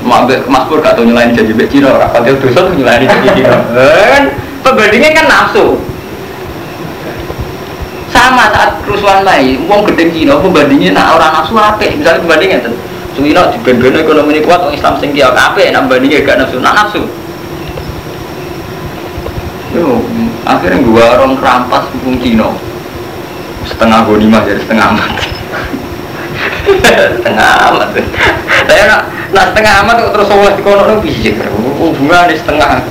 Mabek 0.06 0.46
Mas 0.46 0.64
Pur 0.70 0.78
gak 0.78 0.94
tau 0.94 1.02
nyelain 1.02 1.34
janji 1.34 1.50
Mbak 1.50 1.68
Cina, 1.68 1.90
rapatil 1.98 2.38
dosa 2.38 2.70
tuh 2.70 2.74
nyelain 2.78 3.02
janji 3.06 3.42
Cina. 3.42 3.58
Kan 4.06 4.24
pembandingnya 4.62 5.10
kan 5.14 5.26
nafsu. 5.26 5.82
Sama 8.14 8.48
saat 8.54 8.78
kerusuhan 8.86 9.26
Mei, 9.26 9.58
uang 9.66 9.82
gede 9.90 10.14
Cina 10.14 10.38
pembandingnya 10.38 10.94
nak 10.94 11.18
orang 11.18 11.42
nafsu 11.42 11.58
apik, 11.58 11.98
misalnya 11.98 12.22
pembandingnya 12.22 12.58
tuh. 12.62 12.74
Cina 13.16 13.48
di 13.48 13.58
band 13.64 13.96
ekonomi 13.96 14.36
ini 14.36 14.44
kuat, 14.44 14.60
orang 14.60 14.76
Islam 14.76 15.00
sing 15.00 15.16
kiai 15.16 15.32
apik, 15.32 15.72
nak 15.72 15.88
bandingnya 15.88 16.20
gak 16.20 16.36
nafsu, 16.36 16.60
nak 16.60 16.76
nafsu. 16.76 17.00
Yo, 19.72 20.04
akhirnya 20.44 20.84
gua 20.84 21.16
orang 21.16 21.40
kerampas 21.40 21.88
hukum 21.96 22.20
Cina. 22.20 22.52
Setengah 23.64 24.04
gonimah 24.04 24.44
jadi 24.44 24.60
setengah 24.62 24.86
amat. 24.94 25.10
Setengah 27.18 27.50
amat. 27.72 27.88
Saya 28.68 28.82
nak 28.84 29.00
nak 29.32 29.44
setengah 29.50 29.72
amat 29.82 29.94
kok 30.06 30.12
terus 30.14 30.30
Allah 30.30 30.52
di 30.54 30.62
kono 30.62 30.82
nung 30.86 31.02
bisa 31.02 31.34
hubungan 31.80 32.30
setengah. 32.30 32.84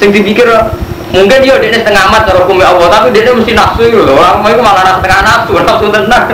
Sing 0.00 0.08
dipikir 0.08 0.48
mungkin 1.12 1.44
dia 1.44 1.60
dia 1.60 1.76
setengah 1.76 2.08
amat 2.08 2.24
cara 2.24 2.40
hukum 2.42 2.56
Allah 2.64 2.88
tapi 2.88 3.12
dia 3.12 3.28
mesti 3.28 3.52
nafsu 3.52 3.84
itu 3.84 4.00
orang 4.00 4.40
itu 4.48 4.64
malah 4.64 4.96
setengah 4.96 5.20
nafsu 5.20 5.52
nafsu 5.60 5.86
tenang 5.92 6.24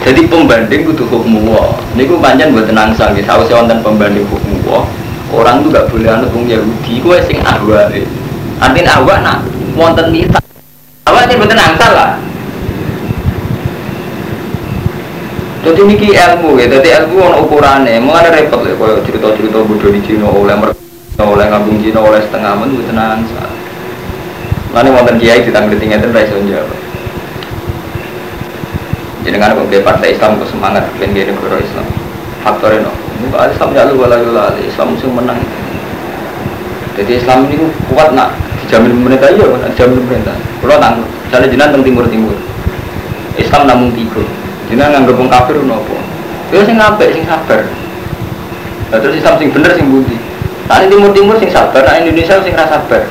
jadi 0.00 0.20
pembanding 0.32 0.88
butuh 0.88 1.06
hukum 1.12 1.52
ini 1.92 2.08
gue 2.08 2.18
panjang 2.18 2.56
buat 2.56 2.64
tenang 2.64 2.96
sanggih 2.96 3.20
saya 3.20 3.44
wonten 3.44 3.84
pembanding 3.84 4.24
hukum 4.32 4.56
Allah 4.64 4.88
orang 5.30 5.60
tuh 5.60 5.70
gak 5.70 5.86
boleh 5.92 6.08
anut 6.08 6.30
wong 6.34 6.48
Yahudi. 6.48 7.04
Gue 7.04 7.20
sing 7.28 7.38
ahwa 7.44 7.86
artinya 8.60 8.90
ahwa 8.96 9.14
nak 9.20 9.38
wonten 9.76 10.08
nita 10.12 10.40
awak 11.04 11.28
sih 11.28 11.36
betul 11.36 11.60
angsal 11.60 11.92
lah. 11.92 12.12
Jadi 15.60 15.80
ini 15.84 16.16
ilmu 16.16 16.56
ya 16.56 16.66
jadi 16.72 16.88
ilmu 17.04 17.20
on 17.20 17.34
ukurannya 17.44 18.00
mau 18.00 18.16
ada 18.16 18.32
repot 18.32 18.64
ya 18.64 18.72
kalau 18.80 18.96
cerita-cerita 19.04 19.60
bodoh 19.60 19.92
di 19.92 20.00
Cina 20.00 20.32
oleh 20.32 20.56
mereka 20.56 21.20
oleh 21.20 21.44
ngabung 21.52 21.76
Cina 21.84 22.00
oleh 22.00 22.20
setengah 22.24 22.56
men 22.56 22.72
betul 22.72 22.96
angsal. 22.96 23.50
Lalu 24.72 24.88
wonten 24.96 25.16
kiai 25.20 25.44
ditanggung 25.44 25.76
tinggi 25.76 26.00
itu 26.00 26.08
raiso 26.08 26.40
jawab. 26.48 26.79
Jadi 29.20 29.36
kan 29.36 29.52
kok 29.52 29.68
partai 29.84 30.16
Islam 30.16 30.40
kok 30.40 30.48
semangat 30.48 30.84
pengen 30.96 31.36
negara 31.36 31.60
Islam. 31.60 31.86
Faktornya 32.40 32.88
no, 32.88 32.92
muka 33.20 33.52
Islam 33.52 33.68
jalu 33.76 33.92
wala 34.00 34.16
yula 34.16 34.44
Islam 34.64 34.96
musuh 34.96 35.12
menang. 35.12 35.40
Jadi 36.96 37.20
Islam 37.20 37.44
ini 37.52 37.68
kuat 37.92 38.16
nak 38.16 38.32
dijamin 38.64 38.96
pemerintah 38.96 39.28
iya, 39.28 39.44
nak 39.44 39.70
dijamin 39.76 40.00
pemerintah. 40.08 40.36
Kalau 40.64 40.76
tanggung, 40.80 41.08
misalnya 41.28 41.48
jinan 41.52 41.68
teng 41.68 41.84
timur 41.84 42.04
timur, 42.08 42.36
Islam 43.36 43.62
namun 43.68 43.92
tiga. 43.92 44.24
Jinan 44.72 44.88
nganggep 44.96 45.16
wong 45.20 45.28
kafir 45.28 45.56
nopo. 45.60 45.96
Dia 46.48 46.64
sing 46.64 46.80
ngapik, 46.80 47.12
sing 47.12 47.24
sabar. 47.28 47.62
Nah, 48.90 48.98
terus 48.98 49.20
Islam 49.20 49.36
sing 49.36 49.52
bener 49.52 49.70
sing 49.76 49.86
budi. 49.86 50.16
Nah 50.70 50.86
timur 50.86 51.10
timur 51.10 51.34
sing 51.36 51.50
sabar, 51.50 51.82
nah 51.82 51.98
Indonesia 51.98 52.38
sing 52.46 52.54
rasa 52.54 52.78
sabar. 52.78 53.02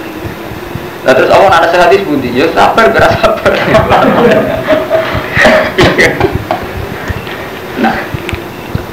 Nah 1.03 1.11
terus 1.11 1.27
Allah 1.27 1.51
ada 1.53 1.67
sehati 1.67 2.07
budi, 2.07 2.31
ya 2.31 2.47
sabar, 2.55 2.87
beras 2.87 3.13
sabar. 3.19 3.51
nah, 7.83 7.95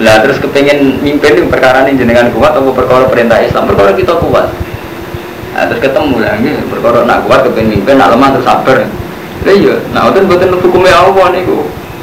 lah 0.00 0.16
terus 0.24 0.38
kepengen 0.40 1.00
mimpin 1.00 1.32
yang 1.40 1.48
perkara 1.48 1.84
ini 1.88 1.98
jenengan 1.98 2.28
kuat 2.32 2.56
atau 2.56 2.72
perkara 2.72 3.08
perintah 3.08 3.40
Islam? 3.40 3.68
Perkara 3.70 3.96
kita 3.96 4.16
kuat. 4.20 4.48
Nah, 5.56 5.64
terus 5.72 5.80
ketemu 5.80 6.20
lah 6.20 6.36
ini 6.36 6.52
perkara 6.68 7.08
nak 7.08 7.24
kuat 7.24 7.48
kepengen 7.48 7.80
mimpin 7.80 7.96
nak 7.96 8.12
lemah 8.12 8.28
terus 8.36 8.46
sabar. 8.46 8.78
Lah 9.46 9.54
iya 9.54 9.74
nah 9.94 10.10
itu 10.10 10.26
buatan 10.26 10.58
hukumnya 10.58 10.96
Allah 10.96 11.26
nih 11.30 11.46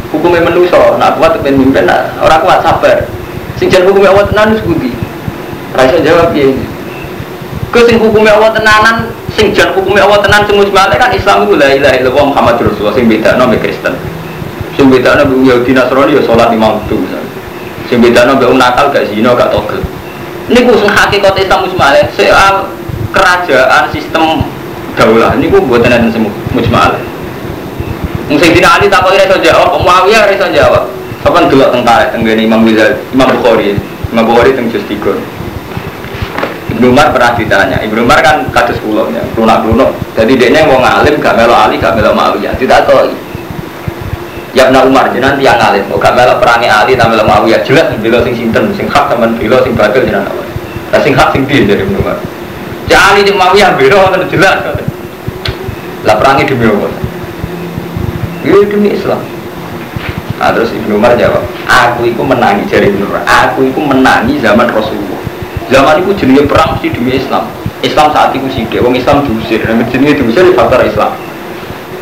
hukumnya 0.10 0.42
manusia 0.48 0.80
nak 0.98 1.20
kuat 1.20 1.38
kepengen 1.38 1.70
mimpin 1.70 1.86
nak 1.86 2.18
orang 2.22 2.42
kuat 2.42 2.60
sabar. 2.66 2.98
Sing 3.62 3.70
jan 3.70 3.86
hukumnya 3.86 4.10
Allah 4.10 4.26
tenan 4.30 4.58
wis 4.58 4.64
budi 4.66 4.92
Raisa 5.74 5.98
jawab 6.06 6.34
ya 6.38 6.54
ke 7.74 7.80
sing 7.90 7.98
hukumnya 7.98 8.38
Allah 8.38 8.54
tenanan 8.54 9.10
sing 9.34 9.50
jan 9.50 9.74
hukumnya 9.74 10.06
Allah 10.06 10.22
tenan 10.22 10.46
sing 10.46 10.62
musbale 10.62 10.94
kan 10.94 11.10
Islam 11.10 11.50
itu 11.50 11.58
la 11.58 11.74
ilaha 11.74 11.96
illallah 11.98 12.26
Muhammad 12.30 12.62
Rasulullah 12.62 12.94
sing 12.94 13.10
beda 13.10 13.42
no 13.42 13.50
Kristen 13.58 13.98
sing 14.78 14.90
beda 14.90 15.22
no 15.22 15.24
Yahudi 15.46 15.72
Nasrani 15.74 16.18
ya 16.18 16.22
sholat 16.26 16.50
lima 16.50 16.78
waktu 16.78 16.94
misalnya 16.98 17.34
sing 17.88 18.02
bedano 18.02 18.40
mbek 18.40 18.50
nakal 18.58 18.90
gak 18.90 19.06
zina 19.12 19.36
gak 19.38 19.54
togel 19.54 19.80
niku 20.50 20.72
sing 20.80 20.90
hakikat 20.90 21.36
Islam 21.38 21.60
mujmalah 21.68 22.06
soal 22.18 22.56
kerajaan 23.14 23.84
sistem 23.94 24.42
daulah 24.98 25.38
niku 25.38 25.62
mboten 25.62 25.94
enten 25.94 26.10
semu 26.10 26.30
mujmalah 26.58 27.00
Wong 28.32 28.40
sing 28.40 28.56
dina 28.56 28.80
Ali 28.80 28.88
takok 28.88 29.12
ora 29.12 29.28
iso 29.28 29.36
jawab, 29.44 29.84
Muawiyah 29.84 30.32
iso 30.32 30.48
jawab. 30.48 30.88
Kapan 31.28 31.52
delok 31.52 31.76
teng 31.76 31.84
tarik 31.84 32.16
teng 32.16 32.24
Imam 32.24 32.64
Ghazali, 32.64 32.96
Imam 33.12 33.28
Bukhari, 33.36 33.76
Imam 34.16 34.24
Bukhari 34.24 34.56
teng 34.56 34.72
juz 34.72 34.80
3. 34.88 34.96
Ibnu 36.72 36.96
Umar 36.96 37.12
pernah 37.12 37.36
ditanya, 37.36 37.84
Ibnu 37.84 38.08
Umar 38.08 38.24
kan 38.24 38.48
kados 38.56 38.80
kula 38.80 39.12
lunak-lunak. 39.36 39.92
Jadi 40.16 40.40
dekne 40.40 40.72
wong 40.72 40.80
alim 40.80 41.20
gak 41.20 41.36
melok 41.36 41.68
Ali, 41.68 41.76
gak 41.84 42.00
melok 42.00 42.16
Muawiyah. 42.16 42.56
Ditakoki, 42.56 43.12
Ya 43.12 43.23
Ibnu 44.54 44.86
Umar 44.86 45.10
jenengan 45.10 45.34
tiang 45.42 45.58
alim, 45.58 45.82
kok 45.90 45.98
gak 45.98 46.14
melok 46.14 46.38
perangi 46.38 46.70
Ali 46.70 46.94
ta 46.94 47.10
melok 47.10 47.26
Muawiyah 47.26 47.66
jelas 47.66 47.90
bela 47.98 48.22
sing 48.22 48.38
sinten, 48.38 48.70
sing 48.78 48.86
hak 48.86 49.10
sampean 49.10 49.34
bela 49.34 49.58
sing 49.66 49.74
batil 49.74 50.06
jenengan 50.06 50.30
apa. 50.30 50.44
Lah 50.94 51.02
sing 51.02 51.18
hak 51.18 51.34
sing 51.34 51.42
piye 51.50 51.66
dari 51.66 51.82
Umar? 51.90 52.22
Ya 52.86 53.02
Ali 53.10 53.26
jeung 53.26 53.42
Muawiyah 53.42 53.74
bela 53.74 54.14
jelas. 54.30 54.62
Lah 56.06 56.16
perangi 56.22 56.46
demi 56.46 56.70
apa? 56.70 56.86
Ya 58.46 58.62
demi 58.70 58.94
Islam. 58.94 59.26
Nah, 60.38 60.52
terus 60.54 60.70
Ibnu 60.76 61.02
Umar 61.02 61.18
jawab, 61.18 61.42
aku 61.66 62.14
itu 62.14 62.22
menangi 62.22 62.68
jari 62.70 62.94
Ibnu 62.94 63.10
Umar, 63.10 63.26
aku 63.26 63.64
itu 63.66 63.80
menangi 63.82 64.38
zaman 64.38 64.70
Rasulullah. 64.70 65.22
Zaman 65.72 66.04
itu 66.06 66.12
jenis 66.20 66.46
perang 66.46 66.78
mesti 66.78 66.94
demi 66.94 67.18
Islam. 67.18 67.50
Islam 67.82 68.12
saat 68.14 68.36
itu 68.36 68.46
sih, 68.54 68.68
wong 68.84 68.94
Islam 68.94 69.24
diusir, 69.26 69.64
dan 69.66 69.82
jenis 69.88 70.20
diusir 70.20 70.44
di 70.46 70.54
faktor 70.54 70.84
Islam. 70.84 71.16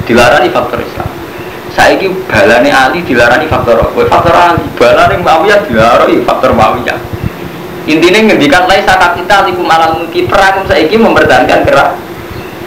Dilarang 0.09 0.41
di 0.41 0.49
faktor 0.49 0.81
Islam 0.81 1.20
saiki 1.73 2.11
balane 2.27 2.69
Ali 2.71 3.03
dilarani 3.03 3.47
faktor 3.47 3.79
apa? 3.79 4.01
Faktor 4.07 4.35
Ali. 4.35 4.63
Balane 4.75 5.15
Muawiyah 5.19 5.59
dilarani 5.67 6.23
faktor 6.23 6.51
Muawiyah. 6.55 6.99
Intinya 7.89 8.19
ngendikan 8.29 8.69
lain 8.69 8.85
saat 8.85 9.17
kita 9.17 9.49
liku 9.49 9.65
malam 9.65 10.05
mungkin 10.05 10.29
perang 10.29 10.63
saiki 10.69 10.95
mempertahankan 11.01 11.65
kera 11.65 11.97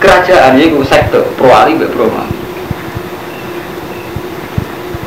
kerajaan 0.03 0.59
yaitu 0.59 0.83
sektor 0.85 1.23
pro 1.39 1.55
Ali 1.55 1.79
be 1.79 1.87
pro. 1.87 2.11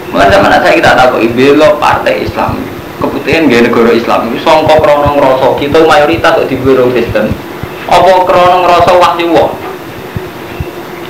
Mungkin 0.07 0.31
zaman 0.31 0.55
saya 0.63 0.73
kita 0.73 0.95
tahu 0.95 1.19
ibelo 1.19 1.75
partai 1.77 2.23
Islam 2.23 2.77
keputusan 2.97 3.45
gaya 3.45 3.61
negara 3.69 3.91
Islam 3.93 4.19
itu 4.29 4.41
songkok 4.41 4.81
krono 4.81 5.17
ngerosok 5.17 5.61
kita 5.61 5.85
mayoritas 5.85 6.33
di 6.49 6.57
biro 6.57 6.89
Kristen 6.89 7.29
apa 7.87 8.11
krono 8.25 8.65
ngerosok 8.65 8.95
wahyu 8.97 9.27
wah 9.37 9.51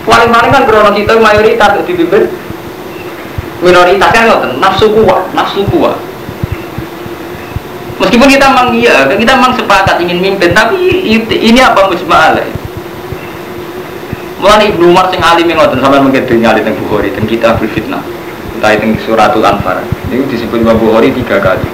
paling-paling 0.03 0.51
kan 0.51 0.63
krono 0.67 0.91
kita 0.91 1.15
mayoritas 1.15 1.79
dipimpin 1.87 2.27
minoritas 3.61 4.09
kan 4.13 4.29
ngoten 4.29 4.61
nafsu 4.61 4.85
kuat 4.93 5.21
nafsu 5.33 5.65
kuat. 5.73 5.97
Meskipun 7.97 8.29
kita 8.29 8.45
memang 8.53 8.69
iya 8.77 9.09
kita 9.09 9.33
memang 9.33 9.57
sepakat 9.57 9.97
ingin 10.05 10.21
mimpin 10.21 10.53
tapi 10.53 11.01
ini 11.25 11.59
apa 11.65 11.89
musmalah 11.89 12.45
Mulai 14.37 14.69
Ibnu 14.69 14.93
Umar 14.93 15.09
sing 15.09 15.17
alim 15.17 15.49
ngoten 15.49 15.81
sampai 15.81 15.97
mungkin 15.97 16.21
dunia 16.29 16.53
alim 16.53 16.61
teng 16.61 16.77
Bukhari 16.77 17.09
teng 17.09 17.25
kita 17.25 17.57
berfitnah 17.57 18.05
entah 18.57 18.73
itu 18.73 18.93
suratul 19.09 19.41
Anfal. 19.41 19.81
Ini 20.13 20.29
disebut 20.29 20.61
Imam 20.61 20.77
Bukhari 20.77 21.09
tiga 21.09 21.41
kali 21.41 21.65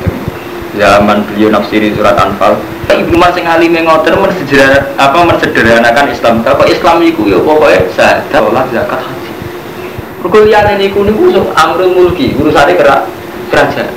zaman 0.80 1.28
beliau 1.28 1.52
nafsiri 1.52 1.91
surat 1.91 2.15
Anfal. 2.15 2.56
Ibnu 2.88 3.19
Umar 3.19 3.36
sing 3.36 3.43
alim 3.43 3.76
ngoten 3.76 4.15
apa 4.96 5.17
mensederhanakan 5.28 6.06
Islam. 6.08 6.39
Kok 6.39 6.72
Islam 6.72 7.04
itu 7.04 7.36
ya 7.36 7.39
pokoknya 7.43 7.84
saya 7.91 8.24
sholat 8.32 8.72
zakat 8.72 9.00
haji 9.04 9.22
Perkuliahan 10.23 10.79
ini 10.79 10.88
kuning 10.95 11.19
kusuk 11.19 11.51
amrul 11.51 11.91
mulki 11.91 12.31
urusannya 12.39 12.79
kerak 12.79 13.12
kerajaan. 13.51 13.91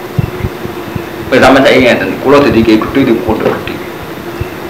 Pertama 1.30 1.62
saya 1.62 1.78
ingat, 1.78 2.02
kulo 2.18 2.42
jadi 2.42 2.66
kayak 2.66 2.82
gede 2.90 3.00
di 3.10 3.14
pondok 3.22 3.54
gede. 3.62 3.78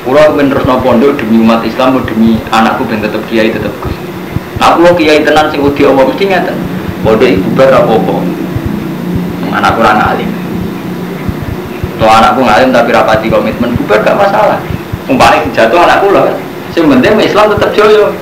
Terus 0.05 0.65
no 0.69 0.77
pondok 0.85 1.17
demi 1.17 1.41
umat 1.41 1.65
Islam, 1.65 1.97
demi 2.05 2.37
anakku 2.53 2.85
ben 2.85 3.01
tetap 3.01 3.25
kiai 3.33 3.49
tetap 3.49 3.73
gus. 3.81 3.97
Kulo 4.61 4.93
kiai 5.01 5.25
tenan 5.25 5.49
sing 5.49 5.65
udah 5.65 5.97
Allah 5.97 6.05
mesti 6.05 6.25
ngeten. 6.29 6.57
Pondok 7.01 7.25
ibu 7.25 7.49
ber 7.57 7.73
apa 7.73 7.89
apa. 7.89 8.15
Anak 9.57 9.73
kurang 9.81 9.97
alim. 9.97 10.29
Tuh 11.97 12.05
anakku 12.05 12.45
ngalim 12.45 12.69
tapi 12.69 12.93
rapati 12.93 13.33
komitmen 13.33 13.73
bubar 13.81 14.05
gak 14.05 14.21
masalah. 14.21 14.61
Umpamanya 15.09 15.49
jatuh 15.57 15.81
anak 15.81 16.05
kulo 16.05 16.21
kan. 16.21 16.37
Sing 16.77 16.85
penting 16.85 17.17
Islam 17.17 17.49
tetap 17.57 17.73
joyo. 17.73 18.13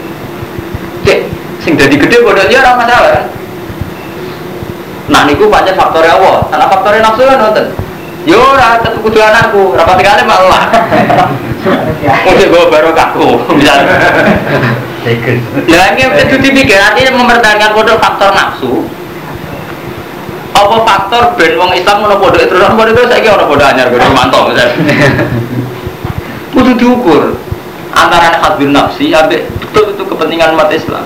Sing 1.65 1.81
jadi 1.81 1.97
gede 1.97 2.21
bodoh 2.21 2.45
dia 2.45 2.61
orang 2.61 2.85
masalah 2.85 3.11
kan 3.17 3.27
nah 5.05 5.29
niku 5.29 5.53
banyak 5.53 5.77
faktor 5.77 6.01
Allah 6.01 6.49
karena 6.49 6.65
faktornya 6.65 7.05
nafsu 7.05 7.29
kan 7.29 7.37
nonton 7.37 7.67
yo 8.25 8.41
ora 8.41 8.81
tetep 8.81 9.05
kudu 9.05 9.21
anakku 9.21 9.77
rapat 9.77 10.01
kali 10.01 10.25
malah 10.25 10.65
Mungkin 12.05 12.47
gue 12.53 12.65
baru 12.69 12.91
kaku, 12.93 13.29
misalnya. 13.57 13.97
Ya 15.65 15.97
ini 15.97 16.05
itu 16.05 16.37
dipikir 16.41 16.77
artinya 16.81 17.25
mempertahankan 17.25 17.73
bodoh 17.73 17.97
faktor 17.97 18.33
nafsu. 18.33 18.85
Apa 20.55 20.77
faktor 20.87 21.23
ben 21.41 21.57
wong 21.57 21.73
Islam 21.73 22.05
mau 22.05 22.17
bodoh 22.21 22.41
itu 22.41 22.53
orang 22.57 22.77
bodoh 22.77 22.93
itu 22.93 23.03
saya 23.09 23.21
kira 23.21 23.37
orang 23.37 23.49
bodoh 23.49 23.67
anyar 23.67 23.89
gue 23.89 24.01
mantap 24.13 24.53
misalnya. 24.53 24.77
Kudu 26.53 26.73
diukur 26.79 27.37
antara 27.97 28.39
hadbin 28.39 28.71
nafsi, 28.71 29.11
abe 29.11 29.49
betul 29.49 29.97
itu 29.97 30.03
kepentingan 30.05 30.55
umat 30.57 30.69
Islam. 30.69 31.05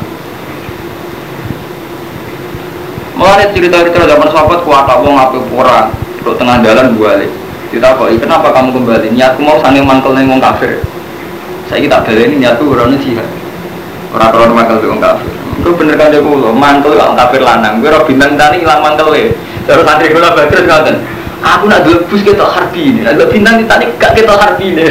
Mulai 3.18 3.50
cerita-cerita 3.50 4.06
zaman 4.06 4.30
sahabat 4.30 4.62
kuat 4.62 4.86
apa 4.86 5.02
pura, 5.50 5.90
untuk 6.22 6.38
tengah 6.38 6.62
jalan 6.62 6.94
balik. 6.94 7.26
Ditakoi, 7.74 8.14
kenapa 8.14 8.54
kamu 8.54 8.78
kembali? 8.78 9.10
Niatku 9.10 9.42
mau 9.42 9.58
sange 9.58 9.82
mangkel 9.82 10.14
ning 10.14 10.30
wong 10.30 10.38
kafir. 10.38 10.78
Saya 11.66 11.82
kita 11.82 12.06
baleni 12.06 12.38
niatku 12.38 12.70
ora 12.70 12.86
jihad. 12.94 13.26
Ora 14.14 14.30
ora 14.30 14.54
mangkel 14.54 14.86
wong 14.86 15.02
kafir. 15.02 15.34
Itu 15.58 15.74
bener 15.74 15.98
kan 15.98 16.14
dia 16.14 16.22
kulo, 16.22 16.54
mantel 16.54 16.94
wong 16.94 17.18
kafir 17.18 17.42
lanang. 17.42 17.82
Gue 17.82 17.90
ora 17.90 18.06
bintang 18.06 18.38
tani 18.38 18.62
ilang 18.62 18.86
mantel 18.86 19.10
we. 19.10 19.34
Terus 19.66 19.82
santri 19.82 20.14
kula 20.14 20.38
badrus 20.38 20.64
ngoten. 20.64 20.96
Aku 21.38 21.70
nak 21.70 21.86
dulu 21.86 22.02
bus 22.10 22.22
ketok 22.26 22.50
harbi 22.50 22.82
ini, 22.90 23.06
ada 23.06 23.22
bintang 23.30 23.62
di 23.62 23.64
tani 23.66 23.86
gak 23.94 24.10
ketok 24.14 24.42
harbi 24.42 24.74
ini. 24.74 24.90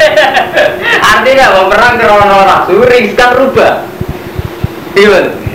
Artinya 1.12 1.56
mau 1.56 1.72
perang 1.72 1.96
krono 1.96 2.38
nafsu, 2.44 2.84
riskan 2.84 3.32
rubah. 3.32 3.80
Iya. 4.92 5.47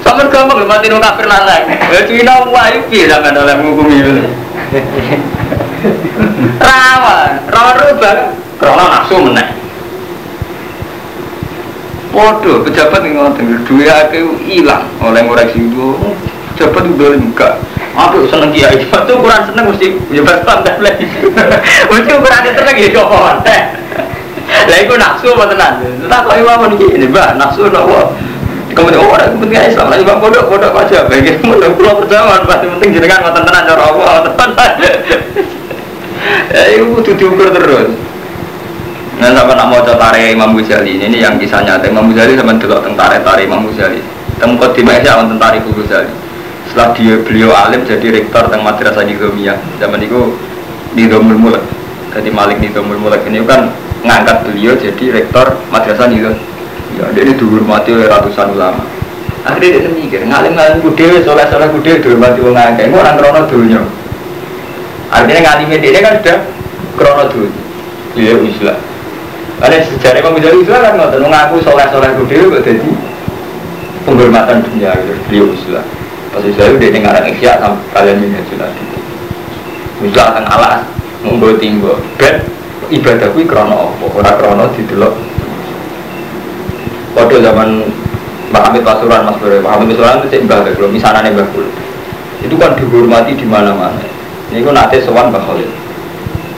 Sampai 0.00 0.32
gampang 0.32 0.58
lho 0.60 0.66
mati 0.66 0.88
nang 0.88 1.00
kafir 1.04 1.28
lanang. 1.28 1.64
Ya 1.68 2.00
Cina 2.08 2.44
wae 2.48 2.80
piye 2.88 3.04
sampean 3.06 3.36
oleh 3.36 3.54
ngukumi. 3.60 3.96
Rawan, 6.60 7.30
rawan 7.48 7.74
rubah. 7.76 8.32
Krono 8.60 8.84
nafsu 8.92 9.16
meneh. 9.24 9.48
Waduh, 12.10 12.66
pejabat 12.66 13.06
yang 13.06 13.22
ngoten, 13.22 13.64
duit 13.64 13.86
akeh 13.86 14.20
hilang 14.44 14.84
oleh 15.00 15.24
ngoreksi 15.24 15.62
itu. 15.62 15.96
Pejabat 16.52 16.82
itu 16.84 16.98
boleh 16.98 17.16
enggak. 17.16 17.54
Aku 17.90 18.26
seneng 18.28 18.54
kiai, 18.54 18.82
itu 18.82 19.12
ukuran 19.16 19.46
seneng 19.48 19.70
mesti 19.70 19.94
ya 20.10 20.22
santai 20.42 20.76
lagi. 20.82 21.06
Mesti 21.88 22.10
ukuran 22.14 22.42
seneng 22.50 22.76
ya 22.76 22.88
kok. 22.92 23.08
Lah 24.50 24.78
iku 24.82 24.94
nafsu 24.98 25.32
apa 25.32 25.44
tenan? 25.54 25.72
Tak 26.10 26.20
kok 26.26 26.36
imam 26.36 26.74
iki 26.74 26.98
Mbak, 27.08 27.38
nafsu 27.38 27.70
nopo? 27.70 28.12
Kemudian 28.70 29.02
oh, 29.02 29.10
orang 29.12 29.34
penting 29.34 29.58
Islam 29.66 29.90
lagi 29.90 30.06
bang 30.06 30.18
bodoh 30.22 30.42
bodoh 30.46 30.70
aja. 30.78 31.04
Bodoh 31.42 31.70
pulau 31.74 31.94
perjalanan 32.02 32.46
pasti 32.46 32.66
penting 32.70 32.88
jenengan 32.94 33.26
ngoten 33.26 33.42
tenan 33.42 33.62
cara 33.66 33.82
apa 33.82 34.04
tenan. 34.30 34.72
Ya 36.50 36.62
itu 36.76 36.84
kudu 36.94 37.10
diukur 37.16 37.48
terus. 37.50 37.90
Nah, 39.20 39.36
sama 39.36 39.52
nak 39.52 39.68
mau 39.68 39.84
tare 39.84 40.32
Imam 40.32 40.56
Ghazali 40.56 40.96
ini 40.96 41.20
yang 41.20 41.36
kisah 41.36 41.60
nyata 41.60 41.92
Imam 41.92 42.08
Ghazali 42.08 42.40
sama 42.40 42.56
dulu 42.56 42.80
tentara 42.80 43.20
tare 43.20 43.44
Imam 43.44 43.68
Ghazali. 43.68 44.00
Tempat 44.40 44.72
di 44.72 44.80
mana 44.80 44.96
sih 45.00 45.12
tentara 45.12 45.54
Imam 45.60 45.72
Ghazali. 45.76 46.12
Setelah 46.70 46.88
dia 46.96 47.14
beliau 47.20 47.50
alim 47.52 47.82
jadi 47.84 48.06
rektor 48.14 48.48
tentang 48.48 48.64
madrasah 48.64 49.04
Nizamiyah. 49.04 49.58
Zaman 49.76 50.00
itu 50.00 50.38
Nizamul 50.96 51.36
Mulk. 51.36 51.62
Jadi 52.16 52.30
Malik 52.32 52.62
Nizamul 52.62 52.96
Mulk 52.96 53.26
ini 53.28 53.44
kan 53.44 53.68
ngangkat 54.06 54.48
beliau 54.48 54.72
jadi 54.78 55.04
rektor 55.20 55.58
madrasah 55.68 56.08
Nizamiyah. 56.08 56.49
Ya, 56.98 57.04
dia 57.14 57.22
ini 57.22 57.32
dihormati 57.38 57.94
oleh 57.94 58.10
ratusan 58.10 58.56
ulama. 58.56 58.82
Akhirnya 59.46 59.86
dia 59.86 59.90
mikir, 59.94 60.20
ngalim-ngalim 60.26 60.84
kudewe, 60.84 61.22
soleh-soleh 61.22 61.68
kudewe 61.70 62.02
dihormati 62.02 62.40
orang. 62.42 62.76
Ini 62.76 62.92
orang 62.92 63.14
krono 63.16 63.40
dunia. 63.46 63.80
Akhirnya 65.10 65.40
ngalim 65.46 65.80
dia 65.80 66.00
kan 66.02 66.14
sudah 66.20 66.38
krono 66.98 67.24
dunia. 67.30 67.60
Dia 68.18 68.34
Islam. 68.42 68.78
Ada 69.60 69.86
sejarah 69.86 70.24
Imam 70.24 70.40
Ghazali 70.40 70.64
Islam 70.64 70.80
kan 70.82 70.92
ngotot 70.96 71.20
mengaku 71.20 71.56
soleh-soleh 71.62 72.10
kudewe 72.16 72.58
kok 72.58 72.64
jadi 72.64 72.90
penghormatan 74.08 74.64
dunia 74.66 74.90
gitu. 74.98 75.12
Beliau 75.28 75.46
Islam. 75.52 75.86
Pas 76.30 76.44
Islam 76.44 76.78
dia 76.80 76.90
dengaran 76.94 77.24
ikhya 77.28 77.60
sama 77.60 77.78
kalian 77.92 78.16
minyak 78.22 78.48
lagi. 78.58 78.84
Misal 80.00 80.32
akan 80.32 80.44
alas, 80.48 80.80
membawa 81.20 81.54
timbo. 81.60 82.00
Ben 82.16 82.40
ibadah 82.88 83.28
kuwi 83.36 83.44
krono 83.44 83.92
apa? 83.92 84.04
Ora 84.16 84.32
krono 84.40 84.64
didelok 84.72 85.12
Kode 87.10 87.36
zaman 87.42 87.84
Mbak 88.50 88.62
Hamid 88.66 88.82
Pasuruan 88.82 89.26
Mas 89.26 89.36
Bro, 89.38 89.58
Mbak 89.62 89.72
Hamid 89.74 89.86
Pasuruan 89.94 90.18
itu 90.22 90.28
cek 90.30 90.42
Mbak 90.46 90.74
Bro, 90.78 90.86
misalnya 90.90 91.30
Mbak 91.30 91.48
Bro. 91.54 91.66
Itu 92.40 92.54
kan 92.56 92.72
dihormati 92.78 93.36
di 93.36 93.46
mana-mana. 93.46 94.02
Ini 94.50 94.66
kan 94.66 94.74
nanti 94.74 94.98
sowan 95.02 95.30
Mbak 95.30 95.42
Khalil. 95.44 95.70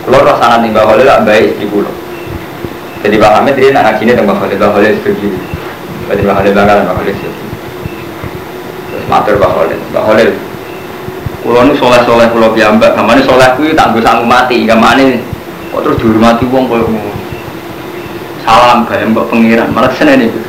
Kalau 0.09 0.20
rasanya 0.24 0.64
nih 0.64 0.70
Khalil 0.72 1.07
tak 1.09 1.22
baik 1.28 1.44
istri 1.53 1.66
pulau. 1.68 1.92
Jadi 3.03 3.14
Mbak 3.18 3.32
Hamid 3.36 3.55
dia 3.59 3.74
nak 3.74 3.82
ngajinya 3.90 4.12
dengan 4.16 4.26
Mbak 4.32 4.38
Khalil, 4.40 4.57
Mbak 4.57 4.70
Khalil 4.72 4.92
setuju. 5.00 5.28
Jadi 6.09 6.20
Mbak 6.24 6.34
Khalil 6.40 6.53
bakalan 6.57 6.82
Mbak 6.86 6.96
Khalil 7.00 7.14
setuju. 7.16 7.44
Terus 8.92 9.05
matur 9.09 9.34
Khalil, 9.36 9.80
Khalil. 9.92 10.30
Nu 11.42 11.74
soleh-soleh 11.74 12.30
kulo 12.30 12.55
piyambak, 12.55 12.94
kamane 12.94 13.18
soleh 13.26 13.50
kuwi 13.59 13.74
tak 13.74 13.90
sanggup 13.98 14.30
mati, 14.30 14.62
kamane 14.62 15.18
kok 15.74 15.82
terus 15.82 15.98
dihormati 15.98 16.46
koyo 16.46 16.86
ngono 16.86 17.22
salam 18.43 18.84
gaya 18.86 19.07
mbak 19.07 19.26
pengiran. 19.30 19.68
Malah 19.72 19.93
seneng 19.97 20.28
itu 20.28 20.40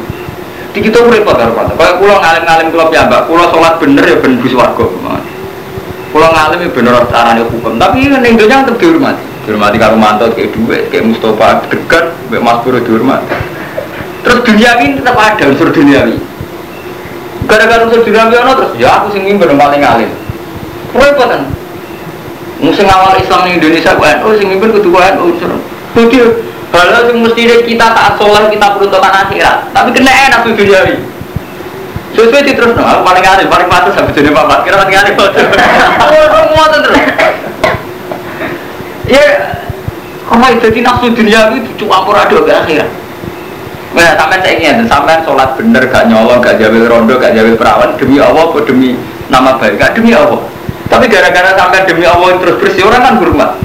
di 0.74 0.82
kita 0.82 1.06
repot 1.06 1.38
karo 1.38 1.54
pantai 1.54 1.78
kalau 1.78 2.02
pulau 2.02 2.18
ngalim 2.18 2.44
ngalim 2.50 2.68
pulau 2.74 2.90
piambak 2.90 3.30
pulau 3.30 3.46
sholat 3.54 3.78
bener 3.78 4.02
ya 4.10 4.18
bener 4.18 4.42
bus 4.42 4.58
warga 4.58 4.86
pulau 6.10 6.30
ngalim 6.34 6.60
ya 6.66 6.70
bener 6.74 6.94
caranya 7.14 7.44
hukum. 7.46 7.78
Tapi 7.78 8.10
yang 8.10 8.22
dunia 8.22 8.66
tetap 8.66 8.78
dihormati. 8.82 9.24
Dihormati 9.46 9.78
karo 9.78 9.96
mantot 10.00 10.34
kayak 10.34 10.50
duit 10.58 10.90
kayak 10.90 11.14
Mustafa 11.14 11.62
dekat 11.70 12.06
kayak 12.30 12.42
Mas 12.42 12.58
Puro 12.66 12.82
dihormati. 12.82 13.30
Terus 14.26 14.40
dunia 14.42 14.72
ini 14.82 14.98
tetap 14.98 15.14
ada 15.20 15.44
unsur 15.46 15.70
dunia 15.70 16.10
ini 16.10 16.18
gara-gara 17.44 17.86
unsur 17.86 18.02
dunia 18.02 18.32
ini 18.32 18.54
terus. 18.56 18.72
Ya 18.82 18.90
aku 18.98 19.14
sing 19.14 19.28
mimpi 19.30 19.46
paling 19.46 19.82
ngalim 19.84 20.10
repot 20.94 21.26
kan 21.26 21.42
musim 22.62 22.86
awal 22.86 23.18
Islam 23.18 23.50
di 23.50 23.58
Indonesia 23.58 23.98
kan 23.98 24.22
oh 24.24 24.34
sing 24.38 24.48
kudu 24.54 24.90
kan 24.94 25.18
unsur 25.18 25.52
kudu 25.98 26.53
Kalau 26.74 27.06
yang 27.06 27.22
mesti 27.22 27.46
kita 27.70 27.86
tak 27.94 28.18
soleh 28.18 28.50
kita 28.50 28.74
peruntukan 28.74 29.14
akhirat, 29.14 29.70
tapi 29.78 29.94
kena 29.94 30.10
enak 30.10 30.42
tuh 30.42 30.58
duniawi. 30.58 30.98
Sesuai 32.18 32.46
di 32.46 32.54
terus, 32.58 32.74
aku 32.74 33.02
paling 33.06 33.26
aneh, 33.26 33.46
paling 33.46 33.70
patut 33.70 33.94
sampai 33.94 34.14
jadi 34.14 34.34
bapak. 34.34 34.66
Kira 34.66 34.82
paling 34.82 34.98
aneh 34.98 35.14
betul. 35.14 35.46
Semua 36.34 36.66
terus. 36.74 36.98
Ya, 39.06 39.26
kalau 40.26 40.50
itu 40.50 40.66
jadi 40.66 40.80
nafsu 40.82 41.14
duniawi 41.14 41.62
itu 41.62 41.86
cuma 41.86 42.02
ada 42.10 42.38
ke 42.42 42.54
akhirat. 42.54 42.90
Nah, 43.94 44.18
sampai 44.18 44.42
saya 44.42 44.58
ingin, 44.58 44.90
sampai 44.90 45.22
sholat 45.22 45.54
bener, 45.54 45.86
gak 45.86 46.10
nyolong, 46.10 46.42
gak 46.42 46.58
jawil 46.58 46.90
rondo, 46.90 47.22
gak 47.22 47.38
jawil 47.38 47.54
perawan, 47.54 47.94
demi 48.02 48.18
Allah, 48.18 48.50
demi 48.66 48.98
nama 49.30 49.62
baik, 49.62 49.78
gak 49.78 49.94
demi 49.94 50.18
Allah. 50.18 50.42
Tapi 50.90 51.06
gara-gara 51.06 51.54
sampai 51.54 51.86
demi 51.86 52.02
Allah 52.10 52.34
terus 52.42 52.58
bersih, 52.58 52.90
orang 52.90 53.06
kan 53.06 53.22
hormat. 53.22 53.62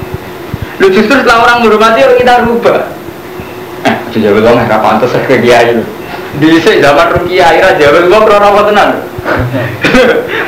Lu 0.77 0.93
justru 0.93 1.17
setelah 1.17 1.49
orang 1.49 1.65
menghormati, 1.65 2.05
kita 2.21 2.45
rubah. 2.45 2.98
Jawab 4.19 4.43
lo 4.43 4.51
nggak 4.59 4.81
pantas 4.83 5.09
saya 5.15 5.23
ke 5.23 5.39
kiai 5.39 5.71
itu. 5.71 5.83
Di 6.39 6.59
sini 6.59 6.83
zaman 6.83 7.07
rukia 7.15 7.43
akhirnya 7.55 7.79
jawab 7.79 8.11
lo 8.11 8.17
krono 8.27 8.47
apa 8.51 8.61
tenan. 8.67 8.89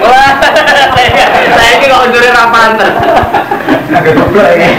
Wah, 0.01 0.31
saya 1.55 1.71
ini 1.79 1.85
kalau 1.87 2.11
juri 2.11 2.29
rapantes. 2.31 2.91
Agak 3.91 4.13
goblok 4.15 4.47
ya. 4.55 4.69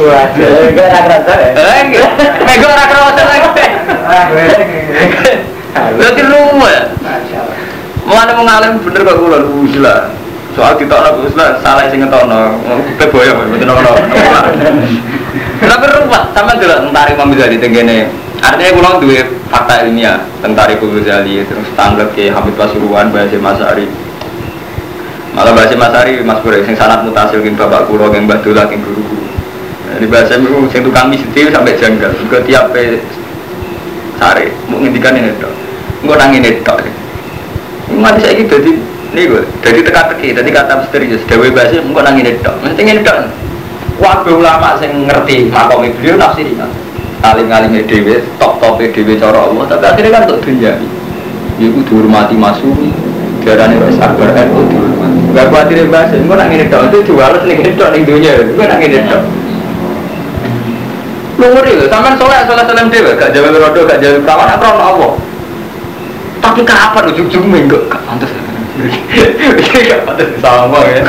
Wah, 0.00 0.24
gue 0.36 0.86
nak 0.86 1.04
rasa 1.08 1.32
ya. 1.36 1.50
Eh, 1.56 1.82
gue 2.56 2.70
nak 2.70 2.90
rasa 2.92 3.22
lagi. 3.24 3.48
Berarti 5.96 6.22
lu 6.24 6.40
ya. 6.64 6.82
Mulane 8.04 8.32
mengalim 8.34 8.72
bener 8.82 9.00
kok 9.06 9.16
kula 9.20 9.38
lu 9.44 9.64
lah. 9.84 10.10
Soal 10.58 10.74
kita 10.74 10.98
orang 10.98 11.22
Islam 11.22 11.62
salah 11.62 11.86
sing 11.86 12.02
ngetono. 12.02 12.58
Kita 12.96 13.06
boyong 13.14 13.54
mboten 13.54 13.70
ono. 13.70 13.92
Tapi 15.60 15.84
ruwet 15.92 16.24
sama 16.32 16.56
dulu 16.56 16.88
tentang 16.88 17.06
Imam 17.12 17.28
Ghazali 17.36 17.56
tenggene. 17.60 18.08
Artinya 18.40 18.72
pulau 18.72 18.96
dua 18.96 19.20
fakta 19.52 19.84
ilmiah 19.84 20.16
tentang 20.40 20.72
Imam 20.72 20.96
Ghazali 20.96 21.44
terus 21.44 21.68
tanggap 21.76 22.16
ke 22.16 22.32
Hamid 22.32 22.56
Pasuruan 22.56 23.12
bahasa 23.12 23.36
Masari. 23.36 23.84
Malah 25.36 25.52
bahasa 25.52 25.76
Masari 25.76 26.24
Mas 26.24 26.40
Pura 26.40 26.58
sing 26.64 26.74
sanat 26.74 27.04
mutasil 27.04 27.44
king 27.44 27.54
bapak 27.54 27.86
kulo 27.86 28.08
king 28.08 28.24
mbah 28.24 28.40
dola 28.40 28.64
guru. 28.66 29.04
Di 30.00 30.06
bahasa 30.08 30.40
itu 30.40 30.64
sing 30.72 30.80
tukang 30.80 31.12
misi 31.12 31.28
sampai 31.28 31.76
janggal. 31.76 32.10
Juga 32.16 32.40
tiap 32.48 32.72
sare 34.16 34.52
mau 34.66 34.80
ngendikan 34.80 35.12
ini 35.16 35.32
dok. 35.36 35.52
Enggak 36.02 36.18
nangin 36.24 36.44
itu 36.48 36.60
dok. 36.64 36.80
Mati 38.00 38.22
saya 38.24 38.38
gitu 38.38 38.54
jadi 38.56 38.72
ini 39.10 39.26
gue 39.26 39.42
jadi 39.66 39.82
teka-teki, 39.82 40.38
jadi 40.38 40.50
kata 40.54 40.72
misterius. 40.86 41.20
Dewi 41.28 41.52
bahasa 41.52 41.82
enggak 41.82 42.04
nangin 42.08 42.32
itu 42.32 42.40
dok. 42.40 42.56
Mesti 42.64 42.80
ini. 42.80 43.02
Wabe 44.00 44.32
ulama 44.32 44.80
sing 44.80 45.04
ngerti 45.04 45.52
makom 45.52 45.84
beliau 45.84 46.16
nafsiri 46.16 46.56
kan. 46.56 46.72
Alim 47.20 47.52
alim 47.52 47.76
dewe, 47.84 48.24
top 48.40 48.56
top 48.56 48.80
dewe 48.80 49.12
cara 49.20 49.44
Allah. 49.44 49.64
Tapi 49.68 49.84
akhirnya 49.84 50.10
kan 50.16 50.22
untuk 50.24 50.40
dunia. 50.40 50.72
Ibu 51.60 51.84
dihormati 51.84 52.32
masuk. 52.32 52.72
Darahnya 53.44 53.76
wes 53.84 54.00
akbar 54.00 54.32
NU 54.32 54.60
dihormati. 54.72 55.36
Gak 55.36 55.46
khawatir 55.52 55.84
bahasa. 55.92 56.16
Gue 56.16 56.32
nak 56.32 56.48
ngene 56.48 56.64
dok. 56.72 56.82
Itu 56.88 56.98
jualan 57.12 57.44
nih 57.44 57.54
ngene 57.60 57.70
dok 57.76 57.88
ning 57.92 58.02
dunia. 58.08 58.32
Gue 58.40 58.64
nak 58.64 58.78
ngene 58.80 58.98
dok. 59.04 59.22
Lu 61.36 61.46
ngeri 61.52 61.72
loh. 61.76 61.86
Sampai 61.92 62.16
soleh 62.16 62.40
soleh 62.48 62.64
dewe. 62.88 63.10
Gak 63.20 63.30
jawab 63.36 63.52
rodo, 63.52 63.80
gak 63.84 64.00
jawab 64.00 64.24
perawan. 64.24 64.48
Apa 64.56 64.66
Allah. 64.80 65.12
Tapi 66.40 66.64
kapan 66.64 67.04
ujung-ujung 67.12 67.44
minggu? 67.52 67.76
Gak 67.92 68.00
pantas. 68.08 68.32
Gak 69.92 70.00
pantas 70.08 70.28
sama 70.40 70.80
ya 70.88 71.04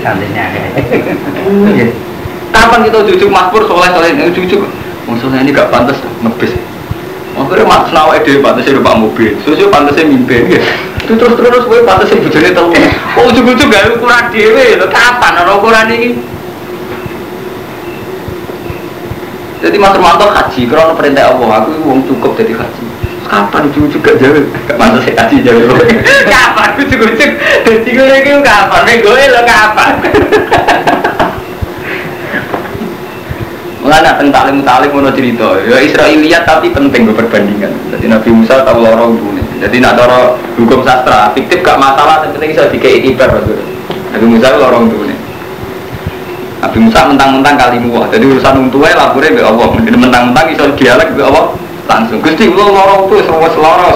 santrinya 0.00 0.44
Kapan 2.54 2.80
kita 2.86 2.98
cucu 3.02 3.26
makmur 3.28 3.66
soleh 3.66 3.90
soleh 3.90 4.10
ini 4.14 4.30
cucu 4.32 4.56
Maksudnya 5.04 5.44
ini 5.44 5.52
gak 5.52 5.68
pantas 5.68 6.00
ngebis 6.24 6.54
Akhirnya 7.34 7.66
mak 7.66 7.90
senawai 7.90 8.22
dhewe 8.22 8.38
pantasnya 8.38 8.78
numpak 8.78 8.94
mobil. 8.94 9.34
Susu 9.42 9.66
pantasnya 9.66 10.06
mimpin 10.06 10.54
ya. 10.54 10.62
Itu 11.02 11.18
terus 11.18 11.34
terus 11.34 11.66
gue 11.66 11.82
pantasnya 11.82 12.22
bojone 12.22 12.50
telu. 12.54 12.70
Oh 13.18 13.26
ujug-ujug 13.26 13.68
gawe 13.74 13.88
ukuran 13.98 14.24
dhewe 14.30 14.78
lho 14.78 14.86
kapan 14.86 15.42
ana 15.42 15.58
ukuran 15.58 15.90
iki? 15.90 16.14
Jadi 19.64 19.76
Mas 19.80 19.96
Romanto 19.96 20.28
haji, 20.28 20.68
karena 20.68 20.92
perintah 20.92 21.32
Allah, 21.32 21.64
aku 21.64 21.72
itu 21.72 21.80
wong 21.88 22.04
cukup 22.04 22.36
jadi 22.36 22.52
haji. 22.52 22.84
Kapan 23.34 23.66
ujug-ujug 23.66 23.98
gak 23.98 24.14
jauh? 24.22 24.46
Gak 24.70 24.78
pantas 24.78 25.02
saya 25.10 25.26
haji 25.26 25.42
jauh. 25.42 25.66
kapan 26.38 26.70
ujug-ujug? 26.78 27.30
Jadi 27.66 27.90
gue 27.90 28.06
lagi 28.06 28.30
kapan? 28.30 29.02
Gue 29.02 29.26
lo 29.26 29.42
kapan? 29.42 29.92
Mengenai 33.82 34.16
tentang 34.16 34.30
talim 34.32 34.62
talim 34.64 34.96
mau 34.96 35.12
cerita, 35.12 35.60
ya 35.66 35.76
Israiliyat 35.76 36.48
tapi 36.48 36.72
penting 36.72 37.10
perbandingan. 37.10 37.68
Jadi 37.92 38.06
Nabi 38.08 38.30
Musa 38.32 38.62
tahu 38.62 38.80
lorong 38.80 39.18
dulu. 39.18 39.42
Jadi 39.60 39.76
nak 39.82 39.98
toro 39.98 40.38
hukum 40.54 40.86
sastra, 40.86 41.34
fiktif 41.34 41.60
gak 41.60 41.76
masalah, 41.76 42.22
tapi 42.22 42.38
penting 42.38 42.54
bisa 42.54 42.70
dikei 42.70 43.02
ibar. 43.02 43.34
Nabi 44.14 44.24
Musa 44.30 44.56
lorong 44.56 44.88
dulu. 44.94 45.10
Nabi 46.62 46.78
Musa 46.80 47.02
mentang-mentang 47.10 47.58
kali 47.58 47.82
muah. 47.82 48.06
Jadi 48.14 48.24
urusan 48.30 48.70
untunya 48.70 48.94
laporin 48.94 49.34
be 49.34 49.42
Allah. 49.42 49.68
Mentang-mentang 49.82 50.46
iso 50.54 50.70
dialek 50.78 51.18
be 51.18 51.26
Allah 51.26 51.63
langsung. 51.88 52.18
Gusti 52.20 52.48
kula 52.50 52.64
lorong 52.68 53.08
tuh 53.08 53.20
semua 53.24 53.48
seloro. 53.52 53.90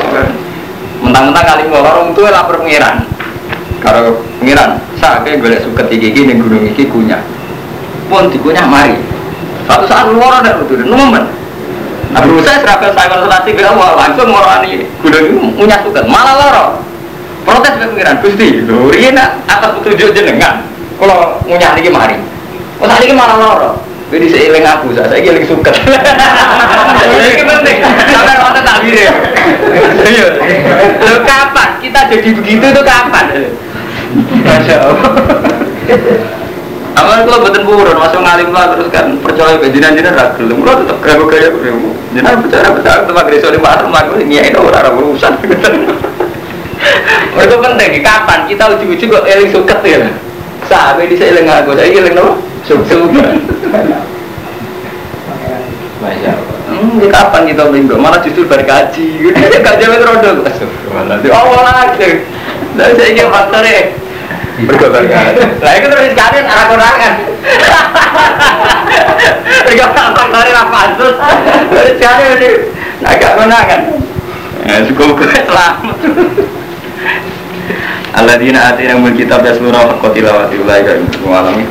Mentang-mentang 0.99 1.45
kali 1.47 1.63
muah 1.71 1.83
lorong 1.85 2.09
tuh 2.13 2.27
lapor 2.29 2.61
pengiran. 2.61 3.07
Kalau 3.79 4.19
pengiran, 4.43 4.83
saya 4.99 5.23
golek 5.23 5.63
suket 5.63 5.87
iki 5.95 6.11
iki 6.11 6.35
gunung 6.35 6.67
iki 6.67 6.91
kunyah. 6.91 7.23
Pun 8.11 8.27
dikunyah 8.33 8.67
mari. 8.67 8.99
Suatu 9.69 9.85
saat 9.87 10.11
loro 10.11 10.43
dak 10.43 10.59
utuh 10.65 10.81
nemen. 10.83 11.25
Nabi 12.09 12.29
Musa 12.33 12.57
serapel 12.57 12.89
saya 12.97 13.13
konsultasi 13.13 13.53
be 13.53 13.61
Allah 13.61 13.93
langsung 14.01 14.33
ngorani 14.33 14.81
gunung 15.05 15.25
ini 15.29 15.53
punya 15.55 15.77
suket 15.85 16.09
malah 16.09 16.35
loro. 16.41 16.67
Protes 17.45 17.77
be 17.79 17.85
pengiran 17.95 18.17
Gusti, 18.25 18.65
lho 18.65 18.89
ini 18.97 19.15
atas 19.47 19.71
petunjuk 19.79 20.17
jenengan. 20.17 20.65
Kalau 20.99 21.39
ngunyah 21.47 21.77
niki 21.79 21.93
mari. 21.93 22.17
Oh 22.83 22.89
tadi 22.89 23.13
malah 23.15 23.37
loro. 23.39 23.71
Jadi 24.09 24.27
seiling 24.33 24.65
aku, 24.65 24.97
saya 24.97 25.05
saya 25.13 25.21
giling 25.21 25.45
suket. 25.45 25.75
Ini 25.77 27.45
penting. 27.45 27.77
Sampai 28.09 28.35
nonton 28.41 28.63
tak 28.65 28.81
ya. 28.89 29.13
Lo 31.05 31.15
kapan 31.29 31.69
kita 31.85 32.01
jadi 32.09 32.29
begitu 32.33 32.65
itu 32.73 32.83
kapan? 32.89 33.25
Masya 34.49 34.77
Allah. 34.81 35.13
Amal 36.99 37.23
kalau 37.29 37.47
betul 37.47 37.63
buron, 37.63 37.95
masuk 37.95 38.25
ngalim 38.27 38.51
lah 38.51 38.75
terus 38.75 38.91
kan 38.91 39.07
percaya 39.23 39.55
ke 39.61 39.71
jinan 39.71 39.95
ragu, 39.95 40.51
lo 40.51 40.73
tetap 40.83 40.99
keragu 40.99 41.31
kaya 41.31 41.47
aku, 41.47 41.95
jinan 42.11 42.43
percaya 42.43 42.75
percaya 42.75 43.07
tempat 43.07 43.25
gereja 43.31 43.55
di 43.55 43.61
mana, 43.63 43.87
aku 43.87 44.19
ini 44.19 44.43
itu 44.43 44.59
orang 44.59 44.99
urusan. 44.99 45.31
Itu 47.39 47.57
penting, 47.63 48.03
kapan 48.03 48.51
kita 48.51 48.65
uji-uji 48.75 49.05
kok 49.07 49.31
eling 49.31 49.51
suket 49.55 49.79
ya? 49.87 50.11
Sampai 50.67 51.07
di 51.07 51.15
saya 51.15 51.39
eling 51.39 51.47
aku, 51.47 51.79
saya 51.79 51.87
eling 51.87 52.19
no, 52.19 52.35
suket. 52.67 53.47
Masya 55.99 56.31
Allah. 56.31 56.57
Hmm, 56.69 57.01
ini 57.01 57.09
kapan 57.11 57.43
kita 57.51 57.65
minggu? 57.75 57.99
Malah 57.99 58.23
justru 58.23 58.47
berkaji. 58.47 59.35
Gak 59.65 59.77
jauh 59.83 59.99
rodok. 59.99 60.47
Oh, 61.35 61.63
lagi. 61.65 62.23
Lalu 62.79 62.93
saya 62.95 63.09
ingin 63.11 63.27
faktornya. 63.33 63.99
Berkobar 64.59 65.07
kan? 65.07 65.39
Lah 65.63 65.73
itu 65.79 65.87
terus 65.87 66.11
sekalian 66.15 66.45
arah 66.51 66.67
kurangan. 66.67 67.13
Berkobar 69.67 70.07
faktornya 70.15 70.53
lah 70.55 70.67
pansus. 70.71 71.15
Terus 71.73 71.93
sekalian 71.99 72.31
ini 72.39 72.51
agak 73.03 73.33
menangan. 73.39 73.81
Ya, 74.67 74.75
cukup 74.87 75.19
selamat. 75.25 75.75
Alladzina 78.19 78.75
atina 78.75 78.99
mul 78.99 79.15
kitab 79.15 79.47
yasmuna 79.47 79.79
haqqa 79.79 80.11
tilawati 80.11 80.59
ulaika 80.59 80.99
mengalami 81.23 81.71